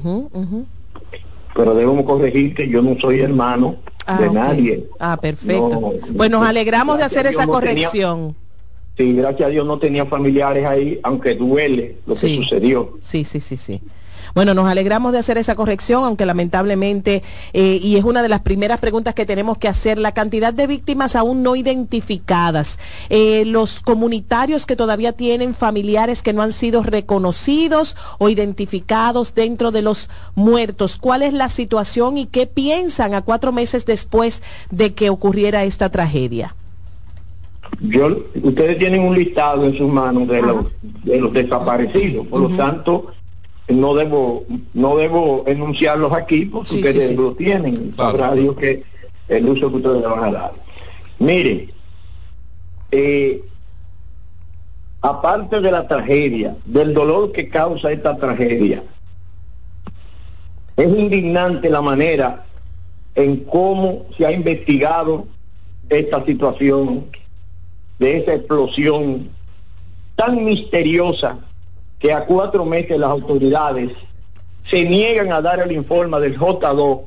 Pero 1.54 1.74
debemos 1.74 2.04
corregir 2.04 2.54
que 2.54 2.68
yo 2.68 2.82
no 2.82 2.98
soy 3.00 3.20
hermano 3.20 3.76
ah, 4.06 4.20
de 4.20 4.30
nadie. 4.30 4.86
Ah, 5.00 5.16
perfecto. 5.16 5.94
pues 6.16 6.30
nos 6.30 6.46
alegramos 6.46 6.98
de 6.98 7.04
hacer 7.04 7.26
esa 7.26 7.46
corrección. 7.46 8.36
Sí, 8.96 9.12
gracias 9.12 9.46
a 9.46 9.50
Dios 9.50 9.66
no 9.66 9.78
tenía 9.78 10.06
familiares 10.06 10.64
ahí, 10.64 10.98
aunque 11.02 11.34
duele 11.34 11.98
lo 12.06 12.14
que 12.14 12.34
sucedió. 12.34 12.98
Sí, 13.02 13.24
sí, 13.24 13.40
sí, 13.40 13.56
sí. 13.56 13.80
Bueno, 14.34 14.54
nos 14.54 14.68
alegramos 14.68 15.12
de 15.12 15.18
hacer 15.18 15.38
esa 15.38 15.54
corrección, 15.54 16.04
aunque 16.04 16.26
lamentablemente, 16.26 17.22
eh, 17.52 17.78
y 17.82 17.96
es 17.96 18.04
una 18.04 18.22
de 18.22 18.28
las 18.28 18.40
primeras 18.40 18.80
preguntas 18.80 19.14
que 19.14 19.26
tenemos 19.26 19.58
que 19.58 19.68
hacer, 19.68 19.98
la 19.98 20.12
cantidad 20.12 20.52
de 20.52 20.66
víctimas 20.66 21.16
aún 21.16 21.42
no 21.42 21.56
identificadas, 21.56 22.78
eh, 23.08 23.44
los 23.46 23.80
comunitarios 23.80 24.66
que 24.66 24.76
todavía 24.76 25.12
tienen 25.12 25.54
familiares 25.54 26.22
que 26.22 26.32
no 26.32 26.42
han 26.42 26.52
sido 26.52 26.82
reconocidos 26.82 27.96
o 28.18 28.28
identificados 28.28 29.34
dentro 29.34 29.70
de 29.70 29.82
los 29.82 30.08
muertos, 30.34 30.96
¿cuál 30.96 31.22
es 31.22 31.32
la 31.32 31.48
situación 31.48 32.18
y 32.18 32.26
qué 32.26 32.46
piensan 32.46 33.14
a 33.14 33.22
cuatro 33.22 33.52
meses 33.52 33.86
después 33.86 34.42
de 34.70 34.94
que 34.94 35.10
ocurriera 35.10 35.64
esta 35.64 35.88
tragedia? 35.90 36.54
Yo, 37.80 38.24
ustedes 38.42 38.78
tienen 38.78 39.02
un 39.02 39.14
listado 39.14 39.64
en 39.64 39.76
sus 39.76 39.90
manos 39.92 40.28
de 40.28 40.42
los, 40.42 40.66
de 40.82 41.20
los 41.20 41.32
desaparecidos, 41.32 42.26
por 42.26 42.40
lo 42.40 42.56
tanto, 42.56 43.12
no 43.68 43.94
debo 43.94 44.44
no 44.74 44.96
debo 44.96 45.44
enunciarlos 45.46 46.12
aquí 46.12 46.46
porque 46.46 46.76
ustedes 46.76 47.16
lo 47.16 47.32
tienen, 47.34 47.94
sabrá 47.96 48.32
Dios 48.32 48.56
que 48.56 48.84
el 49.28 49.48
uso 49.48 49.70
que 49.70 49.76
ustedes 49.76 50.02
le 50.02 50.06
van 50.06 50.24
a 50.24 50.30
dar. 50.30 50.52
Miren, 51.18 51.72
eh, 52.92 53.42
aparte 55.00 55.60
de 55.60 55.70
la 55.70 55.88
tragedia, 55.88 56.56
del 56.64 56.94
dolor 56.94 57.32
que 57.32 57.48
causa 57.48 57.90
esta 57.90 58.16
tragedia, 58.16 58.84
es 60.76 60.86
indignante 60.86 61.70
la 61.70 61.80
manera 61.80 62.44
en 63.14 63.44
cómo 63.44 64.06
se 64.16 64.26
ha 64.26 64.32
investigado 64.32 65.26
esta 65.88 66.24
situación 66.24 67.06
de 67.98 68.18
esa 68.18 68.34
explosión 68.34 69.30
tan 70.14 70.44
misteriosa 70.44 71.38
que 71.98 72.12
a 72.12 72.24
cuatro 72.26 72.64
meses 72.64 72.98
las 72.98 73.10
autoridades 73.10 73.92
se 74.66 74.84
niegan 74.84 75.32
a 75.32 75.40
dar 75.40 75.60
el 75.60 75.72
informe 75.72 76.20
del 76.20 76.38
J2 76.38 77.02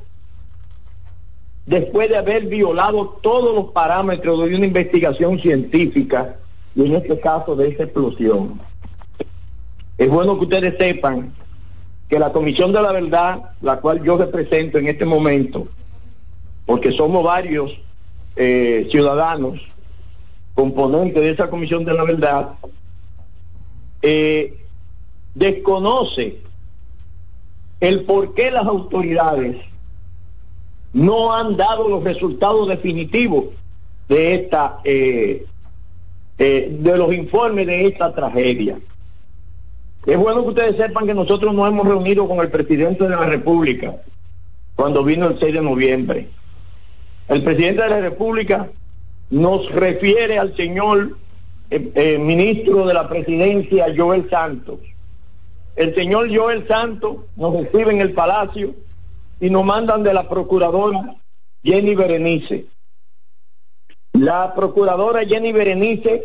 después 1.66 2.08
de 2.08 2.16
haber 2.16 2.46
violado 2.46 3.18
todos 3.22 3.54
los 3.54 3.72
parámetros 3.72 4.38
de 4.44 4.56
una 4.56 4.66
investigación 4.66 5.38
científica 5.38 6.36
y 6.74 6.86
en 6.86 6.94
este 6.96 7.18
caso 7.20 7.54
de 7.54 7.68
esa 7.68 7.84
explosión. 7.84 8.60
Es 9.98 10.08
bueno 10.08 10.38
que 10.38 10.44
ustedes 10.44 10.78
sepan 10.78 11.32
que 12.08 12.18
la 12.18 12.32
Comisión 12.32 12.72
de 12.72 12.82
la 12.82 12.90
Verdad, 12.90 13.50
la 13.60 13.80
cual 13.80 14.02
yo 14.02 14.16
represento 14.16 14.78
en 14.78 14.88
este 14.88 15.04
momento, 15.04 15.68
porque 16.66 16.90
somos 16.90 17.22
varios 17.22 17.78
eh, 18.34 18.88
ciudadanos 18.90 19.60
componentes 20.54 21.22
de 21.22 21.30
esa 21.30 21.50
Comisión 21.50 21.84
de 21.84 21.94
la 21.94 22.04
Verdad, 22.04 22.54
eh, 24.02 24.64
desconoce 25.34 26.38
el 27.80 28.04
por 28.04 28.34
qué 28.34 28.50
las 28.50 28.66
autoridades 28.66 29.56
no 30.92 31.34
han 31.34 31.56
dado 31.56 31.88
los 31.88 32.04
resultados 32.04 32.68
definitivos 32.68 33.46
de 34.08 34.34
esta 34.34 34.80
eh, 34.84 35.46
eh, 36.38 36.68
de 36.80 36.98
los 36.98 37.12
informes 37.12 37.66
de 37.66 37.86
esta 37.86 38.14
tragedia. 38.14 38.78
Es 40.06 40.16
bueno 40.16 40.42
que 40.42 40.48
ustedes 40.48 40.76
sepan 40.76 41.06
que 41.06 41.14
nosotros 41.14 41.54
nos 41.54 41.68
hemos 41.68 41.86
reunido 41.86 42.26
con 42.26 42.40
el 42.40 42.50
presidente 42.50 43.04
de 43.04 43.10
la 43.10 43.26
República 43.26 43.96
cuando 44.74 45.04
vino 45.04 45.28
el 45.28 45.38
6 45.38 45.54
de 45.54 45.60
noviembre. 45.60 46.28
El 47.28 47.44
presidente 47.44 47.82
de 47.82 47.90
la 47.90 48.00
República 48.00 48.70
nos 49.30 49.70
refiere 49.70 50.38
al 50.38 50.56
señor 50.56 51.16
eh, 51.70 52.18
ministro 52.18 52.86
de 52.86 52.94
la 52.94 53.08
presidencia, 53.08 53.86
Joel 53.96 54.28
Santos, 54.28 54.80
el 55.76 55.94
señor 55.94 56.34
Joel 56.34 56.66
Santos 56.66 57.18
nos 57.36 57.54
recibe 57.54 57.92
en 57.92 58.00
el 58.00 58.12
palacio 58.12 58.74
y 59.40 59.48
nos 59.50 59.64
mandan 59.64 60.02
de 60.02 60.12
la 60.12 60.28
procuradora 60.28 61.16
Jenny 61.62 61.94
Berenice. 61.94 62.66
La 64.12 64.54
procuradora 64.54 65.24
Jenny 65.24 65.52
Berenice 65.52 66.24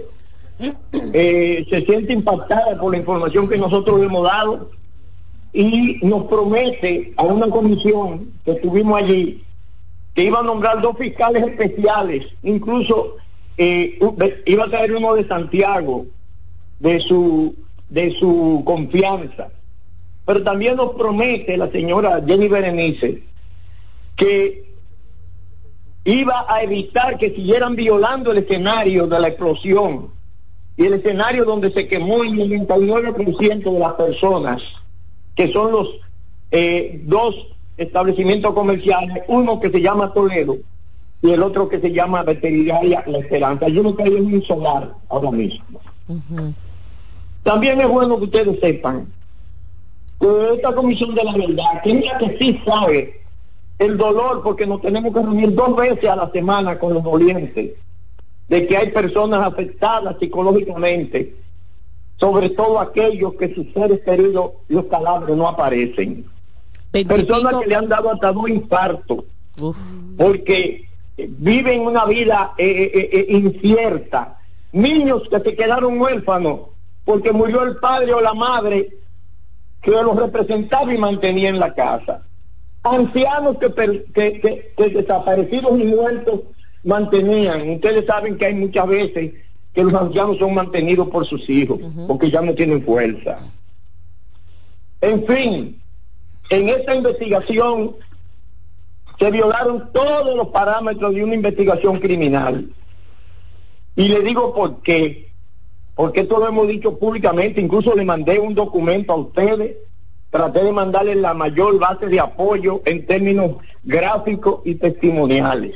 eh, 0.59 1.65
se 1.69 1.85
siente 1.85 2.13
impactada 2.13 2.77
por 2.79 2.91
la 2.91 2.97
información 2.97 3.47
que 3.47 3.57
nosotros 3.57 4.01
hemos 4.01 4.23
dado 4.23 4.71
y 5.53 5.99
nos 6.05 6.25
promete 6.25 7.13
a 7.15 7.23
una 7.23 7.47
comisión 7.47 8.33
que 8.43 8.53
estuvimos 8.53 9.01
allí 9.01 9.45
que 10.15 10.23
iba 10.23 10.39
a 10.39 10.43
nombrar 10.43 10.81
dos 10.81 10.97
fiscales 10.97 11.45
especiales, 11.45 12.25
incluso 12.41 13.17
eh, 13.57 13.99
iba 14.45 14.63
a 14.63 14.69
traer 14.69 14.95
uno 14.95 15.13
de 15.13 15.27
Santiago, 15.27 16.07
de 16.79 16.99
su 17.01 17.53
de 17.89 18.11
su 18.13 18.63
confianza. 18.65 19.49
Pero 20.25 20.41
también 20.43 20.77
nos 20.77 20.93
promete 20.95 21.55
la 21.55 21.69
señora 21.69 22.23
Jenny 22.25 22.47
Berenice 22.47 23.21
que 24.15 24.65
iba 26.05 26.45
a 26.47 26.63
evitar 26.63 27.17
que 27.17 27.31
siguieran 27.31 27.75
violando 27.75 28.31
el 28.31 28.39
escenario 28.39 29.07
de 29.07 29.19
la 29.19 29.27
explosión 29.27 30.11
y 30.77 30.85
el 30.85 30.93
escenario 30.93 31.45
donde 31.45 31.71
se 31.71 31.87
quemó 31.87 32.23
el 32.23 32.33
99% 32.33 33.73
de 33.73 33.79
las 33.79 33.93
personas, 33.93 34.61
que 35.35 35.51
son 35.51 35.71
los 35.71 35.89
eh, 36.51 37.01
dos 37.03 37.54
establecimientos 37.77 38.53
comerciales, 38.53 39.23
uno 39.27 39.59
que 39.59 39.69
se 39.69 39.81
llama 39.81 40.13
Toledo 40.13 40.57
y 41.21 41.31
el 41.31 41.41
otro 41.43 41.67
que 41.67 41.79
se 41.79 41.91
llama 41.91 42.23
Veterinaria 42.23 43.03
La 43.07 43.19
Esperanza. 43.19 43.67
Yo 43.67 43.83
no 43.83 43.95
creo 43.95 44.17
en 44.17 44.33
un 44.33 44.43
solar 44.43 44.93
ahora 45.09 45.31
mismo. 45.31 45.79
También 47.43 47.81
es 47.81 47.87
bueno 47.87 48.17
que 48.17 48.25
ustedes 48.25 48.59
sepan 48.59 49.07
que 50.19 50.53
esta 50.53 50.73
comisión 50.73 51.15
de 51.15 51.23
la 51.23 51.33
verdad, 51.33 51.81
que 51.83 51.91
es 51.91 52.05
la 52.05 52.17
que 52.17 52.37
sí 52.37 52.61
sabe 52.65 53.21
el 53.79 53.97
dolor, 53.97 54.41
porque 54.43 54.65
nos 54.65 54.81
tenemos 54.81 55.13
que 55.13 55.21
reunir 55.21 55.53
dos 55.53 55.75
veces 55.75 56.09
a 56.09 56.15
la 56.15 56.31
semana 56.31 56.79
con 56.79 56.93
los 56.93 57.03
dolientes, 57.03 57.71
de 58.47 58.67
que 58.67 58.77
hay 58.77 58.91
personas 58.91 59.45
afectadas 59.45 60.15
psicológicamente, 60.19 61.35
sobre 62.17 62.49
todo 62.49 62.79
aquellos 62.79 63.33
que 63.33 63.53
sus 63.53 63.73
seres 63.73 63.99
queridos, 64.01 64.51
los 64.69 64.85
calabres, 64.85 65.35
no 65.35 65.47
aparecen. 65.47 66.25
Personas 67.03 67.55
que 67.55 67.67
le 67.67 67.75
han 67.75 67.89
dado 67.89 68.11
hasta 68.11 68.31
dos 68.31 68.47
infartos, 68.49 69.25
porque 70.17 70.87
viven 71.17 71.81
una 71.81 72.05
vida 72.05 72.53
eh, 72.57 72.91
eh, 72.93 73.09
eh, 73.11 73.25
incierta. 73.29 74.39
Niños 74.71 75.23
que 75.29 75.39
se 75.39 75.55
quedaron 75.55 75.99
huérfanos 75.99 76.61
porque 77.03 77.31
murió 77.31 77.63
el 77.63 77.77
padre 77.77 78.13
o 78.13 78.21
la 78.21 78.33
madre 78.33 78.89
que 79.81 79.91
los 79.91 80.15
representaba 80.15 80.93
y 80.93 80.97
mantenía 80.97 81.49
en 81.49 81.59
la 81.59 81.73
casa. 81.73 82.23
Ancianos 82.83 83.57
que, 83.57 84.03
que, 84.13 84.89
desaparecidos 84.89 85.79
y 85.79 85.83
muertos 85.83 86.41
mantenían. 86.83 87.69
Ustedes 87.69 88.05
saben 88.05 88.37
que 88.37 88.45
hay 88.45 88.55
muchas 88.55 88.87
veces 88.87 89.33
que 89.73 89.83
los 89.83 89.93
ancianos 89.93 90.37
son 90.37 90.53
mantenidos 90.53 91.09
por 91.09 91.25
sus 91.25 91.47
hijos, 91.49 91.79
porque 92.07 92.31
ya 92.31 92.41
no 92.41 92.53
tienen 92.53 92.83
fuerza. 92.83 93.39
En 95.01 95.25
fin, 95.25 95.81
en 96.49 96.69
esta 96.69 96.95
investigación 96.95 97.95
se 99.19 99.31
violaron 99.31 99.91
todos 99.93 100.35
los 100.35 100.47
parámetros 100.49 101.13
de 101.13 101.23
una 101.23 101.35
investigación 101.35 101.99
criminal. 101.99 102.69
Y 103.95 104.09
le 104.09 104.21
digo 104.21 104.53
por 104.53 104.81
qué 104.81 105.25
porque 105.95 106.21
esto 106.21 106.39
lo 106.39 106.47
hemos 106.47 106.67
dicho 106.67 106.99
públicamente, 106.99 107.61
incluso 107.61 107.95
le 107.95 108.03
mandé 108.03 108.37
un 108.37 108.53
documento 108.53 109.13
a 109.13 109.15
ustedes, 109.15 109.77
traté 110.29 110.63
de 110.63 110.73
mandarle 110.73 111.15
la 111.15 111.33
mayor 111.33 111.79
base 111.79 112.07
de 112.07 112.19
apoyo 112.19 112.81
en 112.85 113.05
términos 113.05 113.55
gráficos 113.83 114.59
y 114.65 114.75
testimoniales. 114.75 115.75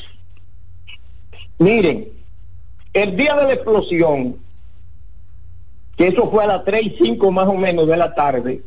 Miren, 1.57 2.09
el 2.93 3.15
día 3.15 3.35
de 3.35 3.43
la 3.43 3.53
explosión, 3.53 4.35
que 5.95 6.07
eso 6.07 6.29
fue 6.29 6.43
a 6.43 6.47
las 6.47 6.65
3 6.65 6.85
y 6.85 6.97
5 6.97 7.31
más 7.31 7.47
o 7.47 7.53
menos 7.53 7.87
de 7.87 7.95
la 7.95 8.13
tarde, 8.13 8.61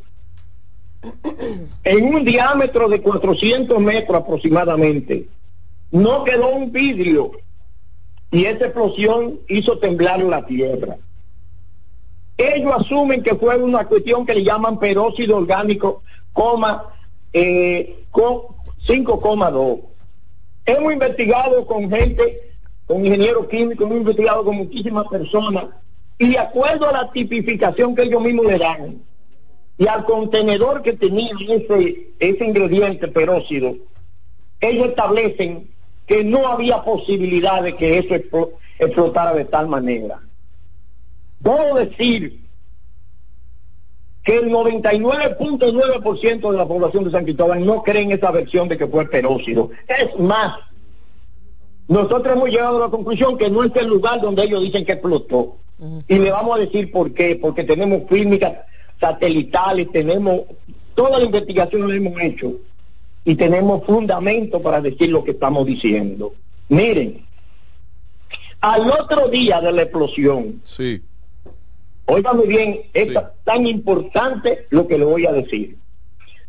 en 1.84 2.14
un 2.14 2.24
diámetro 2.24 2.88
de 2.88 3.00
400 3.00 3.78
metros 3.80 4.22
aproximadamente, 4.22 5.26
no 5.90 6.24
quedó 6.24 6.50
un 6.50 6.72
vidrio 6.72 7.32
y 8.30 8.46
esa 8.46 8.66
explosión 8.66 9.40
hizo 9.48 9.78
temblar 9.78 10.22
la 10.22 10.44
tierra. 10.46 10.96
Ellos 12.38 12.72
asumen 12.78 13.22
que 13.22 13.34
fue 13.34 13.56
una 13.58 13.86
cuestión 13.86 14.24
que 14.24 14.34
le 14.34 14.42
llaman 14.42 14.78
peróxido 14.78 15.36
orgánico, 15.36 16.02
coma, 16.32 16.86
eh, 17.32 18.04
5,2. 18.12 19.80
Hemos 20.64 20.92
investigado 20.92 21.66
con 21.66 21.90
gente, 21.90 22.52
con 22.86 23.04
ingenieros 23.04 23.48
químicos, 23.48 23.86
hemos 23.86 23.98
investigado 23.98 24.44
con 24.44 24.56
muchísimas 24.56 25.06
personas, 25.08 25.66
y 26.18 26.30
de 26.30 26.38
acuerdo 26.38 26.88
a 26.88 26.92
la 26.92 27.12
tipificación 27.12 27.94
que 27.94 28.02
ellos 28.02 28.22
mismos 28.22 28.46
le 28.46 28.58
dan, 28.58 29.02
y 29.78 29.86
al 29.86 30.04
contenedor 30.04 30.82
que 30.82 30.92
tenía 30.92 31.32
ese, 31.48 32.08
ese 32.18 32.44
ingrediente 32.44 33.08
peróxido, 33.08 33.76
ellos 34.60 34.88
establecen 34.88 35.70
que 36.06 36.24
no 36.24 36.48
había 36.48 36.84
posibilidad 36.84 37.62
de 37.62 37.76
que 37.76 37.98
eso 37.98 38.14
explotara 38.78 39.34
de 39.34 39.44
tal 39.44 39.68
manera. 39.68 40.20
Puedo 41.42 41.76
decir 41.76 42.40
que 44.22 44.36
el 44.36 44.50
99.9% 44.50 46.50
de 46.50 46.56
la 46.56 46.66
población 46.66 47.04
de 47.04 47.10
San 47.10 47.24
Cristóbal 47.24 47.64
no 47.64 47.82
cree 47.82 48.02
en 48.02 48.12
esa 48.12 48.30
versión 48.30 48.68
de 48.68 48.78
que 48.78 48.86
fue 48.86 49.08
peróxido. 49.08 49.70
Es 49.88 50.18
más, 50.20 50.56
nosotros 51.88 52.36
hemos 52.36 52.50
llegado 52.50 52.76
a 52.76 52.86
la 52.86 52.90
conclusión 52.90 53.36
que 53.36 53.50
no 53.50 53.64
es 53.64 53.74
el 53.74 53.88
lugar 53.88 54.20
donde 54.20 54.44
ellos 54.44 54.62
dicen 54.62 54.84
que 54.84 54.92
explotó. 54.92 55.56
Y 56.06 56.18
le 56.18 56.30
vamos 56.30 56.56
a 56.56 56.60
decir 56.60 56.92
por 56.92 57.12
qué, 57.12 57.34
porque 57.34 57.64
tenemos 57.64 58.02
fílmicas 58.08 58.52
satelitales, 59.02 59.90
tenemos 59.90 60.42
toda 60.94 61.18
la 61.18 61.24
investigación 61.24 61.82
lo 61.82 61.92
hemos 61.92 62.20
hecho 62.20 62.52
y 63.24 63.34
tenemos 63.34 63.84
fundamento 63.84 64.62
para 64.62 64.80
decir 64.80 65.10
lo 65.10 65.24
que 65.24 65.32
estamos 65.32 65.66
diciendo. 65.66 66.32
Miren, 66.68 67.26
al 68.60 68.88
otro 68.88 69.28
día 69.28 69.60
de 69.60 69.72
la 69.72 69.82
explosión, 69.82 70.60
sí. 70.62 71.02
muy 72.06 72.46
bien, 72.46 72.80
es 72.94 73.08
tan 73.44 73.66
importante 73.66 74.66
lo 74.70 74.86
que 74.86 74.98
le 74.98 75.04
voy 75.04 75.26
a 75.26 75.32
decir. 75.32 75.76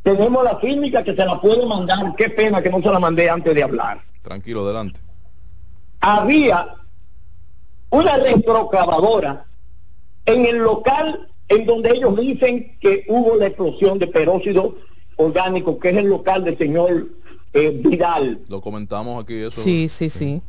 Tenemos 0.03 0.43
la 0.43 0.59
fílmica 0.59 1.03
que 1.03 1.15
se 1.15 1.25
la 1.25 1.41
puedo 1.41 1.65
mandar, 1.65 2.13
qué 2.15 2.29
pena 2.29 2.61
que 2.61 2.69
no 2.69 2.81
se 2.81 2.89
la 2.89 2.99
mandé 2.99 3.29
antes 3.29 3.55
de 3.55 3.63
hablar. 3.63 4.01
Tranquilo, 4.21 4.63
adelante. 4.63 4.99
Había 6.01 6.75
una 7.89 8.17
retrocavadora 8.17 9.45
en 10.25 10.45
el 10.45 10.57
local 10.57 11.29
en 11.49 11.65
donde 11.65 11.91
ellos 11.91 12.15
dicen 12.17 12.77
que 12.79 13.05
hubo 13.07 13.35
la 13.35 13.47
explosión 13.47 13.99
de 13.99 14.07
peróxido 14.07 14.75
orgánico, 15.15 15.79
que 15.79 15.89
es 15.89 15.97
el 15.97 16.07
local 16.07 16.43
del 16.43 16.57
señor 16.57 17.07
eh, 17.53 17.81
Vidal. 17.83 18.39
Lo 18.47 18.61
comentamos 18.61 19.23
aquí 19.23 19.35
eso. 19.35 19.61
Sí, 19.61 19.87
sí, 19.87 20.09
sí. 20.09 20.41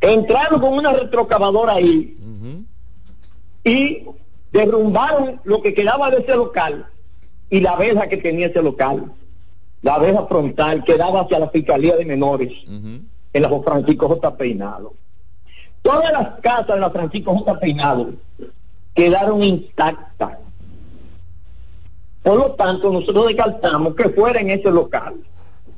Entraron 0.00 0.60
con 0.60 0.74
una 0.74 0.92
retrocavadora 0.92 1.74
ahí 1.74 2.16
y 3.64 4.04
derrumbaron 4.52 5.40
lo 5.44 5.62
que 5.62 5.74
quedaba 5.74 6.10
de 6.10 6.18
ese 6.18 6.34
local 6.34 6.86
y 7.48 7.60
la 7.60 7.72
abeja 7.72 8.08
que 8.08 8.16
tenía 8.16 8.46
ese 8.46 8.62
local. 8.62 9.12
La 9.82 9.94
abeja 9.94 10.26
frontal 10.26 10.84
quedaba 10.84 11.22
hacia 11.22 11.38
la 11.38 11.48
Fiscalía 11.48 11.96
de 11.96 12.04
Menores 12.04 12.52
en 12.66 13.42
la 13.42 13.62
Francisco 13.62 14.08
J. 14.08 14.36
Peinado. 14.36 14.94
Todas 15.82 16.12
las 16.12 16.40
casas 16.40 16.74
de 16.74 16.80
la 16.80 16.90
Francisco 16.90 17.34
J. 17.34 17.58
Peinado 17.58 18.10
quedaron 18.94 19.42
intactas. 19.42 20.38
Por 22.22 22.36
lo 22.36 22.52
tanto, 22.52 22.92
nosotros 22.92 23.28
descartamos 23.28 23.94
que 23.94 24.10
fuera 24.10 24.40
en 24.40 24.50
ese 24.50 24.70
local. 24.70 25.16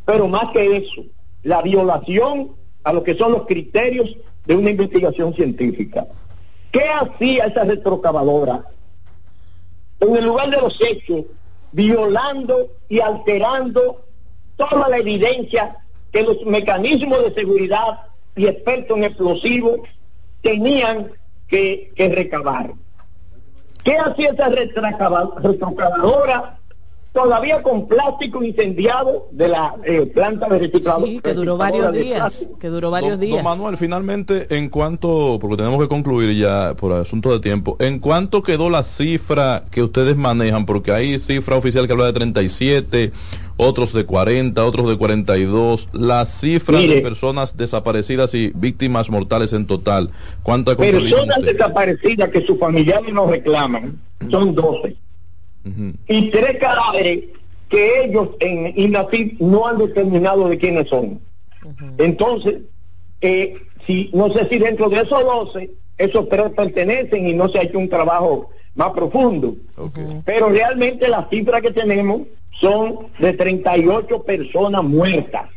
Pero 0.05 0.27
más 0.29 0.51
que 0.53 0.77
eso, 0.77 1.03
la 1.43 1.63
violación 1.63 2.53
a 2.85 2.93
lo 2.93 3.03
que 3.03 3.15
son 3.17 3.33
los 3.33 3.47
criterios 3.47 4.17
de 4.47 4.57
una 4.57 4.71
investigación 4.71 5.35
científica. 5.35 6.07
¿Qué 6.73 6.85
hacía 6.89 7.47
esa 7.47 7.65
retrocavadora? 7.65 8.65
En 10.01 10.17
el 10.17 10.25
lugar 10.25 10.51
de 10.51 10.61
los 10.61 10.77
hechos, 10.81 11.27
violando 11.71 12.73
y 12.89 13.01
alterando 13.01 14.05
toda 14.57 14.89
la 14.89 14.99
evidencia 14.99 15.77
que 16.11 16.23
los 16.23 16.45
mecanismos 16.45 17.23
de 17.25 17.35
seguridad 17.35 18.01
y 18.37 18.47
expertos 18.47 18.97
en 18.97 19.05
explosivos 19.05 19.81
tenían 20.43 21.13
que, 21.49 21.93
que 21.95 22.09
recabar. 22.09 22.73
¿Qué 23.85 23.97
hacía 23.97 24.31
esa 24.31 24.49
retrocavadora 24.49 26.59
todavía 27.13 27.63
con 27.63 27.87
plástico 27.87 28.43
incendiado 28.43 29.29
de 29.33 29.49
la 29.49 29.75
eh, 29.85 30.07
planta 30.07 30.49
de 30.49 30.61
reciclado. 30.61 31.05
Sí, 31.05 31.21
que 31.23 31.35
duró 31.35 31.57
varios 31.57 31.93
días, 31.93 32.49
que 32.59 32.69
duró 32.69 32.91
varios 32.91 33.21
días. 33.21 33.45
Manuel, 33.45 33.77
finalmente, 33.77 34.47
en 34.57 34.71
cuanto, 34.71 35.39
porque 35.41 35.59
tenemos 35.59 35.81
que 35.81 35.89
concluir 35.89 36.37
ya 36.37 36.75
por 36.75 36.93
asunto 36.93 37.33
de 37.33 37.41
tiempo, 37.41 37.77
¿en 37.81 37.99
cuánto 37.99 38.43
quedó 38.43 38.71
la 38.71 38.83
cifra 38.83 39.65
que 39.71 39.83
ustedes 39.83 40.17
manejan? 40.17 40.65
Porque 40.65 40.93
hay 40.93 41.19
cifra 41.19 41.57
oficial 41.57 41.87
que 41.87 41.93
habla 41.93 42.07
de 42.07 42.13
37, 42.15 43.13
otros 43.57 43.93
de 43.93 44.05
40, 44.05 44.65
otros 44.65 44.89
de 44.89 44.97
42. 44.97 45.89
La 45.93 46.27
cifra 46.27 46.81
de 46.81 47.01
personas 47.01 47.57
desaparecidas 47.57 48.35
y 48.35 48.53
víctimas 48.55 49.11
mortales 49.11 49.53
en 49.53 49.67
total, 49.67 50.11
¿cuántas 50.43 50.77
Personas 50.77 51.43
desaparecidas 51.43 52.31
que 52.31 52.43
sus 52.43 52.59
familiares 52.59 53.13
nos 53.13 53.31
reclaman 53.31 53.99
son 54.31 54.55
12 54.55 54.97
y 56.09 56.31
tres 56.31 56.59
cadáveres 56.59 57.25
que 57.69 58.05
ellos 58.05 58.31
en 58.41 58.73
INACID 58.77 59.39
no 59.41 59.67
han 59.67 59.79
determinado 59.79 60.49
de 60.49 60.59
quiénes 60.59 60.89
son. 60.89 61.21
Entonces, 61.99 62.59
eh, 63.23 63.57
si 63.87 64.11
no 64.13 64.31
sé 64.33 64.47
si 64.49 64.59
dentro 64.59 64.91
de 64.91 65.01
esos 65.01 65.25
12, 65.25 65.71
esos 65.97 66.29
tres 66.29 66.51
pertenecen 66.51 67.27
y 67.27 67.33
no 67.33 67.49
se 67.49 67.59
ha 67.59 67.63
hecho 67.63 67.79
un 67.79 67.89
trabajo 67.89 68.51
más 68.75 68.91
profundo. 68.91 69.57
Pero 70.25 70.49
realmente 70.49 71.09
las 71.09 71.29
cifras 71.29 71.63
que 71.63 71.71
tenemos 71.71 72.23
son 72.51 73.09
de 73.19 73.33
38 73.33 74.23
personas 74.23 74.85
muertas, 74.85 75.49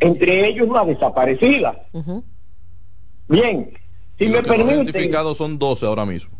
entre 0.00 0.48
ellos 0.48 0.68
una 0.68 0.84
desaparecida. 0.84 1.86
Bien, 3.28 3.70
si 4.18 4.28
me 4.28 4.42
permite... 4.42 4.74
identificados 4.74 5.38
son 5.38 5.58
12 5.58 5.86
ahora 5.86 6.04
mismo. 6.04 6.32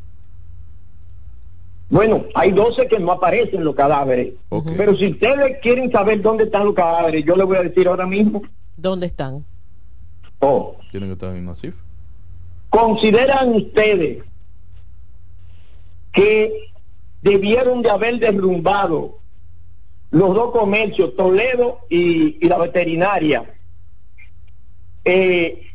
Bueno, 1.89 2.25
hay 2.35 2.53
12 2.53 2.89
que 2.89 2.99
no 2.99 3.13
aparecen 3.13 3.65
los 3.65 3.75
cadáveres. 3.75 4.33
Pero 4.77 4.97
si 4.97 5.09
ustedes 5.09 5.59
quieren 5.61 5.93
saber 5.93 6.23
dónde 6.23 6.45
están 6.45 6.65
los 6.65 6.75
cadáveres, 6.75 7.23
yo 7.25 7.37
les 7.37 7.47
voy 7.47 7.59
a 7.59 7.63
decir 7.63 7.87
ahora 7.87 8.07
mismo. 8.07 8.43
¿Dónde 8.77 9.07
están? 9.07 9.45
Oh. 10.39 10.77
Tienen 10.91 11.11
que 11.11 11.13
estar 11.13 11.37
en 11.37 11.45
Nasif. 11.45 11.75
¿Consideran 12.71 13.55
ustedes 13.55 14.25
que 16.13 16.73
debieron 17.23 17.83
de 17.83 17.91
haber 17.91 18.19
derrumbado 18.19 19.19
los 20.11 20.35
dos 20.35 20.53
comercios, 20.53 21.17
Toledo 21.17 21.81
y, 21.89 22.47
la 22.47 22.59
veterinaria, 22.59 23.55
eh, 25.05 25.69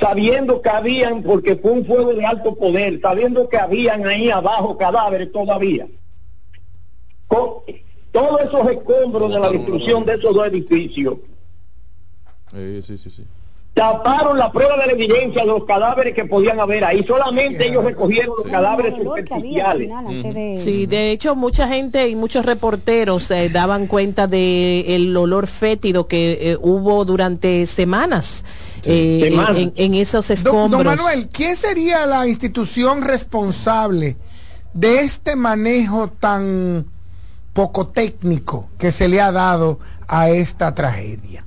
sabiendo 0.00 0.60
que 0.60 0.68
habían, 0.68 1.22
porque 1.22 1.56
fue 1.56 1.72
un 1.72 1.86
fuego 1.86 2.12
de 2.12 2.26
alto 2.26 2.56
poder, 2.56 3.00
sabiendo 3.00 3.48
que 3.48 3.56
habían 3.56 4.06
ahí 4.06 4.30
abajo 4.30 4.76
cadáveres 4.76 5.30
todavía. 5.30 5.86
Con 7.28 7.62
todos 8.10 8.40
esos 8.40 8.70
escombros 8.70 9.32
de 9.32 9.38
la 9.38 9.50
destrucción 9.50 10.04
de 10.04 10.14
esos 10.14 10.34
dos 10.34 10.46
edificios. 10.48 11.18
Sí, 12.50 12.82
sí, 12.82 12.98
sí, 12.98 13.10
sí. 13.10 13.24
Taparon 13.78 14.36
la 14.36 14.50
prueba 14.50 14.76
de 14.76 14.86
la 14.86 14.92
evidencia 14.92 15.42
de 15.42 15.46
los 15.46 15.64
cadáveres 15.64 16.12
que 16.12 16.24
podían 16.24 16.58
haber 16.58 16.84
ahí. 16.84 17.04
Solamente 17.06 17.68
ellos 17.68 17.84
recogieron 17.84 18.34
los 18.42 18.50
cadáveres 18.50 18.96
superficiales. 18.96 19.88
Sí, 20.60 20.86
de 20.86 21.12
hecho 21.12 21.36
mucha 21.36 21.68
gente 21.68 22.08
y 22.08 22.16
muchos 22.16 22.44
reporteros 22.44 23.30
eh, 23.30 23.48
daban 23.50 23.86
cuenta 23.86 24.26
de 24.26 24.96
el 24.96 25.16
olor 25.16 25.46
fétido 25.46 26.08
que 26.08 26.38
eh, 26.40 26.58
hubo 26.60 27.04
durante 27.04 27.66
semanas 27.66 28.44
eh, 28.84 29.72
en, 29.76 29.94
esos 29.94 30.28
escombros. 30.30 30.82
Don, 30.82 30.96
Manuel, 30.96 31.28
¿quién 31.28 31.54
sería 31.54 32.04
la 32.04 32.26
institución 32.26 33.02
responsable 33.02 34.16
de 34.74 35.02
este 35.02 35.36
manejo 35.36 36.08
tan 36.08 36.84
poco 37.52 37.86
técnico 37.86 38.70
que 38.76 38.90
se 38.90 39.06
le 39.06 39.20
ha 39.20 39.30
dado 39.30 39.78
a 40.08 40.30
esta 40.30 40.74
tragedia? 40.74 41.44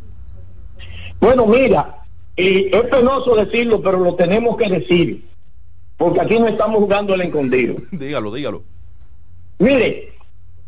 Bueno, 1.19 1.45
mira, 1.45 2.00
es 2.41 2.83
penoso 2.83 3.35
decirlo, 3.35 3.81
pero 3.81 3.99
lo 3.99 4.15
tenemos 4.15 4.57
que 4.57 4.69
decir, 4.69 5.25
porque 5.97 6.21
aquí 6.21 6.39
no 6.39 6.47
estamos 6.47 6.77
jugando 6.77 7.13
el 7.13 7.21
escondido. 7.21 7.75
dígalo, 7.91 8.33
dígalo. 8.33 8.63
Mire, 9.59 10.13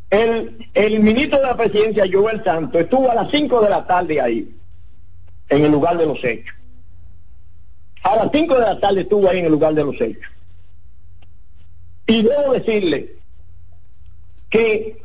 el, 0.10 0.68
el 0.74 1.00
ministro 1.00 1.40
de 1.40 1.48
la 1.48 1.58
presidencia, 1.58 2.06
Joel 2.12 2.44
Santos, 2.44 2.82
estuvo 2.82 3.10
a 3.10 3.16
las 3.16 3.32
5 3.32 3.62
de 3.62 3.70
la 3.70 3.88
tarde 3.88 4.22
ahí 4.22 4.54
en 5.50 5.66
el 5.66 5.72
lugar 5.72 5.98
de 5.98 6.06
los 6.06 6.24
hechos. 6.24 6.56
A 8.04 8.18
las 8.18 8.30
5 8.32 8.54
de 8.56 8.62
la 8.62 8.80
tarde 8.80 9.02
estuvo 9.02 9.28
ahí 9.30 9.40
en 9.40 9.46
el 9.46 9.52
lugar 9.52 9.74
de 9.74 9.84
los 9.84 10.00
hechos. 10.00 10.32
Y 12.06 12.22
debo 12.22 12.54
decirle 12.54 13.16
que 14.50 15.02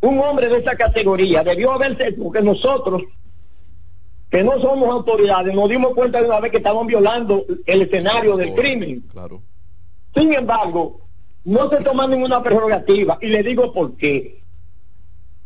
un 0.00 0.18
hombre 0.18 0.48
de 0.48 0.58
esa 0.58 0.76
categoría 0.76 1.42
debió 1.42 1.72
haberse, 1.72 2.12
porque 2.12 2.42
nosotros, 2.42 3.02
que 4.34 4.42
no 4.42 4.60
somos 4.60 4.88
autoridades, 4.88 5.54
nos 5.54 5.68
dimos 5.68 5.94
cuenta 5.94 6.20
de 6.20 6.26
una 6.26 6.40
vez 6.40 6.50
que 6.50 6.56
estaban 6.56 6.88
violando 6.88 7.44
el 7.66 7.82
escenario 7.82 8.36
del 8.36 8.52
crimen. 8.52 9.04
Claro. 9.12 9.40
Sin 10.12 10.34
embargo, 10.34 11.02
no 11.44 11.70
se 11.70 11.76
toma 11.76 12.08
ninguna 12.08 12.42
prerrogativa, 12.42 13.16
y 13.22 13.28
le 13.28 13.44
digo 13.44 13.72
por 13.72 13.96
qué. 13.96 14.42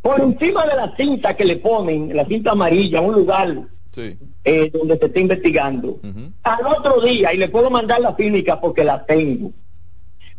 Por 0.01 0.19
encima 0.19 0.65
de 0.65 0.75
la 0.75 0.95
cinta 0.95 1.37
que 1.37 1.45
le 1.45 1.57
ponen, 1.57 2.15
la 2.15 2.25
cinta 2.25 2.53
amarilla, 2.53 2.99
un 2.99 3.13
lugar 3.13 3.67
eh, 3.95 4.71
donde 4.73 4.97
se 4.97 5.05
está 5.05 5.19
investigando. 5.19 5.99
Al 6.41 6.65
otro 6.65 6.99
día, 7.01 7.31
y 7.31 7.37
le 7.37 7.49
puedo 7.49 7.69
mandar 7.69 8.01
la 8.01 8.15
clínica 8.15 8.59
porque 8.59 8.83
la 8.83 9.05
tengo, 9.05 9.51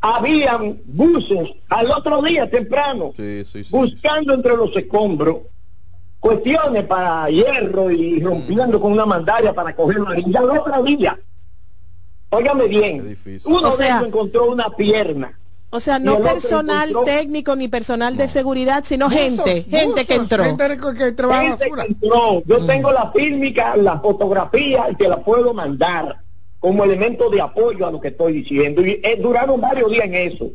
habían 0.01 0.81
buzos 0.87 1.55
al 1.69 1.89
otro 1.93 2.21
día 2.23 2.51
temprano, 2.51 3.13
buscando 3.71 4.35
entre 4.35 4.57
los 4.57 4.77
escombros 4.77 5.39
cuestiones 6.21 6.85
para 6.85 7.29
hierro 7.31 7.91
y 7.91 8.21
rompiendo 8.21 8.81
con 8.81 8.93
una 8.93 9.07
mandaria 9.07 9.53
para 9.53 9.75
coger 9.75 9.99
la 10.01 10.19
Y 10.19 10.37
al 10.37 10.51
otro 10.51 10.83
día, 10.83 11.19
óigame 12.29 12.69
bien, 12.69 13.19
uno 13.45 13.77
de 13.77 13.87
ellos 13.87 14.07
encontró 14.07 14.51
una 14.51 14.69
pierna. 14.71 15.37
O 15.73 15.79
sea, 15.79 16.01
no 16.01 16.21
personal 16.21 16.93
técnico 17.05 17.55
ni 17.55 17.69
personal 17.69 18.17
de 18.17 18.27
seguridad, 18.27 18.83
sino 18.85 19.09
gente, 19.09 19.63
gente 19.63 20.05
que 20.05 20.15
entró. 20.17 20.43
Gente 20.43 20.77
que 20.99 21.13
trabaja 21.13 21.57
Yo 22.45 22.61
mm. 22.61 22.67
tengo 22.67 22.91
la 22.91 23.13
fílmica, 23.13 23.77
la 23.77 24.01
fotografía 24.01 24.91
y 24.91 24.97
te 24.97 25.09
la 25.09 25.19
puedo 25.19 25.55
mandar 25.55 26.23
como 26.59 26.85
elemento 26.85 27.31
de 27.31 27.41
apoyo 27.41 27.87
a 27.87 27.93
lo 27.93 28.01
que 28.01 28.09
estoy 28.09 28.33
diciendo. 28.33 28.85
Y 28.85 29.01
eh, 29.03 29.17
duraron 29.23 29.61
varios 29.61 29.91
días 29.91 30.07
en 30.07 30.15
eso. 30.15 30.51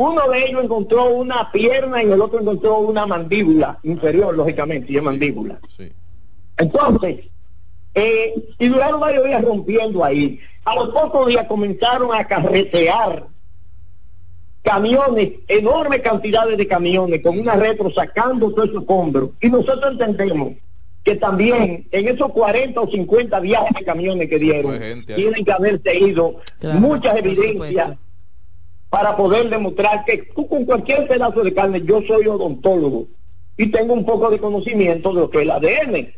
Uno 0.00 0.30
de 0.30 0.46
ellos 0.46 0.64
encontró 0.64 1.10
una 1.10 1.52
pierna 1.52 2.02
y 2.02 2.10
el 2.10 2.22
otro 2.22 2.40
encontró 2.40 2.78
una 2.78 3.04
mandíbula 3.04 3.78
inferior, 3.82 4.34
lógicamente, 4.34 4.90
y 4.90 4.96
es 4.96 5.02
mandíbula. 5.02 5.60
Entonces, 6.56 7.26
eh, 7.94 8.32
y 8.58 8.68
duraron 8.68 8.98
varios 8.98 9.26
días 9.26 9.44
rompiendo 9.44 10.02
ahí. 10.02 10.40
A 10.64 10.74
los 10.74 10.88
pocos 10.88 11.26
días 11.26 11.44
comenzaron 11.46 12.14
a 12.14 12.24
carretear 12.24 13.26
camiones, 14.62 15.32
enormes 15.46 16.00
cantidades 16.00 16.56
de 16.56 16.66
camiones 16.66 17.20
con 17.20 17.38
una 17.38 17.56
retro 17.56 17.90
sacando 17.90 18.54
todo 18.54 18.64
ese 18.64 18.82
hombros. 18.86 19.32
Y 19.42 19.50
nosotros 19.50 19.92
entendemos 20.00 20.54
que 21.04 21.16
también 21.16 21.88
en 21.90 22.08
esos 22.08 22.32
40 22.32 22.80
o 22.80 22.90
50 22.90 23.38
viajes 23.40 23.76
de 23.78 23.84
camiones 23.84 24.30
que 24.30 24.38
dieron, 24.38 25.04
tienen 25.04 25.44
que 25.44 25.52
haberse 25.52 25.98
ido 25.98 26.36
muchas 26.62 27.18
evidencias 27.18 27.98
para 28.90 29.16
poder 29.16 29.48
demostrar 29.48 30.04
que 30.04 30.18
tú 30.34 30.48
con 30.48 30.64
cualquier 30.64 31.06
pedazo 31.06 31.42
de 31.42 31.54
carne, 31.54 31.82
yo 31.84 32.02
soy 32.02 32.26
odontólogo 32.26 33.06
y 33.56 33.68
tengo 33.68 33.94
un 33.94 34.04
poco 34.04 34.30
de 34.30 34.38
conocimiento 34.38 35.14
de 35.14 35.20
lo 35.20 35.30
que 35.30 35.38
es 35.38 35.42
el 35.44 35.50
ADN. 35.52 36.14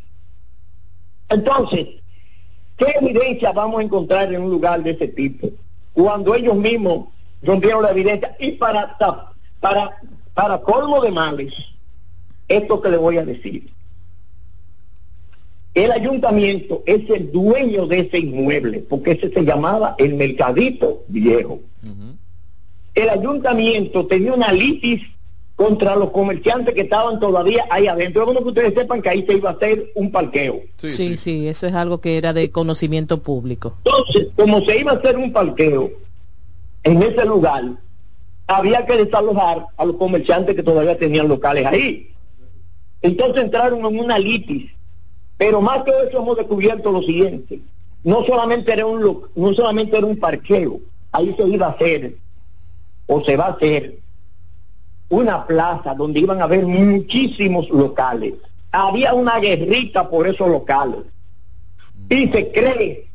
Entonces, 1.29 1.87
¿qué 2.77 2.87
evidencia 2.99 3.51
vamos 3.51 3.79
a 3.79 3.83
encontrar 3.83 4.33
en 4.33 4.41
un 4.41 4.49
lugar 4.49 4.81
de 4.81 4.91
ese 4.91 5.07
tipo? 5.07 5.49
Cuando 5.93 6.33
ellos 6.33 6.55
mismos 6.55 7.09
rompieron 7.43 7.83
la 7.83 7.91
evidencia 7.91 8.35
y 8.39 8.53
para, 8.53 8.97
para, 9.59 9.97
para 10.33 10.61
colmo 10.61 10.99
de 11.01 11.11
males, 11.11 11.53
esto 12.47 12.81
que 12.81 12.89
le 12.89 12.97
voy 12.97 13.17
a 13.17 13.25
decir. 13.25 13.71
El 15.75 15.91
ayuntamiento 15.91 16.83
es 16.85 17.09
el 17.09 17.31
dueño 17.31 17.87
de 17.87 17.99
ese 17.99 18.19
inmueble, 18.19 18.79
porque 18.79 19.11
ese 19.11 19.31
se 19.31 19.43
llamaba 19.43 19.95
el 19.97 20.15
Mercadito 20.15 21.03
Viejo. 21.07 21.59
El 22.95 23.09
ayuntamiento 23.09 24.05
tenía 24.05 24.33
una 24.33 24.51
litis 24.51 25.01
contra 25.55 25.95
los 25.95 26.09
comerciantes 26.11 26.73
que 26.73 26.81
estaban 26.81 27.19
todavía 27.19 27.65
ahí 27.69 27.87
adentro. 27.87 28.21
Es 28.21 28.25
bueno 28.25 28.41
que 28.41 28.49
ustedes 28.49 28.73
sepan 28.73 29.01
que 29.01 29.09
ahí 29.09 29.25
se 29.25 29.33
iba 29.33 29.49
a 29.49 29.53
hacer 29.53 29.91
un 29.95 30.11
parqueo. 30.11 30.61
Sí 30.77 31.17
sí, 31.17 31.47
eso 31.47 31.67
es 31.67 31.73
algo 31.73 32.01
que 32.01 32.17
era 32.17 32.33
de 32.33 32.51
conocimiento 32.51 33.21
público. 33.21 33.75
Entonces, 33.85 34.27
como 34.35 34.61
se 34.61 34.79
iba 34.79 34.91
a 34.91 34.95
hacer 34.95 35.17
un 35.17 35.31
parqueo 35.31 35.91
en 36.83 37.01
ese 37.01 37.25
lugar, 37.25 37.63
había 38.47 38.85
que 38.85 38.97
desalojar 38.97 39.65
a 39.77 39.85
los 39.85 39.95
comerciantes 39.95 40.55
que 40.55 40.63
todavía 40.63 40.97
tenían 40.97 41.27
locales 41.27 41.65
ahí. 41.65 42.09
Entonces 43.01 43.43
entraron 43.43 43.85
en 43.85 43.99
una 43.99 44.17
litis. 44.17 44.71
Pero 45.37 45.61
más 45.61 45.83
que 45.83 45.91
eso 46.07 46.19
hemos 46.19 46.37
descubierto 46.37 46.91
lo 46.91 47.01
siguiente. 47.01 47.59
No 48.03 48.23
solamente 48.25 48.73
era 48.73 48.85
un, 48.85 49.23
no 49.35 49.53
solamente 49.53 49.97
era 49.97 50.05
un 50.05 50.17
parqueo, 50.17 50.79
ahí 51.11 51.33
se 51.37 51.47
iba 51.47 51.67
a 51.67 51.71
hacer 51.71 52.15
o 53.07 53.23
se 53.23 53.35
va 53.35 53.47
a 53.47 53.51
hacer 53.51 53.99
una 55.09 55.45
plaza 55.45 55.93
donde 55.93 56.19
iban 56.19 56.41
a 56.41 56.45
haber 56.45 56.65
muchísimos 56.65 57.69
locales. 57.69 58.33
Había 58.71 59.13
una 59.13 59.39
guerrita 59.39 60.09
por 60.09 60.27
esos 60.27 60.47
locales. 60.49 61.01
Y 62.09 62.27
se 62.29 62.51
cree, 62.51 63.07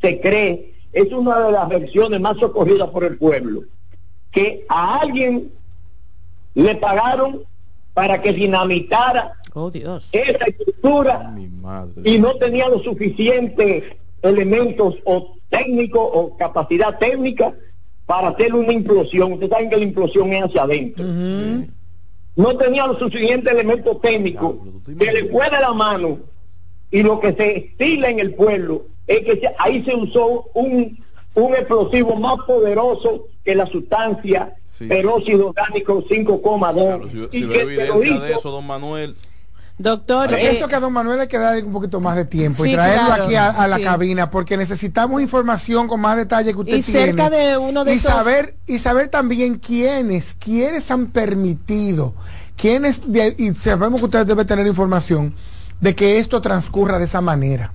se 0.00 0.20
cree, 0.20 0.74
es 0.92 1.12
una 1.12 1.40
de 1.40 1.52
las 1.52 1.68
versiones 1.68 2.20
más 2.20 2.36
socorridas 2.38 2.88
por 2.90 3.04
el 3.04 3.16
pueblo, 3.18 3.64
que 4.30 4.64
a 4.68 5.00
alguien 5.00 5.50
le 6.54 6.74
pagaron 6.76 7.42
para 7.92 8.20
que 8.20 8.32
dinamitara 8.32 9.34
oh, 9.54 9.70
esa 10.12 10.44
estructura 10.46 11.34
y 12.02 12.18
no 12.18 12.34
tenía 12.36 12.68
los 12.68 12.82
suficientes 12.82 13.84
elementos 14.22 14.96
o 15.04 15.36
técnicos 15.48 16.08
o 16.12 16.36
capacidad 16.36 16.98
técnica 16.98 17.54
para 18.06 18.28
hacer 18.28 18.54
una 18.54 18.72
implosión. 18.72 19.32
Ustedes 19.32 19.50
saben 19.50 19.70
que 19.70 19.76
la 19.76 19.82
implosión 19.82 20.32
es 20.32 20.44
hacia 20.44 20.62
adentro. 20.62 21.04
No 22.36 22.56
tenía 22.56 22.86
los 22.86 22.98
suficientes 22.98 23.52
elementos 23.52 24.00
técnicos 24.00 24.56
que 24.98 25.12
le 25.12 25.30
fue 25.30 25.48
de 25.50 25.60
la 25.60 25.72
mano 25.72 26.18
y 26.90 27.02
lo 27.02 27.20
que 27.20 27.32
se 27.32 27.58
estila 27.58 28.10
en 28.10 28.18
el 28.18 28.34
pueblo 28.34 28.86
es 29.06 29.20
que 29.20 29.40
ahí 29.58 29.84
se 29.84 29.94
usó 29.94 30.46
un, 30.54 30.98
un 31.34 31.54
explosivo 31.54 32.16
más 32.16 32.36
poderoso 32.46 33.26
que 33.44 33.54
la 33.54 33.66
sustancia 33.66 34.56
peróxido 34.88 35.48
orgánico 35.48 36.02
5,2 36.04 37.28
y 37.30 37.48
que 37.48 37.64
de 37.66 38.32
eso, 38.32 38.50
don 38.50 38.66
Manuel 38.66 39.14
Doctor, 39.76 40.32
eh, 40.32 40.52
eso 40.52 40.68
que 40.68 40.76
a 40.76 40.80
don 40.80 40.92
Manuel 40.92 41.18
hay 41.18 41.26
que 41.26 41.36
darle 41.36 41.64
un 41.64 41.72
poquito 41.72 42.00
más 42.00 42.14
de 42.14 42.24
tiempo 42.24 42.64
y 42.64 42.74
traerlo 42.74 43.12
aquí 43.12 43.34
a, 43.34 43.66
la 43.66 43.80
cabina 43.80 44.30
porque 44.30 44.56
necesitamos 44.56 45.20
información 45.20 45.88
con 45.88 46.00
más 46.00 46.16
detalle 46.16 46.52
que 46.52 46.58
usted 46.58 46.76
y 46.76 46.82
cerca 46.82 47.28
de 47.28 47.58
uno 47.58 47.84
de 47.84 47.94
y 47.94 47.98
saber 47.98 48.54
y 48.68 48.78
saber 48.78 49.08
también 49.08 49.58
quiénes 49.58 50.36
quiénes 50.38 50.88
han 50.92 51.08
permitido 51.08 52.14
quiénes 52.56 53.02
y 53.36 53.52
sabemos 53.56 53.98
que 53.98 54.04
usted 54.04 54.26
debe 54.26 54.44
tener 54.44 54.64
información 54.64 55.34
de 55.80 55.96
que 55.96 56.18
esto 56.18 56.40
transcurra 56.40 56.98
de 56.98 57.04
esa 57.04 57.20
manera. 57.20 57.72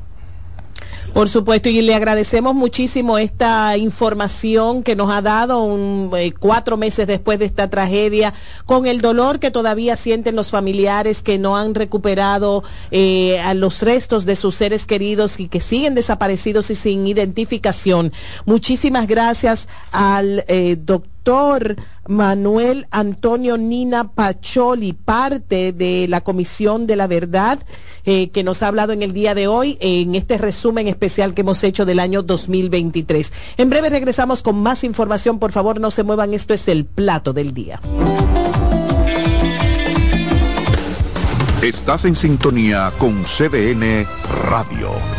Por 1.13 1.27
supuesto, 1.27 1.69
y 1.69 1.81
le 1.81 1.95
agradecemos 1.95 2.53
muchísimo 2.55 3.17
esta 3.17 3.75
información 3.77 4.83
que 4.83 4.95
nos 4.95 5.11
ha 5.11 5.21
dado 5.21 5.63
un, 5.63 6.11
eh, 6.15 6.33
cuatro 6.37 6.77
meses 6.77 7.07
después 7.07 7.39
de 7.39 7.45
esta 7.45 7.69
tragedia, 7.69 8.33
con 8.65 8.85
el 8.85 9.01
dolor 9.01 9.39
que 9.39 9.51
todavía 9.51 9.95
sienten 9.95 10.35
los 10.35 10.51
familiares 10.51 11.23
que 11.23 11.37
no 11.39 11.57
han 11.57 11.73
recuperado 11.75 12.63
eh, 12.91 13.39
a 13.39 13.53
los 13.53 13.81
restos 13.81 14.25
de 14.25 14.35
sus 14.35 14.55
seres 14.55 14.85
queridos 14.85 15.39
y 15.39 15.47
que 15.47 15.59
siguen 15.61 15.95
desaparecidos 15.95 16.69
y 16.69 16.75
sin 16.75 17.07
identificación. 17.07 18.13
Muchísimas 18.45 19.07
gracias 19.07 19.67
al 19.91 20.45
eh, 20.47 20.77
doctor 20.79 21.18
doctor 21.23 21.75
Manuel 22.07 22.87
Antonio 22.91 23.57
Nina 23.57 24.11
Pacholi, 24.11 24.93
parte 24.93 25.73
de 25.73 26.07
la 26.07 26.21
Comisión 26.21 26.87
de 26.87 26.95
la 26.95 27.07
Verdad, 27.07 27.59
eh, 28.05 28.29
que 28.29 28.43
nos 28.43 28.63
ha 28.63 28.69
hablado 28.69 28.93
en 28.93 29.03
el 29.03 29.13
día 29.13 29.35
de 29.35 29.47
hoy 29.47 29.77
en 29.81 30.15
este 30.15 30.37
resumen 30.37 30.87
especial 30.87 31.33
que 31.33 31.41
hemos 31.41 31.63
hecho 31.63 31.85
del 31.85 31.99
año 31.99 32.23
2023. 32.23 33.33
En 33.57 33.69
breve 33.69 33.89
regresamos 33.89 34.41
con 34.41 34.61
más 34.61 34.83
información. 34.83 35.39
Por 35.39 35.51
favor, 35.51 35.79
no 35.79 35.91
se 35.91 36.03
muevan. 36.03 36.33
Esto 36.33 36.53
es 36.53 36.67
el 36.67 36.85
plato 36.85 37.33
del 37.33 37.53
día. 37.53 37.79
Estás 41.61 42.05
en 42.05 42.15
sintonía 42.15 42.91
con 42.97 43.23
CDN 43.23 44.07
Radio. 44.49 45.18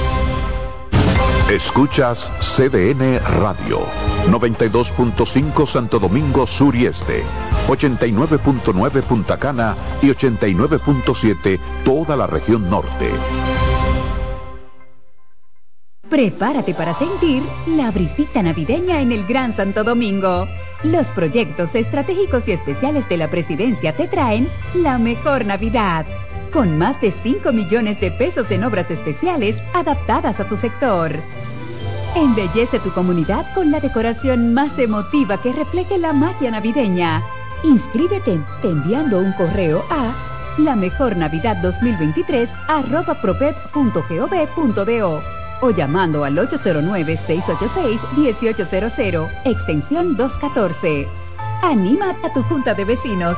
Escuchas 1.51 2.31
CDN 2.39 3.19
Radio. 3.41 3.81
92.5 4.29 5.67
Santo 5.67 5.99
Domingo 5.99 6.47
Sur 6.47 6.73
y 6.77 6.85
Este. 6.85 7.25
89.9 7.67 9.01
Punta 9.01 9.37
Cana 9.37 9.75
y 10.01 10.07
89.7 10.07 11.59
toda 11.83 12.15
la 12.15 12.25
región 12.25 12.69
norte. 12.69 13.09
Prepárate 16.09 16.73
para 16.73 16.93
sentir 16.93 17.43
la 17.67 17.91
brisita 17.91 18.41
navideña 18.41 19.01
en 19.01 19.11
el 19.11 19.25
Gran 19.25 19.51
Santo 19.51 19.83
Domingo. 19.83 20.47
Los 20.83 21.07
proyectos 21.07 21.75
estratégicos 21.75 22.47
y 22.47 22.53
especiales 22.53 23.09
de 23.09 23.17
la 23.17 23.29
presidencia 23.29 23.91
te 23.91 24.07
traen 24.07 24.47
la 24.73 24.97
mejor 24.97 25.45
Navidad, 25.45 26.05
con 26.51 26.77
más 26.77 27.01
de 27.01 27.11
5 27.11 27.51
millones 27.51 27.99
de 27.99 28.11
pesos 28.11 28.51
en 28.51 28.63
obras 28.63 28.91
especiales 28.91 29.57
adaptadas 29.73 30.39
a 30.39 30.47
tu 30.47 30.57
sector. 30.57 31.11
Embellece 32.15 32.79
tu 32.79 32.91
comunidad 32.91 33.51
con 33.53 33.71
la 33.71 33.79
decoración 33.79 34.53
más 34.53 34.77
emotiva 34.77 35.41
que 35.41 35.53
refleje 35.53 35.97
la 35.97 36.13
magia 36.13 36.51
navideña. 36.51 37.23
Inscríbete 37.63 38.39
enviando 38.63 39.19
un 39.19 39.33
correo 39.33 39.83
a 39.89 40.13
la 40.57 40.75
mejor 40.75 41.15
navidad 41.15 41.57
2023 41.61 42.49
arroba 42.67 43.15
o 45.61 45.69
llamando 45.69 46.25
al 46.25 46.37
809-686-1800, 46.37 49.29
extensión 49.45 50.17
214. 50.17 51.07
Anima 51.61 52.15
a 52.23 52.33
tu 52.33 52.41
junta 52.43 52.73
de 52.73 52.83
vecinos. 52.85 53.37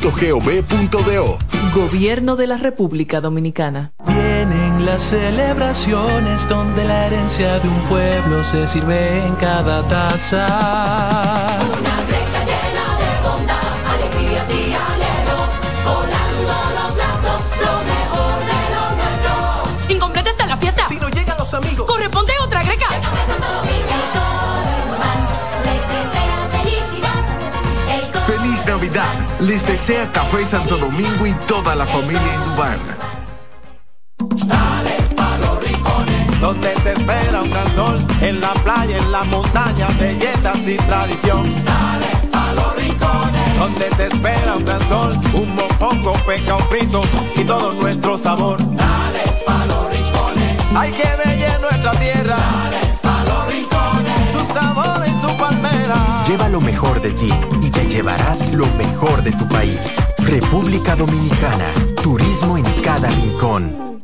gov.do. 0.01 1.37
Gobierno 1.75 2.35
de 2.35 2.47
la 2.47 2.57
República 2.57 3.21
Dominicana. 3.21 3.93
Vienen 4.07 4.85
las 4.85 5.03
celebraciones 5.03 6.49
donde 6.49 6.83
la 6.85 7.07
herencia 7.07 7.59
de 7.59 7.67
un 7.67 7.81
pueblo 7.83 8.43
se 8.43 8.67
sirve 8.67 9.23
en 9.25 9.35
cada 9.35 9.87
taza. 9.87 11.59
Les 29.41 29.65
desea 29.65 30.07
Café 30.11 30.45
Santo 30.45 30.77
Domingo 30.77 31.25
y 31.25 31.33
toda 31.47 31.75
la 31.75 31.87
familia 31.87 32.21
Indubán. 32.35 32.79
Dale 34.45 34.91
pa 35.15 35.35
los 35.39 35.65
rincones, 35.65 36.39
donde 36.39 36.69
te 36.69 36.93
espera 36.93 37.41
un 37.41 37.49
gran 37.49 37.75
sol, 37.75 37.97
en 38.21 38.39
la 38.39 38.53
playa, 38.53 38.97
en 38.97 39.11
la 39.11 39.23
montaña, 39.23 39.87
belletas 39.99 40.67
y 40.67 40.77
tradición. 40.77 41.43
Dale 41.65 42.29
pa 42.31 42.53
los 42.53 42.75
rincones, 42.75 43.57
donde 43.57 43.85
te 43.85 44.05
espera 44.05 44.55
un 44.57 44.63
gran 44.63 44.79
sol, 44.87 45.19
un 45.33 45.55
mopongo, 45.55 46.13
peca, 46.27 46.57
un 46.57 46.67
frito 46.67 47.01
y 47.35 47.43
todo 47.43 47.73
nuestro 47.73 48.19
sabor. 48.19 48.59
Dale 48.59 49.23
pa 49.43 49.65
los 49.65 49.89
rincones, 49.89 50.57
hay 50.75 50.91
que 50.91 51.15
ver 51.17 51.40
Lleva 56.27 56.49
lo 56.49 56.61
mejor 56.61 57.01
de 57.01 57.11
ti 57.11 57.31
llevarás 57.91 58.53
lo 58.53 58.65
mejor 58.77 59.21
de 59.21 59.31
tu 59.33 59.47
país. 59.47 59.77
República 60.19 60.95
Dominicana, 60.95 61.73
turismo 62.01 62.57
en 62.57 62.63
cada 62.81 63.09
rincón. 63.09 64.01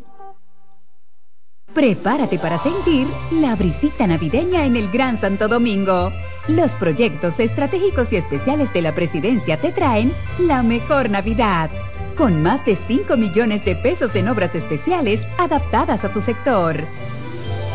Prepárate 1.74 2.38
para 2.38 2.58
sentir 2.58 3.08
la 3.32 3.56
brisita 3.56 4.08
navideña 4.08 4.66
en 4.66 4.76
el 4.76 4.90
Gran 4.92 5.18
Santo 5.18 5.48
Domingo. 5.48 6.12
Los 6.50 6.72
proyectos 6.72 7.40
estratégicos 7.40 8.12
y 8.12 8.18
especiales 8.18 8.74
de 8.74 8.82
la 8.82 8.94
presidencia 8.94 9.58
te 9.58 9.72
traen 9.72 10.12
la 10.40 10.64
mejor 10.64 11.10
Navidad, 11.10 11.70
con 12.18 12.42
más 12.42 12.66
de 12.66 12.76
5 12.76 13.16
millones 13.16 13.64
de 13.64 13.76
pesos 13.76 14.16
en 14.16 14.28
obras 14.28 14.54
especiales 14.56 15.26
adaptadas 15.38 16.04
a 16.04 16.12
tu 16.12 16.22
sector. 16.22 16.76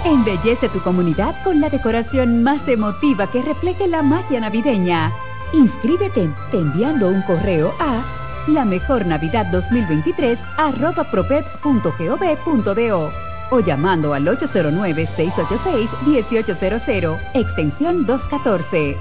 Embellece 0.05 0.69
tu 0.69 0.81
comunidad 0.81 1.35
con 1.45 1.61
la 1.61 1.69
decoración 1.69 2.43
más 2.43 2.67
emotiva 2.69 3.29
que 3.29 3.43
refleje 3.43 3.87
la 3.87 4.03
magia 4.03 4.41
navideña 4.41 5.13
Inscríbete 5.53 6.29
enviando 6.53 7.09
un 7.09 7.23
correo 7.23 7.73
a 7.79 8.03
la 8.49 8.65
mejor 8.65 9.07
Navidad 9.07 9.47
2023 9.53 10.41
arroba 10.57 11.05
propep.gov.do 11.05 13.13
o 13.51 13.61
llamando 13.61 14.15
al 14.15 14.27
809-686-1800, 14.29 17.21
extensión 17.35 18.07
214. 18.07 18.97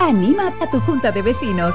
Anima 0.00 0.54
a 0.62 0.70
tu 0.70 0.80
junta 0.80 1.12
de 1.12 1.20
vecinos 1.20 1.74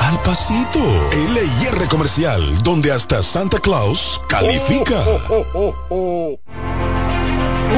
al 0.00 0.18
pasito. 0.22 0.80
LIR 1.12 1.88
Comercial, 1.88 2.62
donde 2.62 2.90
hasta 2.90 3.22
Santa 3.22 3.58
Claus 3.58 4.20
califica. 4.28 4.96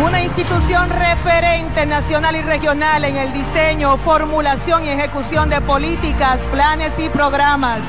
Una 0.05 0.23
institución 0.23 0.89
referente 0.89 1.85
nacional 1.85 2.37
y 2.37 2.43
regional 2.43 3.05
en 3.05 3.17
el 3.17 3.33
diseño, 3.33 3.97
formulación 3.99 4.85
y 4.85 4.91
ejecución 4.91 5.51
de 5.51 5.61
políticas, 5.61 6.41
planes 6.53 6.99
y 6.99 7.09
programas 7.09 7.83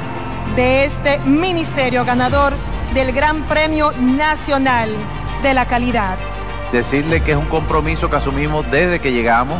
de 0.55 0.85
este 0.85 1.19
ministerio 1.19 2.03
ganador 2.03 2.53
del 2.93 3.13
Gran 3.13 3.43
Premio 3.43 3.91
Nacional 3.99 4.89
de 5.41 5.53
la 5.53 5.65
Calidad. 5.65 6.17
Decirle 6.71 7.21
que 7.21 7.31
es 7.31 7.37
un 7.37 7.45
compromiso 7.45 8.09
que 8.09 8.17
asumimos 8.17 8.69
desde 8.69 8.99
que 8.99 9.11
llegamos 9.11 9.59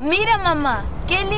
Mira, 0.00 0.38
mamá, 0.38 0.84
qué 1.08 1.24
lindo 1.24 1.37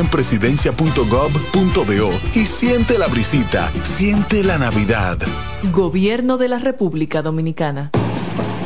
en 0.00 0.08
presidencia.gov.do 0.08 2.10
y 2.34 2.46
siente 2.46 2.98
la 2.98 3.06
brisita, 3.06 3.70
siente 3.84 4.42
la 4.42 4.58
Navidad. 4.58 5.18
Gobierno 5.72 6.38
de 6.38 6.48
la 6.48 6.58
República 6.58 7.22
Dominicana. 7.22 7.92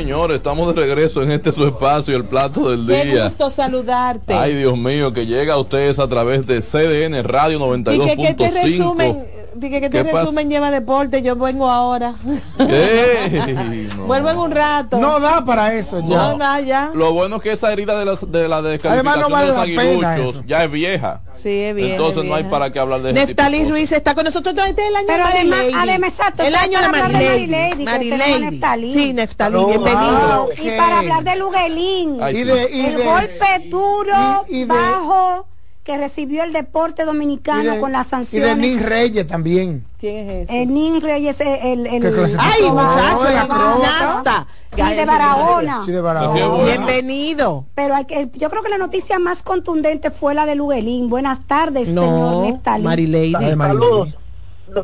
Señores, 0.00 0.36
estamos 0.38 0.74
de 0.74 0.80
regreso 0.80 1.22
en 1.22 1.30
este 1.30 1.52
su 1.52 1.66
espacio, 1.66 2.16
el 2.16 2.24
plato 2.24 2.70
del 2.70 2.86
día. 2.86 3.02
Qué 3.02 3.22
gusto 3.24 3.50
saludarte. 3.50 4.32
Ay, 4.32 4.56
Dios 4.56 4.76
mío, 4.78 5.12
que 5.12 5.26
llega 5.26 5.54
a 5.54 5.58
ustedes 5.58 5.98
a 5.98 6.08
través 6.08 6.46
de 6.46 6.60
CDN 6.60 7.22
Radio 7.22 7.60
92.5. 7.60 8.12
¿Y 8.12 8.26
que, 8.26 8.34
te 8.34 8.50
resumen? 8.50 9.24
Dije 9.54 9.80
que 9.80 9.90
te 9.90 10.02
resumen 10.02 10.48
lleva 10.48 10.70
deporte, 10.70 11.22
yo 11.22 11.36
vengo 11.36 11.70
ahora. 11.70 12.14
Vuelvo 14.06 14.30
en 14.30 14.38
un 14.38 14.50
rato. 14.50 14.98
No 14.98 15.20
da 15.20 15.44
para 15.44 15.74
eso 15.74 16.00
ya. 16.00 16.16
No 16.16 16.38
da 16.38 16.60
ya. 16.60 16.90
Lo 16.94 17.12
bueno 17.12 17.36
es 17.36 17.42
que 17.42 17.52
esa 17.52 17.72
herida 17.72 17.98
de, 17.98 18.04
los, 18.04 18.30
de 18.30 18.48
la 18.48 18.62
descalificación 18.62 19.20
no 19.20 19.30
vale 19.30 19.46
de 19.46 19.52
los 19.52 19.62
aguiluchos 19.62 20.46
ya 20.46 20.64
es 20.64 20.70
vieja. 20.70 21.20
Sí, 21.34 21.48
es 21.48 21.74
vieja. 21.74 21.96
Entonces 21.96 22.24
no 22.24 22.34
hay 22.34 22.44
para 22.44 22.72
qué 22.72 22.78
hablar 22.78 23.02
de 23.02 23.12
Neftalí 23.12 23.68
Ruiz 23.68 23.92
está 23.92 24.14
con 24.14 24.24
nosotros 24.24 24.54
este 24.66 24.86
el 24.86 24.96
año 24.96 25.06
Pero 25.06 25.26
de 25.26 25.32
además, 25.32 25.60
además, 25.74 26.10
exacto, 26.10 26.42
el 26.42 26.54
año 26.54 26.80
de 26.80 26.88
Marilady. 26.88 27.84
Marilady. 27.84 28.92
Sí, 28.92 29.12
Neftalí, 29.12 29.64
bienvenido. 29.64 30.48
Y 30.62 30.70
para 30.76 30.98
hablar 30.98 31.24
de 31.24 31.36
Luguelín. 31.36 32.20
y 32.30 32.44
de, 32.44 32.70
y 32.70 32.86
el 32.86 33.02
golpe 33.02 33.68
duro, 33.68 34.44
bajo 34.66 35.49
que 35.82 35.96
recibió 35.96 36.44
el 36.44 36.52
deporte 36.52 37.04
dominicano 37.04 37.80
con 37.80 37.92
las 37.92 38.08
sanciones. 38.08 38.48
Y 38.48 38.54
de 38.54 38.56
Nin 38.56 38.82
Reyes 38.82 39.26
también. 39.26 39.84
¿Quién 39.98 40.28
es 40.28 40.50
ese? 40.50 40.62
El 40.62 40.74
Nin 40.74 41.00
Reyes, 41.00 41.40
el... 41.40 41.86
el, 41.86 42.04
el 42.04 42.36
¡Ay, 42.38 42.70
muchacho! 42.70 43.24
La 43.24 43.42
gimnasta. 43.42 44.46
Sí, 44.74 44.82
de 44.82 45.04
Barahona. 45.04 45.82
Sí, 45.84 45.92
de 45.92 46.00
Barahona. 46.00 46.64
Bienvenido. 46.64 47.64
Pero 47.74 47.94
hay 47.94 48.04
que, 48.04 48.30
yo 48.34 48.50
creo 48.50 48.62
que 48.62 48.68
la 48.68 48.78
noticia 48.78 49.18
más 49.18 49.42
contundente 49.42 50.10
fue 50.10 50.34
la 50.34 50.46
de 50.46 50.54
Luguelín. 50.54 51.08
Buenas 51.08 51.46
tardes, 51.46 51.88
no, 51.88 52.02
señor 52.02 52.44
Neftalí. 52.44 52.84
Marilady. 52.84 53.32
Saludos. 53.32 54.14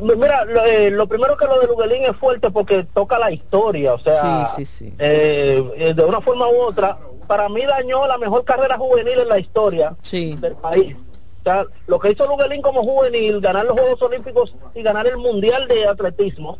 Mira, 0.01 0.43
lo, 0.45 0.65
eh, 0.65 0.91
lo, 0.91 1.07
primero 1.07 1.37
que 1.37 1.45
lo 1.45 1.59
de 1.59 1.67
Luguelín 1.67 2.03
es 2.03 2.15
fuerte 2.17 2.51
porque 2.51 2.85
toca 2.93 3.17
la 3.17 3.31
historia, 3.31 3.93
o 3.93 3.99
sea, 3.99 4.47
sí, 4.47 4.65
sí, 4.65 4.85
sí. 4.85 4.93
Eh, 4.99 5.93
de 5.95 6.03
una 6.03 6.19
forma 6.19 6.45
u 6.47 6.57
otra, 6.63 6.97
para 7.27 7.49
mí 7.49 7.61
dañó 7.65 8.07
la 8.07 8.17
mejor 8.17 8.43
carrera 8.45 8.77
juvenil 8.77 9.19
en 9.19 9.27
la 9.27 9.39
historia 9.39 9.95
del 10.11 10.55
país. 10.55 10.95
O 10.95 11.43
sea, 11.43 11.65
lo 11.85 11.99
que 11.99 12.11
hizo 12.11 12.25
Luguelín 12.25 12.61
como 12.61 12.83
juvenil, 12.83 13.39
ganar 13.39 13.65
los 13.65 13.79
Juegos 13.79 14.01
Olímpicos 14.01 14.55
y 14.73 14.81
ganar 14.81 15.07
el 15.07 15.17
Mundial 15.17 15.67
de 15.67 15.87
Atletismo 15.87 16.57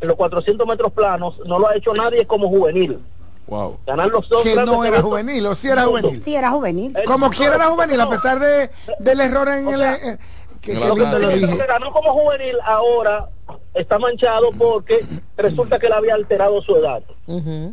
en 0.00 0.08
los 0.08 0.16
400 0.16 0.66
metros 0.66 0.92
planos, 0.92 1.40
no 1.44 1.58
lo 1.58 1.68
ha 1.68 1.76
hecho 1.76 1.92
nadie 1.94 2.26
como 2.26 2.48
juvenil. 2.48 3.00
Wow. 3.46 3.78
Ganar 3.86 4.08
los 4.08 4.28
dos 4.28 4.44
que 4.44 4.54
no 4.54 4.84
era 4.84 5.00
juvenil, 5.00 5.46
o 5.46 5.54
si 5.54 5.68
era 5.68 5.84
juvenil. 5.84 6.22
Sí, 6.22 6.34
era 6.34 6.50
juvenil. 6.50 6.94
Como 7.06 7.30
quiera 7.30 7.56
era 7.56 7.70
juvenil, 7.70 8.00
a 8.00 8.10
pesar 8.10 8.38
de, 8.38 8.70
del 8.98 9.20
error 9.20 9.48
en 9.48 9.68
el... 9.68 9.82
Eh, 9.82 10.18
que, 10.60 10.74
lo 10.74 10.94
que, 10.94 11.00
lo 11.02 11.28
dije. 11.28 11.56
que 11.56 11.66
ganó 11.66 11.92
como 11.92 12.12
juvenil 12.12 12.56
ahora 12.64 13.28
está 13.74 13.98
manchado 13.98 14.50
porque 14.58 15.06
resulta 15.36 15.78
que 15.78 15.86
él 15.86 15.92
había 15.92 16.14
alterado 16.14 16.60
su 16.62 16.76
edad. 16.76 17.02
Uh 17.26 17.72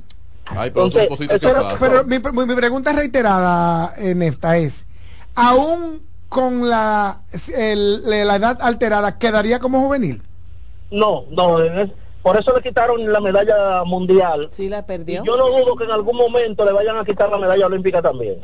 pero, 1.80 2.04
mi, 2.06 2.20
pregunta 2.56 2.94
reiterada, 2.94 3.94
en 3.98 4.22
esta 4.22 4.58
es, 4.58 4.86
¿aún 5.34 6.02
con 6.30 6.70
la, 6.70 7.22
la 7.58 8.36
edad 8.36 8.58
alterada 8.62 9.18
quedaría 9.18 9.60
como 9.60 9.82
juvenil? 9.82 10.22
No, 10.92 11.26
no, 11.30 11.58
por 12.22 12.38
eso 12.38 12.56
le 12.56 12.62
quitaron 12.62 13.12
la 13.12 13.20
medalla 13.20 13.84
mundial. 13.84 14.50
Sí, 14.52 14.68
la 14.68 14.86
perdió. 14.86 15.24
yo 15.24 15.38
no 15.38 15.48
dudo 15.48 15.76
que 15.76 15.84
en 15.84 15.92
algún 15.92 16.18
momento 16.18 16.66
le 16.66 16.72
vayan 16.72 16.98
a 16.98 17.06
quitar 17.06 17.30
la 17.30 17.38
medalla 17.38 17.68
olímpica 17.68 18.02
también. 18.02 18.42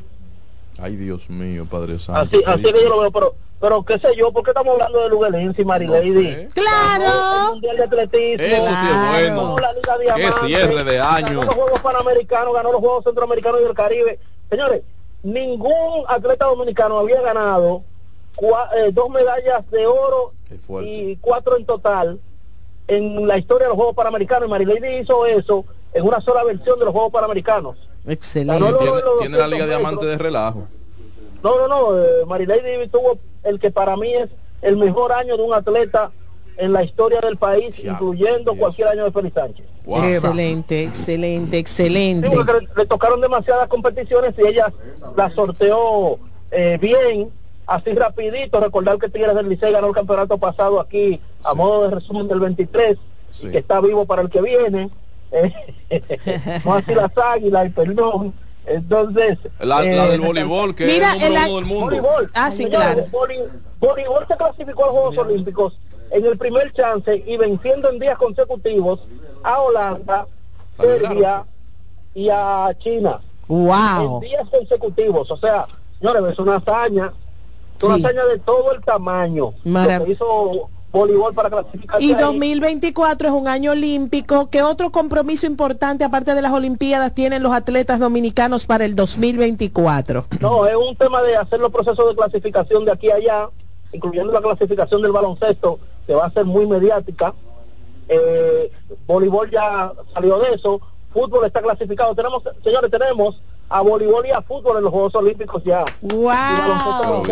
Ay, 0.79 0.95
Dios 0.95 1.29
mío, 1.29 1.67
Padre 1.69 1.99
Santo. 1.99 2.37
Así, 2.37 2.43
así 2.45 2.63
que 2.63 2.83
yo 2.83 2.89
lo 2.89 3.01
veo, 3.01 3.11
pero, 3.11 3.35
pero 3.59 3.83
qué 3.83 3.99
sé 3.99 4.15
yo, 4.15 4.31
¿por 4.31 4.43
qué 4.43 4.51
estamos 4.51 4.73
hablando 4.73 5.01
de 5.01 5.09
Luguelín 5.09 5.55
y 5.57 5.65
Marilady? 5.65 6.47
¡Claro! 6.53 7.45
El 7.45 7.51
Mundial 7.51 7.77
de 7.77 7.83
Atletismo. 7.83 8.45
Eso 8.45 8.67
sí 8.67 8.87
es 8.89 9.11
bueno. 9.11 9.59
La 9.59 9.73
Liga 9.73 9.97
Diamante, 9.97 10.39
qué 10.41 10.47
cierre 10.47 10.83
de 10.83 10.99
año. 10.99 11.39
Ganó 11.39 11.43
los 11.43 11.55
Juegos 11.55 11.79
Panamericanos, 11.81 12.53
ganó 12.53 12.71
los 12.71 12.81
Juegos 12.81 13.03
Centroamericanos 13.03 13.61
y 13.61 13.63
del 13.63 13.73
Caribe. 13.73 14.19
Señores, 14.49 14.81
ningún 15.23 16.05
atleta 16.07 16.45
dominicano 16.45 16.97
había 16.97 17.21
ganado 17.21 17.83
eh, 18.75 18.91
dos 18.91 19.09
medallas 19.09 19.69
de 19.69 19.85
oro 19.85 20.33
y 20.83 21.15
cuatro 21.17 21.57
en 21.57 21.65
total 21.65 22.19
en 22.87 23.27
la 23.27 23.37
historia 23.37 23.65
de 23.65 23.69
los 23.69 23.77
Juegos 23.77 23.95
Panamericanos. 23.95 24.47
Y 24.47 24.49
Marilady 24.51 24.99
hizo 24.99 25.25
eso 25.25 25.65
en 25.93 26.07
una 26.07 26.19
sola 26.21 26.43
versión 26.43 26.79
de 26.79 26.85
los 26.85 26.93
Juegos 26.93 27.11
Panamericanos. 27.11 27.77
Excelente. 28.07 28.73
tiene, 29.19 29.37
la 29.37 29.47
Liga 29.47 29.65
Diamante 29.65 30.05
de 30.05 30.17
relajo. 30.17 30.67
No, 31.43 31.57
no, 31.57 31.67
no. 31.67 31.99
Eh, 31.99 32.25
Marilady 32.27 32.87
tuvo 32.87 33.19
el 33.43 33.59
que 33.59 33.71
para 33.71 33.97
mí 33.97 34.13
es 34.13 34.29
el 34.61 34.77
mejor 34.77 35.11
año 35.11 35.37
de 35.37 35.43
un 35.43 35.53
atleta 35.53 36.11
en 36.57 36.73
la 36.73 36.83
historia 36.83 37.19
del 37.21 37.37
país, 37.37 37.79
incluyendo 37.83 38.55
cualquier 38.55 38.89
año 38.89 39.05
de 39.05 39.11
Félix 39.11 39.35
Sánchez. 39.35 39.65
Excelente, 39.85 40.83
excelente, 40.83 41.57
excelente. 41.57 42.29
le, 42.75 42.85
tocaron 42.85 43.19
demasiadas 43.19 43.67
competiciones 43.67 44.33
y 44.37 44.47
ella 44.47 44.71
la 45.15 45.31
sorteó 45.31 46.19
eh, 46.51 46.77
bien, 46.79 47.31
así 47.65 47.93
rapidito. 47.93 48.59
Recordar 48.59 48.99
que 48.99 49.09
Tigres 49.09 49.33
del 49.33 49.49
Licey 49.49 49.71
ganó 49.71 49.87
el 49.87 49.93
campeonato 49.93 50.37
pasado 50.37 50.79
aquí 50.79 51.19
a 51.43 51.53
modo 51.55 51.87
de 51.87 51.95
resumen 51.95 52.27
del 52.27 52.39
23 52.39 52.97
y 53.41 53.49
que 53.49 53.57
está 53.57 53.81
vivo 53.81 54.05
para 54.05 54.21
el 54.21 54.29
que 54.29 54.41
viene. 54.41 54.91
no 56.65 56.73
así 56.73 56.93
las 56.93 57.17
águilas, 57.17 57.67
y 57.67 57.69
perdón. 57.69 58.33
Entonces, 58.65 59.39
la, 59.59 59.83
eh, 59.83 60.11
del 60.11 60.21
voleibol, 60.21 60.75
que 60.75 60.85
mira, 60.85 61.15
es 61.15 61.23
el 61.23 61.33
número 61.33 61.55
del 61.55 61.65
mundo. 61.65 61.85
Voleibol, 61.85 62.31
ah, 62.33 62.51
sí, 62.51 62.65
claro. 62.67 63.05
Voleibol 63.79 64.25
se 64.27 64.37
clasificó 64.37 64.83
a 64.83 64.87
los 64.87 64.95
Juegos 64.95 65.17
Olímpicos 65.17 65.79
en 66.11 66.25
el 66.25 66.37
primer 66.37 66.71
chance 66.73 67.23
y 67.25 67.37
venciendo 67.37 67.89
en 67.89 67.99
días 67.99 68.17
consecutivos 68.17 68.99
a 69.43 69.59
Holanda, 69.61 70.27
Serbia 70.77 71.45
y 72.13 72.29
a 72.29 72.69
China. 72.79 73.19
Wow. 73.47 74.15
En 74.15 74.29
días 74.29 74.47
consecutivos. 74.49 75.31
O 75.31 75.37
sea, 75.37 75.65
señores, 75.99 76.33
es 76.33 76.39
una 76.39 76.57
hazaña. 76.57 77.13
Una 77.83 77.95
hazaña 77.95 78.25
de 78.25 78.37
todo 78.39 78.73
el 78.73 78.81
tamaño. 78.81 79.53
hizo 80.07 80.69
voleibol 80.91 81.33
para 81.33 81.49
clasificar. 81.49 82.01
Y 82.01 82.13
2024 82.13 83.27
es 83.27 83.33
un 83.33 83.47
año 83.47 83.71
olímpico. 83.71 84.49
¿Qué 84.49 84.61
otro 84.61 84.91
compromiso 84.91 85.45
importante, 85.45 86.03
aparte 86.03 86.35
de 86.35 86.41
las 86.41 86.53
Olimpiadas, 86.53 87.13
tienen 87.13 87.43
los 87.43 87.53
atletas 87.53 87.99
dominicanos 87.99 88.65
para 88.65 88.85
el 88.85 88.95
2024? 88.95 90.25
No, 90.39 90.65
es 90.65 90.75
un 90.75 90.95
tema 90.95 91.21
de 91.21 91.35
hacer 91.35 91.59
los 91.59 91.71
procesos 91.71 92.09
de 92.09 92.15
clasificación 92.15 92.85
de 92.85 92.91
aquí 92.91 93.09
a 93.09 93.15
allá, 93.15 93.49
incluyendo 93.93 94.33
la 94.33 94.41
clasificación 94.41 95.01
del 95.01 95.11
baloncesto, 95.11 95.79
que 96.05 96.13
va 96.13 96.25
a 96.25 96.31
ser 96.31 96.45
muy 96.45 96.65
mediática. 96.67 97.33
Eh, 98.07 98.71
voleibol 99.07 99.49
ya 99.49 99.91
salió 100.13 100.39
de 100.39 100.55
eso. 100.55 100.81
Fútbol 101.13 101.45
está 101.45 101.61
clasificado. 101.61 102.15
Tenemos, 102.15 102.43
señores, 102.63 102.91
tenemos 102.91 103.41
a 103.69 103.81
voleibol 103.81 104.25
y 104.25 104.31
a 104.31 104.41
fútbol 104.41 104.77
en 104.77 104.83
los 104.83 104.91
Juegos 104.91 105.15
Olímpicos 105.15 105.63
ya. 105.63 105.85
¡Wow! 106.01 107.23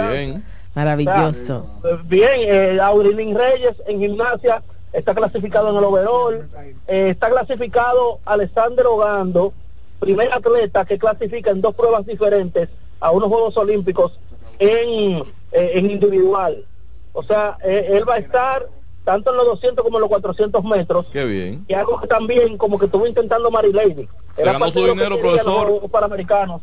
Bien. 0.96 1.06
Maravilloso. 1.06 1.66
bien, 2.06 2.32
eh, 2.38 2.80
Aurilín 2.82 3.36
Reyes 3.36 3.76
en 3.88 4.00
gimnasia 4.00 4.64
está 4.94 5.14
clasificado 5.14 5.70
en 5.70 5.78
el 5.78 5.84
overall. 5.84 6.48
Eh, 6.88 7.10
está 7.10 7.30
clasificado 7.30 8.20
Alexander 8.26 8.86
Ogando, 8.88 9.54
primer 10.00 10.32
atleta 10.34 10.86
que 10.86 10.98
clasifica 10.98 11.52
en 11.52 11.62
dos 11.62 11.76
pruebas 11.76 12.06
diferentes 12.06 12.70
a 13.00 13.12
unos 13.12 13.30
Juegos 13.30 13.58
Olímpicos 13.58 14.20
en, 14.58 15.24
eh, 15.52 15.72
en 15.74 15.92
individual. 15.92 16.66
O 17.14 17.24
sea, 17.24 17.58
eh, 17.64 17.88
él 17.92 18.08
va 18.08 18.16
a 18.16 18.20
estar 18.20 18.68
tanto 19.04 19.32
en 19.32 19.38
los 19.38 19.46
200 19.46 19.84
como 19.84 19.98
en 19.98 20.02
los 20.02 20.10
400 20.10 20.64
metros. 20.64 21.08
Qué 21.12 21.26
bien. 21.26 21.66
Y 21.68 21.74
algo 21.74 22.00
que 22.00 22.08
también 22.08 22.58
como 22.58 22.78
que 22.78 22.86
estuvo 22.86 23.08
intentando 23.08 23.50
Mary 23.50 23.74
Lady. 23.74 24.08
Se 24.36 24.44
ganó 24.44 24.72
su 24.72 24.86
dinero, 24.86 25.20
profesor. 25.20 25.90
Panamericanos. 25.90 26.62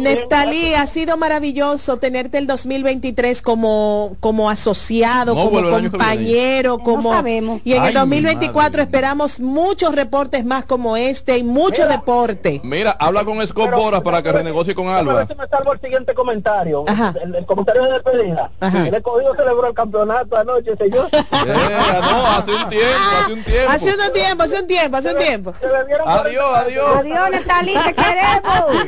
Neftalí, 0.00 0.74
ha 0.74 0.86
sido 0.86 1.16
maravilloso 1.16 1.98
tenerte 1.98 2.38
el 2.38 2.46
2023 2.46 3.42
como, 3.42 4.16
como 4.20 4.50
asociado, 4.50 5.34
como 5.34 5.62
compañero, 5.62 6.78
como... 6.78 7.12
sabemos. 7.12 7.60
Y 7.64 7.74
en 7.74 7.84
el 7.84 7.94
2024 7.94 8.82
esperamos 8.82 9.40
muchos 9.40 9.94
reportes 9.94 10.44
más 10.44 10.64
como 10.64 10.96
este 10.96 11.38
y 11.38 11.44
mucho 11.44 11.86
deporte. 11.86 12.60
Mira, 12.64 12.96
habla 12.98 13.24
con 13.24 13.44
Scott 13.46 13.70
Boras 13.72 14.02
para 14.02 14.22
que 14.22 14.32
renegocie 14.32 14.74
con 14.74 14.88
Alba. 14.88 15.26
me 15.38 15.48
salvo 15.48 15.72
el 15.72 15.80
siguiente 15.80 16.14
comentario. 16.14 16.84
El, 17.22 17.44
comentario 17.46 17.84
de 17.84 17.92
despedida. 17.92 18.50
El 18.60 18.94
escogido 18.94 19.34
celebró 19.34 19.66
el 19.68 19.74
campeonato 19.74 20.36
anoche, 20.36 20.76
señor. 20.76 21.08
no, 21.12 22.26
hace 22.26 22.54
un 22.54 22.68
tiempo, 22.68 22.98
hace 23.18 23.32
un 23.32 23.44
tiempo. 23.44 23.72
Hace 23.72 23.90
un 23.90 24.12
tiempo, 24.12 24.42
hace 24.42 24.60
un 24.60 24.66
tiempo, 24.66 24.96
hace 24.96 25.12
un 25.12 25.18
tiempo. 25.18 25.54
Adiós, 26.06 26.47
adiós. 26.54 26.96
Adiós, 26.98 27.30
Neftalí, 27.30 27.74
te 27.74 27.94
queremos. 27.94 28.86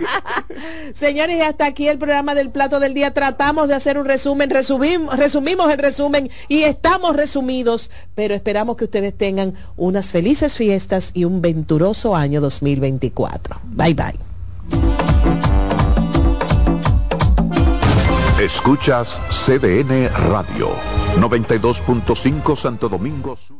Señores, 0.95 1.37
y 1.37 1.41
hasta 1.41 1.67
aquí 1.67 1.89
el 1.89 1.99
programa 1.99 2.35
del 2.35 2.51
plato 2.51 2.81
del 2.81 2.95
día. 2.95 3.13
Tratamos 3.13 3.69
de 3.69 3.75
hacer 3.75 3.99
un 3.99 4.07
resumen, 4.07 4.51
resumimos, 4.51 5.17
resumimos 5.17 5.71
el 5.71 5.79
resumen 5.79 6.31
y 6.49 6.63
estamos 6.63 7.17
resumidos, 7.17 7.91
pero 8.15 8.35
esperamos 8.35 8.77
que 8.77 8.85
ustedes 8.85 9.17
tengan 9.17 9.55
unas 9.77 10.11
felices 10.11 10.57
fiestas 10.57 11.11
y 11.15 11.25
un 11.25 11.41
venturoso 11.41 12.17
año 12.17 12.41
2024. 12.41 13.61
Bye 13.65 13.95
bye. 13.95 14.19
Escuchas 18.41 19.21
CDN 19.29 20.09
Radio, 20.31 20.71
92.5 21.19 22.57
Santo 22.57 22.89
Domingo 22.89 23.37
Sur. 23.37 23.60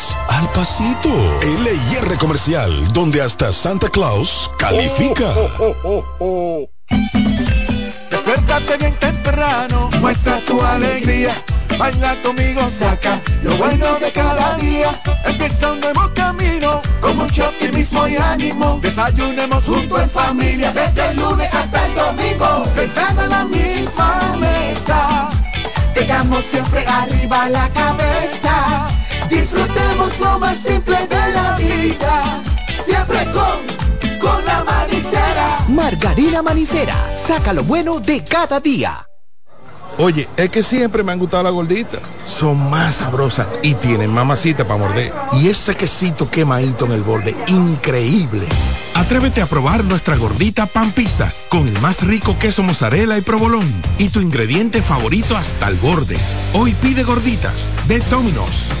al 0.27 0.49
pasito. 0.51 1.09
LIR 1.41 2.17
Comercial, 2.17 2.91
donde 2.93 3.21
hasta 3.21 3.51
Santa 3.51 3.89
Claus 3.89 4.51
califica. 4.57 5.33
Oh, 5.59 6.67
bien 8.79 8.95
temprano, 8.99 9.89
muestra 9.99 10.39
tu 10.41 10.61
alegría. 10.61 11.33
Baila 11.77 12.15
conmigo, 12.21 12.61
saca 12.69 13.19
lo 13.43 13.55
bueno 13.57 13.97
de 13.99 14.11
cada 14.11 14.55
día. 14.57 14.91
Empieza 15.25 15.71
un 15.71 15.79
nuevo 15.79 16.11
camino, 16.13 16.81
con 16.99 17.17
mucho 17.17 17.47
optimismo 17.47 18.07
y 18.07 18.17
ánimo. 18.17 18.79
Desayunemos 18.81 19.63
junto 19.63 19.99
en 19.99 20.09
familia, 20.09 20.71
desde 20.71 21.09
el 21.09 21.17
lunes 21.17 21.53
hasta 21.53 21.85
el 21.85 21.95
domingo. 21.95 22.65
Sentado 22.75 23.23
en 23.23 23.29
la 23.29 23.45
misma 23.45 24.35
mesa, 24.39 25.29
tengamos 25.93 26.45
siempre 26.45 26.85
arriba 26.85 27.49
la 27.49 27.69
cabeza 27.69 28.30
Disfrutemos 29.31 30.19
lo 30.19 30.39
más 30.39 30.57
simple 30.57 31.07
de 31.07 31.31
la 31.31 31.55
vida. 31.55 32.43
Siempre 32.83 33.25
con, 33.31 34.19
con 34.19 34.45
la 34.45 34.63
manicera. 34.65 35.57
Margarina 35.69 36.41
Manicera. 36.41 37.01
Saca 37.15 37.53
lo 37.53 37.63
bueno 37.63 38.01
de 38.01 38.25
cada 38.25 38.59
día. 38.59 39.07
Oye, 39.97 40.27
es 40.35 40.49
que 40.49 40.63
siempre 40.63 41.03
me 41.03 41.13
han 41.13 41.19
gustado 41.19 41.43
las 41.43 41.53
gorditas. 41.53 42.01
Son 42.25 42.69
más 42.69 42.95
sabrosas 42.95 43.47
y 43.61 43.73
tienen 43.75 44.13
mamacita 44.13 44.67
para 44.67 44.79
morder. 44.79 45.13
Y 45.33 45.47
ese 45.47 45.75
quesito 45.75 46.29
quemadito 46.29 46.85
en 46.85 46.91
el 46.91 47.03
borde, 47.03 47.33
increíble. 47.47 48.47
Atrévete 48.95 49.41
a 49.41 49.45
probar 49.45 49.85
nuestra 49.85 50.17
gordita 50.17 50.65
pan 50.65 50.91
pizza 50.91 51.31
con 51.49 51.69
el 51.69 51.79
más 51.79 52.05
rico 52.05 52.37
queso 52.37 52.63
mozzarella 52.63 53.17
y 53.17 53.21
provolón 53.21 53.81
y 53.97 54.09
tu 54.09 54.19
ingrediente 54.19 54.81
favorito 54.81 55.37
hasta 55.37 55.69
el 55.69 55.75
borde. 55.75 56.17
Hoy 56.53 56.73
pide 56.81 57.03
gorditas 57.03 57.71
de 57.87 57.99
Domino's. 57.99 58.80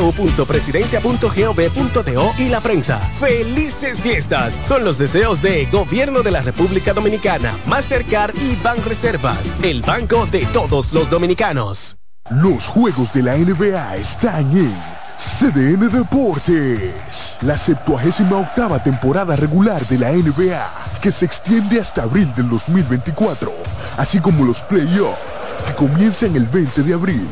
www.presidencia.gov.do 0.00 2.32
y 2.38 2.48
la 2.48 2.60
prensa. 2.60 2.98
¡Felices 3.20 4.00
fiestas! 4.00 4.58
Son 4.66 4.84
los 4.84 4.98
deseos 4.98 5.40
de 5.42 5.66
Gobierno 5.66 6.22
de 6.22 6.30
la 6.30 6.40
República 6.42 6.92
Dominicana, 6.92 7.58
Mastercard 7.66 8.36
y 8.36 8.54
Banreservas, 8.56 9.54
el 9.62 9.82
banco 9.82 10.26
de 10.26 10.46
todos 10.46 10.92
los 10.92 11.08
dominicanos. 11.10 11.96
Los 12.30 12.68
juegos 12.68 13.12
de 13.12 13.22
la 13.22 13.36
NBA 13.36 13.96
están 13.96 14.50
en 14.56 14.72
CDN 15.18 15.90
Deportes, 15.90 17.34
la 17.42 17.58
78 17.58 18.36
octava 18.36 18.82
temporada 18.82 19.36
regular 19.36 19.86
de 19.86 19.98
la 19.98 20.10
NBA, 20.10 20.66
que 21.00 21.12
se 21.12 21.26
extiende 21.26 21.80
hasta 21.80 22.02
abril 22.02 22.34
del 22.34 22.48
2024, 22.48 23.52
así 23.98 24.18
como 24.20 24.44
los 24.44 24.60
playoffs, 24.62 25.18
que 25.66 25.74
comienzan 25.74 26.34
el 26.34 26.46
20 26.46 26.82
de 26.82 26.94
abril. 26.94 27.28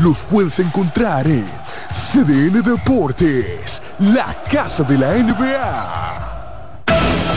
Los 0.00 0.18
puedes 0.30 0.58
encontrar 0.58 1.26
en 1.26 1.46
CDN 1.90 2.62
Deportes, 2.62 3.80
la 3.98 4.36
casa 4.50 4.82
de 4.82 4.98
la 4.98 5.14
NBA. 5.14 6.16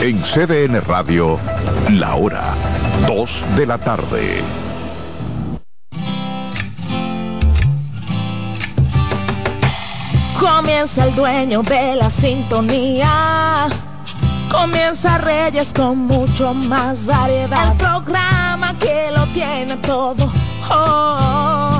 En 0.02 0.20
CDN 0.20 0.82
Radio, 0.82 1.38
la 1.90 2.16
hora 2.16 2.54
2 3.08 3.44
de 3.56 3.66
la 3.66 3.78
tarde. 3.78 4.42
Comienza 10.38 11.06
el 11.06 11.14
dueño 11.14 11.62
de 11.62 11.96
la 11.96 12.10
sintonía. 12.10 13.68
Comienza 14.50 15.16
Reyes 15.16 15.72
con 15.74 15.96
mucho 15.96 16.52
más 16.52 17.06
variedad. 17.06 17.72
El 17.72 17.78
programa 17.78 18.78
que 18.78 19.10
lo 19.16 19.24
tiene 19.28 19.76
todo. 19.78 20.30
Oh. 20.70 21.79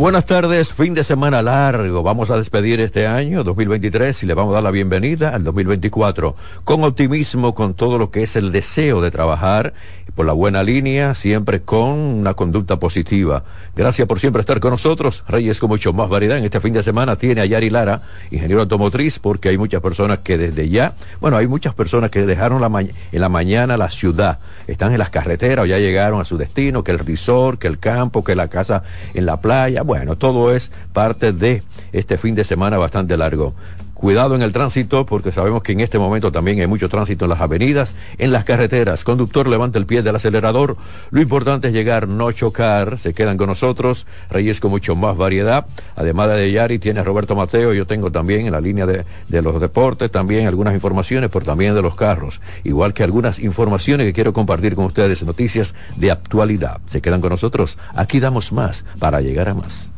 Buenas 0.00 0.24
tardes, 0.24 0.72
fin 0.72 0.94
de 0.94 1.04
semana 1.04 1.42
largo. 1.42 2.02
Vamos 2.02 2.30
a 2.30 2.38
despedir 2.38 2.80
este 2.80 3.06
año 3.06 3.44
2023 3.44 4.22
y 4.22 4.26
le 4.26 4.32
vamos 4.32 4.52
a 4.52 4.54
dar 4.54 4.62
la 4.62 4.70
bienvenida 4.70 5.34
al 5.34 5.44
2024 5.44 6.36
con 6.64 6.84
optimismo, 6.84 7.54
con 7.54 7.74
todo 7.74 7.98
lo 7.98 8.10
que 8.10 8.22
es 8.22 8.34
el 8.34 8.50
deseo 8.50 9.02
de 9.02 9.10
trabajar 9.10 9.74
por 10.14 10.24
la 10.24 10.32
buena 10.32 10.62
línea, 10.62 11.14
siempre 11.14 11.60
con 11.60 11.90
una 11.90 12.32
conducta 12.32 12.78
positiva. 12.78 13.44
Gracias 13.76 14.08
por 14.08 14.20
siempre 14.20 14.40
estar 14.40 14.58
con 14.58 14.70
nosotros. 14.70 15.22
Reyes 15.28 15.60
con 15.60 15.68
mucho 15.68 15.92
más 15.92 16.08
variedad. 16.08 16.38
En 16.38 16.44
este 16.44 16.60
fin 16.60 16.72
de 16.72 16.82
semana 16.82 17.16
tiene 17.16 17.42
a 17.42 17.46
Yari 17.46 17.68
Lara, 17.68 18.02
ingeniero 18.30 18.62
automotriz, 18.62 19.18
porque 19.18 19.50
hay 19.50 19.58
muchas 19.58 19.82
personas 19.82 20.20
que 20.20 20.38
desde 20.38 20.68
ya, 20.70 20.94
bueno, 21.20 21.36
hay 21.36 21.46
muchas 21.46 21.74
personas 21.74 22.10
que 22.10 22.24
dejaron 22.24 22.62
la 22.62 22.70
en 22.80 23.20
la 23.20 23.28
mañana 23.28 23.76
la 23.76 23.90
ciudad, 23.90 24.38
están 24.66 24.92
en 24.92 24.98
las 24.98 25.10
carreteras 25.10 25.64
o 25.64 25.66
ya 25.66 25.78
llegaron 25.78 26.20
a 26.20 26.24
su 26.24 26.38
destino, 26.38 26.84
que 26.84 26.92
el 26.92 27.00
resort, 27.00 27.60
que 27.60 27.66
el 27.66 27.78
campo, 27.78 28.24
que 28.24 28.34
la 28.34 28.48
casa 28.48 28.82
en 29.12 29.26
la 29.26 29.40
playa. 29.40 29.82
Bueno, 29.90 30.14
todo 30.16 30.54
es 30.54 30.70
parte 30.92 31.32
de 31.32 31.64
este 31.90 32.16
fin 32.16 32.36
de 32.36 32.44
semana 32.44 32.78
bastante 32.78 33.16
largo. 33.16 33.54
Cuidado 34.00 34.34
en 34.34 34.40
el 34.40 34.52
tránsito 34.52 35.04
porque 35.04 35.30
sabemos 35.30 35.62
que 35.62 35.72
en 35.72 35.80
este 35.80 35.98
momento 35.98 36.32
también 36.32 36.58
hay 36.58 36.66
mucho 36.66 36.88
tránsito 36.88 37.26
en 37.26 37.28
las 37.28 37.42
avenidas, 37.42 37.94
en 38.16 38.32
las 38.32 38.46
carreteras. 38.46 39.04
Conductor, 39.04 39.46
levanta 39.46 39.78
el 39.78 39.84
pie 39.84 40.00
del 40.00 40.16
acelerador. 40.16 40.78
Lo 41.10 41.20
importante 41.20 41.68
es 41.68 41.74
llegar, 41.74 42.08
no 42.08 42.32
chocar. 42.32 42.98
Se 42.98 43.12
quedan 43.12 43.36
con 43.36 43.48
nosotros. 43.48 44.06
Reyes 44.30 44.58
con 44.58 44.70
mucho 44.70 44.96
más 44.96 45.18
variedad. 45.18 45.66
Además 45.96 46.30
de 46.30 46.50
Yari, 46.50 46.78
tiene 46.78 47.00
a 47.00 47.04
Roberto 47.04 47.36
Mateo. 47.36 47.74
Yo 47.74 47.86
tengo 47.86 48.10
también 48.10 48.46
en 48.46 48.52
la 48.52 48.62
línea 48.62 48.86
de, 48.86 49.04
de 49.28 49.42
los 49.42 49.60
deportes 49.60 50.10
también 50.10 50.46
algunas 50.46 50.72
informaciones, 50.72 51.28
pero 51.30 51.44
también 51.44 51.74
de 51.74 51.82
los 51.82 51.94
carros. 51.94 52.40
Igual 52.64 52.94
que 52.94 53.02
algunas 53.02 53.38
informaciones 53.38 54.06
que 54.06 54.14
quiero 54.14 54.32
compartir 54.32 54.76
con 54.76 54.86
ustedes, 54.86 55.22
noticias 55.24 55.74
de 55.96 56.10
actualidad. 56.10 56.80
Se 56.86 57.02
quedan 57.02 57.20
con 57.20 57.28
nosotros. 57.32 57.76
Aquí 57.94 58.18
damos 58.18 58.50
más 58.50 58.82
para 58.98 59.20
llegar 59.20 59.50
a 59.50 59.54
más. 59.54 59.90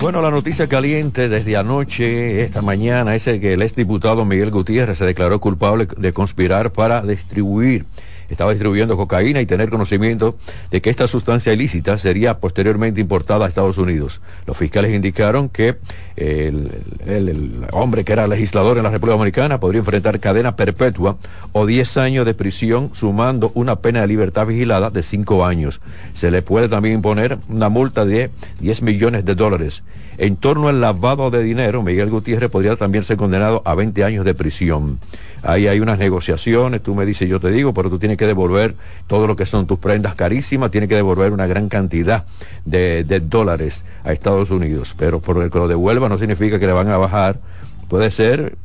Bueno, 0.00 0.22
la 0.22 0.30
noticia 0.30 0.66
caliente 0.66 1.28
desde 1.28 1.58
anoche, 1.58 2.40
esta 2.40 2.62
mañana, 2.62 3.14
es 3.14 3.24
que 3.24 3.52
el 3.52 3.60
exdiputado 3.60 4.24
Miguel 4.24 4.50
Gutiérrez 4.50 4.96
se 4.96 5.04
declaró 5.04 5.40
culpable 5.40 5.88
de 5.94 6.12
conspirar 6.14 6.72
para 6.72 7.02
distribuir 7.02 7.84
estaba 8.30 8.52
distribuyendo 8.52 8.96
cocaína 8.96 9.40
y 9.40 9.46
tener 9.46 9.70
conocimiento 9.70 10.36
de 10.70 10.80
que 10.80 10.90
esta 10.90 11.06
sustancia 11.06 11.52
ilícita 11.52 11.98
sería 11.98 12.38
posteriormente 12.38 13.00
importada 13.00 13.44
a 13.44 13.48
Estados 13.48 13.78
Unidos. 13.78 14.20
Los 14.46 14.56
fiscales 14.56 14.94
indicaron 14.94 15.48
que 15.48 15.76
el, 16.16 17.66
hombre 17.72 18.04
que 18.04 18.12
era 18.12 18.26
legislador 18.26 18.76
en 18.76 18.84
la 18.84 18.90
República 18.90 19.16
Dominicana 19.16 19.60
podría 19.60 19.80
enfrentar 19.80 20.20
cadena 20.20 20.56
perpetua 20.56 21.16
o 21.52 21.66
10 21.66 21.96
años 21.96 22.26
de 22.26 22.34
prisión 22.34 22.90
sumando 22.94 23.50
una 23.54 23.76
pena 23.76 24.00
de 24.02 24.06
libertad 24.06 24.46
vigilada 24.46 24.90
de 24.90 25.02
5 25.02 25.44
años. 25.44 25.80
Se 26.14 26.30
le 26.30 26.42
puede 26.42 26.68
también 26.68 26.96
imponer 26.96 27.38
una 27.48 27.68
multa 27.68 28.04
de 28.04 28.30
10 28.60 28.82
millones 28.82 29.24
de 29.24 29.34
dólares. 29.34 29.82
En 30.22 30.36
torno 30.36 30.68
al 30.68 30.82
lavado 30.82 31.30
de 31.30 31.42
dinero, 31.42 31.82
Miguel 31.82 32.10
Gutiérrez 32.10 32.50
podría 32.50 32.76
también 32.76 33.04
ser 33.04 33.16
condenado 33.16 33.62
a 33.64 33.74
20 33.74 34.04
años 34.04 34.26
de 34.26 34.34
prisión. 34.34 34.98
Ahí 35.42 35.66
hay 35.66 35.80
unas 35.80 35.98
negociaciones, 35.98 36.82
tú 36.82 36.94
me 36.94 37.06
dices, 37.06 37.26
yo 37.26 37.40
te 37.40 37.50
digo, 37.50 37.72
pero 37.72 37.88
tú 37.88 37.98
tienes 37.98 38.18
que 38.18 38.26
devolver 38.26 38.74
todo 39.06 39.26
lo 39.26 39.34
que 39.34 39.46
son 39.46 39.66
tus 39.66 39.78
prendas 39.78 40.14
carísimas, 40.16 40.70
tienes 40.70 40.90
que 40.90 40.94
devolver 40.94 41.32
una 41.32 41.46
gran 41.46 41.70
cantidad 41.70 42.26
de, 42.66 43.02
dólares 43.24 43.82
a 44.04 44.12
Estados 44.12 44.50
Unidos. 44.50 44.94
Pero 44.98 45.20
por 45.20 45.42
el 45.42 45.50
que 45.50 45.58
lo 45.58 45.68
devuelva 45.68 46.10
no 46.10 46.18
significa 46.18 46.60
que 46.60 46.66
le 46.66 46.74
van 46.74 46.88
a 46.88 46.98
bajar. 46.98 47.36
Puede 47.88 48.10
ser 48.10 48.58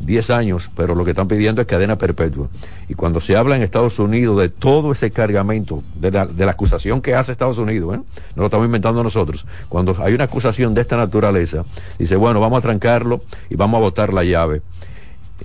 10 0.00 0.30
años, 0.30 0.70
pero 0.76 0.94
lo 0.94 1.04
que 1.04 1.12
están 1.12 1.28
pidiendo 1.28 1.60
es 1.60 1.66
cadena 1.66 1.96
perpetua. 1.96 2.48
Y 2.88 2.94
cuando 2.94 3.20
se 3.20 3.36
habla 3.36 3.56
en 3.56 3.62
Estados 3.62 3.98
Unidos 3.98 4.38
de 4.38 4.48
todo 4.48 4.92
ese 4.92 5.10
cargamento, 5.10 5.82
de 5.94 6.10
la, 6.10 6.26
de 6.26 6.44
la 6.44 6.52
acusación 6.52 7.00
que 7.00 7.14
hace 7.14 7.32
Estados 7.32 7.58
Unidos, 7.58 7.96
no 7.96 8.04
lo 8.36 8.44
estamos 8.46 8.66
inventando 8.66 9.02
nosotros, 9.02 9.46
cuando 9.68 9.96
hay 10.02 10.14
una 10.14 10.24
acusación 10.24 10.74
de 10.74 10.80
esta 10.80 10.96
naturaleza, 10.96 11.64
dice, 11.98 12.16
bueno, 12.16 12.40
vamos 12.40 12.58
a 12.58 12.62
trancarlo 12.62 13.22
y 13.48 13.56
vamos 13.56 13.78
a 13.78 13.80
botar 13.82 14.12
la 14.12 14.24
llave 14.24 14.62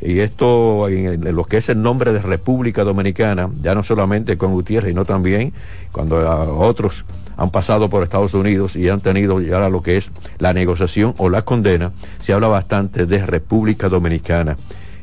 y 0.02 0.20
esto 0.20 0.88
en, 0.88 1.36
lo 1.36 1.44
que 1.44 1.58
es 1.58 1.70
el 1.70 1.82
nombre 1.82 2.14
de 2.14 2.22
República 2.22 2.84
Dominicana, 2.84 3.50
ya 3.62 3.76
no 3.76 3.84
solamente 3.84 4.38
con 4.38 4.54
Gutiérrez, 4.54 4.92
sino 4.92 5.04
también 5.04 5.54
cuando 5.92 6.18
otros 6.58 7.06
han 7.38 7.50
pasado 7.50 7.90
por 7.90 8.04
Estados 8.04 8.34
Unidos 8.34 8.76
y 8.76 8.90
han 8.90 9.02
tenido 9.02 9.42
ya 9.42 9.68
lo 9.70 9.82
que 9.82 9.98
es 9.98 10.12
la 10.38 10.54
negociación 10.54 11.16
o 11.18 11.30
la 11.30 11.44
condena, 11.44 11.92
se 12.22 12.34
habla 12.34 12.48
bastante 12.48 13.06
de 13.06 13.26
República 13.26 13.90
Dominicana. 13.90 14.58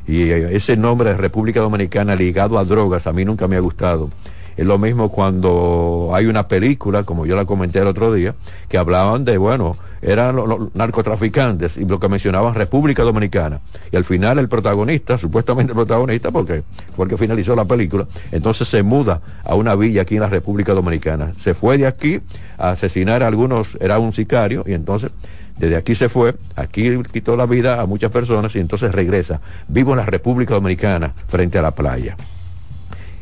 Y 0.06 0.30
ese 0.30 0.76
nombre 0.76 1.10
de 1.10 1.16
República 1.16 1.60
Dominicana 1.60 2.14
ligado 2.14 2.58
a 2.58 2.64
drogas 2.64 3.06
a 3.06 3.12
mí 3.12 3.24
nunca 3.24 3.48
me 3.48 3.56
ha 3.56 3.60
gustado. 3.60 4.08
Es 4.56 4.66
lo 4.66 4.78
mismo 4.78 5.10
cuando 5.10 6.10
hay 6.14 6.26
una 6.26 6.48
película, 6.48 7.04
como 7.04 7.26
yo 7.26 7.36
la 7.36 7.44
comenté 7.44 7.80
el 7.80 7.86
otro 7.86 8.12
día, 8.12 8.34
que 8.68 8.78
hablaban 8.78 9.24
de, 9.24 9.36
bueno, 9.36 9.76
eran 10.02 10.36
los, 10.36 10.74
narcotraficantes 10.74 11.76
y 11.76 11.84
lo 11.84 12.00
que 12.00 12.08
mencionaban 12.08 12.54
República 12.54 13.02
Dominicana. 13.02 13.60
Y 13.92 13.96
al 13.96 14.04
final 14.04 14.38
el 14.38 14.48
protagonista, 14.48 15.18
supuestamente 15.18 15.72
el 15.72 15.76
protagonista, 15.76 16.30
porque 16.30 16.62
fue 16.94 17.04
el 17.04 17.10
que 17.10 17.18
finalizó 17.18 17.54
la 17.54 17.64
película, 17.64 18.06
entonces 18.32 18.68
se 18.68 18.82
muda 18.82 19.20
a 19.44 19.54
una 19.54 19.74
villa 19.74 20.02
aquí 20.02 20.14
en 20.14 20.22
la 20.22 20.28
República 20.28 20.72
Dominicana. 20.72 21.32
Se 21.38 21.54
fue 21.54 21.76
de 21.76 21.86
aquí 21.86 22.20
a 22.56 22.70
asesinar 22.70 23.22
a 23.22 23.26
algunos, 23.26 23.76
era 23.80 23.98
un 23.98 24.12
sicario, 24.12 24.64
y 24.66 24.72
entonces 24.72 25.10
desde 25.58 25.76
aquí 25.76 25.94
se 25.94 26.08
fue, 26.08 26.34
aquí 26.54 27.02
quitó 27.12 27.36
la 27.36 27.46
vida 27.46 27.80
a 27.80 27.86
muchas 27.86 28.10
personas 28.10 28.54
y 28.56 28.60
entonces 28.60 28.92
regresa. 28.92 29.40
Vivo 29.68 29.92
en 29.92 29.98
la 29.98 30.06
República 30.06 30.54
Dominicana 30.54 31.14
frente 31.28 31.58
a 31.58 31.62
la 31.62 31.74
playa. 31.74 32.16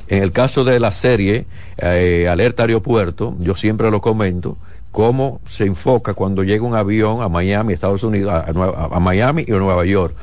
En 0.08 0.22
el 0.22 0.32
caso 0.32 0.64
de 0.64 0.80
la 0.80 0.92
serie 0.92 1.46
eh, 1.78 2.28
Alerta 2.30 2.64
Aeropuerto, 2.64 3.36
yo 3.38 3.54
siempre 3.56 3.90
lo 3.90 4.00
comento, 4.00 4.56
cómo 4.94 5.40
se 5.48 5.64
enfoca 5.64 6.14
cuando 6.14 6.44
llega 6.44 6.64
un 6.64 6.76
avión 6.76 7.22
a 7.22 7.28
Miami, 7.28 7.72
Estados 7.72 8.04
Unidos, 8.04 8.32
a, 8.32 9.00
Miami 9.00 9.44
y 9.46 9.52
a 9.52 9.58
Nueva 9.58 9.84
York. 9.84 10.14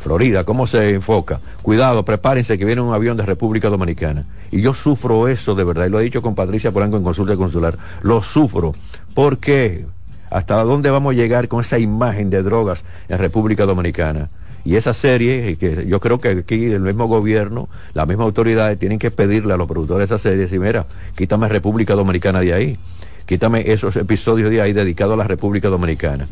Florida, 0.00 0.44
¿cómo 0.44 0.66
se 0.66 0.94
enfoca? 0.94 1.40
Cuidado, 1.62 2.04
prepárense 2.04 2.58
que 2.58 2.64
viene 2.64 2.80
un 2.80 2.94
avión 2.94 3.16
de 3.16 3.24
República 3.24 3.68
Dominicana. 3.68 4.24
Y 4.50 4.60
yo 4.60 4.74
sufro 4.74 5.28
eso 5.28 5.54
de 5.54 5.64
verdad, 5.64 5.86
y 5.86 5.90
lo 5.90 5.98
he 5.98 6.04
dicho 6.04 6.22
con 6.22 6.34
Patricia 6.34 6.70
Polanco 6.70 6.96
en 6.96 7.04
consulta 7.04 7.36
consular. 7.36 7.74
Lo 8.02 8.22
sufro. 8.22 8.72
¿Por 9.14 9.38
qué? 9.38 9.86
¿Hasta 10.30 10.62
dónde 10.62 10.90
vamos 10.90 11.14
a 11.14 11.16
llegar 11.16 11.48
con 11.48 11.62
esa 11.62 11.78
imagen 11.78 12.30
de 12.30 12.42
drogas 12.42 12.84
en 13.08 13.18
República 13.18 13.64
Dominicana? 13.64 14.28
Y 14.68 14.76
esa 14.76 14.92
serie, 14.92 15.56
que 15.56 15.86
yo 15.86 15.98
creo 15.98 16.20
que 16.20 16.28
aquí 16.28 16.66
el 16.66 16.82
mismo 16.82 17.06
gobierno, 17.06 17.70
las 17.94 18.06
mismas 18.06 18.26
autoridades 18.26 18.78
tienen 18.78 18.98
que 18.98 19.10
pedirle 19.10 19.54
a 19.54 19.56
los 19.56 19.66
productores 19.66 20.06
de 20.06 20.14
esa 20.14 20.22
serie, 20.22 20.36
decir, 20.36 20.60
mira, 20.60 20.84
quítame 21.16 21.48
República 21.48 21.94
Dominicana 21.94 22.40
de 22.40 22.52
ahí, 22.52 22.78
quítame 23.24 23.72
esos 23.72 23.96
episodios 23.96 24.50
de 24.50 24.60
ahí 24.60 24.74
dedicados 24.74 25.14
a 25.14 25.16
la 25.16 25.24
República 25.24 25.70
Dominicana. 25.70 26.28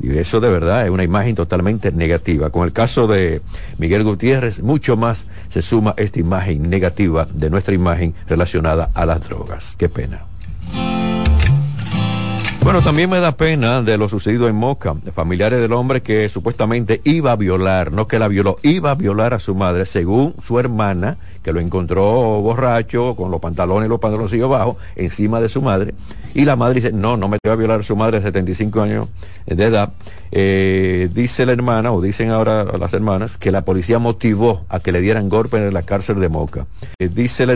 Y 0.00 0.16
eso 0.16 0.40
de 0.40 0.48
verdad 0.48 0.86
es 0.86 0.90
una 0.90 1.04
imagen 1.04 1.34
totalmente 1.34 1.92
negativa. 1.92 2.48
Con 2.48 2.64
el 2.64 2.72
caso 2.72 3.06
de 3.06 3.42
Miguel 3.76 4.02
Gutiérrez, 4.02 4.62
mucho 4.62 4.96
más 4.96 5.26
se 5.50 5.60
suma 5.60 5.92
esta 5.98 6.20
imagen 6.20 6.70
negativa 6.70 7.26
de 7.34 7.50
nuestra 7.50 7.74
imagen 7.74 8.14
relacionada 8.28 8.90
a 8.94 9.04
las 9.04 9.28
drogas. 9.28 9.74
Qué 9.76 9.90
pena. 9.90 10.31
Bueno, 12.62 12.80
también 12.80 13.10
me 13.10 13.18
da 13.18 13.32
pena 13.32 13.82
de 13.82 13.98
lo 13.98 14.08
sucedido 14.08 14.48
en 14.48 14.54
Moca, 14.54 14.94
familiares 15.16 15.60
del 15.60 15.72
hombre 15.72 16.00
que 16.00 16.28
supuestamente 16.28 17.00
iba 17.02 17.32
a 17.32 17.36
violar, 17.36 17.90
no 17.90 18.06
que 18.06 18.20
la 18.20 18.28
violó, 18.28 18.54
iba 18.62 18.92
a 18.92 18.94
violar 18.94 19.34
a 19.34 19.40
su 19.40 19.56
madre, 19.56 19.84
según 19.84 20.36
su 20.40 20.60
hermana, 20.60 21.18
que 21.42 21.52
lo 21.52 21.58
encontró 21.58 22.04
borracho, 22.40 23.16
con 23.16 23.32
los 23.32 23.40
pantalones 23.40 23.86
y 23.86 23.90
los 23.90 23.98
pantaloncillos 23.98 24.48
bajos, 24.48 24.76
encima 24.94 25.40
de 25.40 25.48
su 25.48 25.60
madre. 25.60 25.94
Y 26.34 26.44
la 26.44 26.54
madre 26.54 26.76
dice, 26.76 26.92
no, 26.92 27.16
no 27.16 27.28
me 27.28 27.38
te 27.42 27.48
va 27.48 27.54
a 27.54 27.58
violar 27.58 27.80
a 27.80 27.82
su 27.82 27.96
madre 27.96 28.18
de 28.18 28.26
75 28.26 28.80
años 28.80 29.08
de 29.44 29.64
edad. 29.64 29.92
Eh, 30.30 31.10
dice 31.12 31.44
la 31.44 31.52
hermana, 31.52 31.90
o 31.92 32.00
dicen 32.00 32.30
ahora 32.30 32.64
las 32.64 32.94
hermanas, 32.94 33.38
que 33.38 33.50
la 33.50 33.62
policía 33.62 33.98
motivó 33.98 34.64
a 34.68 34.78
que 34.78 34.92
le 34.92 35.00
dieran 35.00 35.28
golpe 35.28 35.56
en 35.56 35.74
la 35.74 35.82
cárcel 35.82 36.20
de 36.20 36.28
Moca. 36.28 36.66
Eh, 37.00 37.10
dice 37.12 37.44
la 37.44 37.50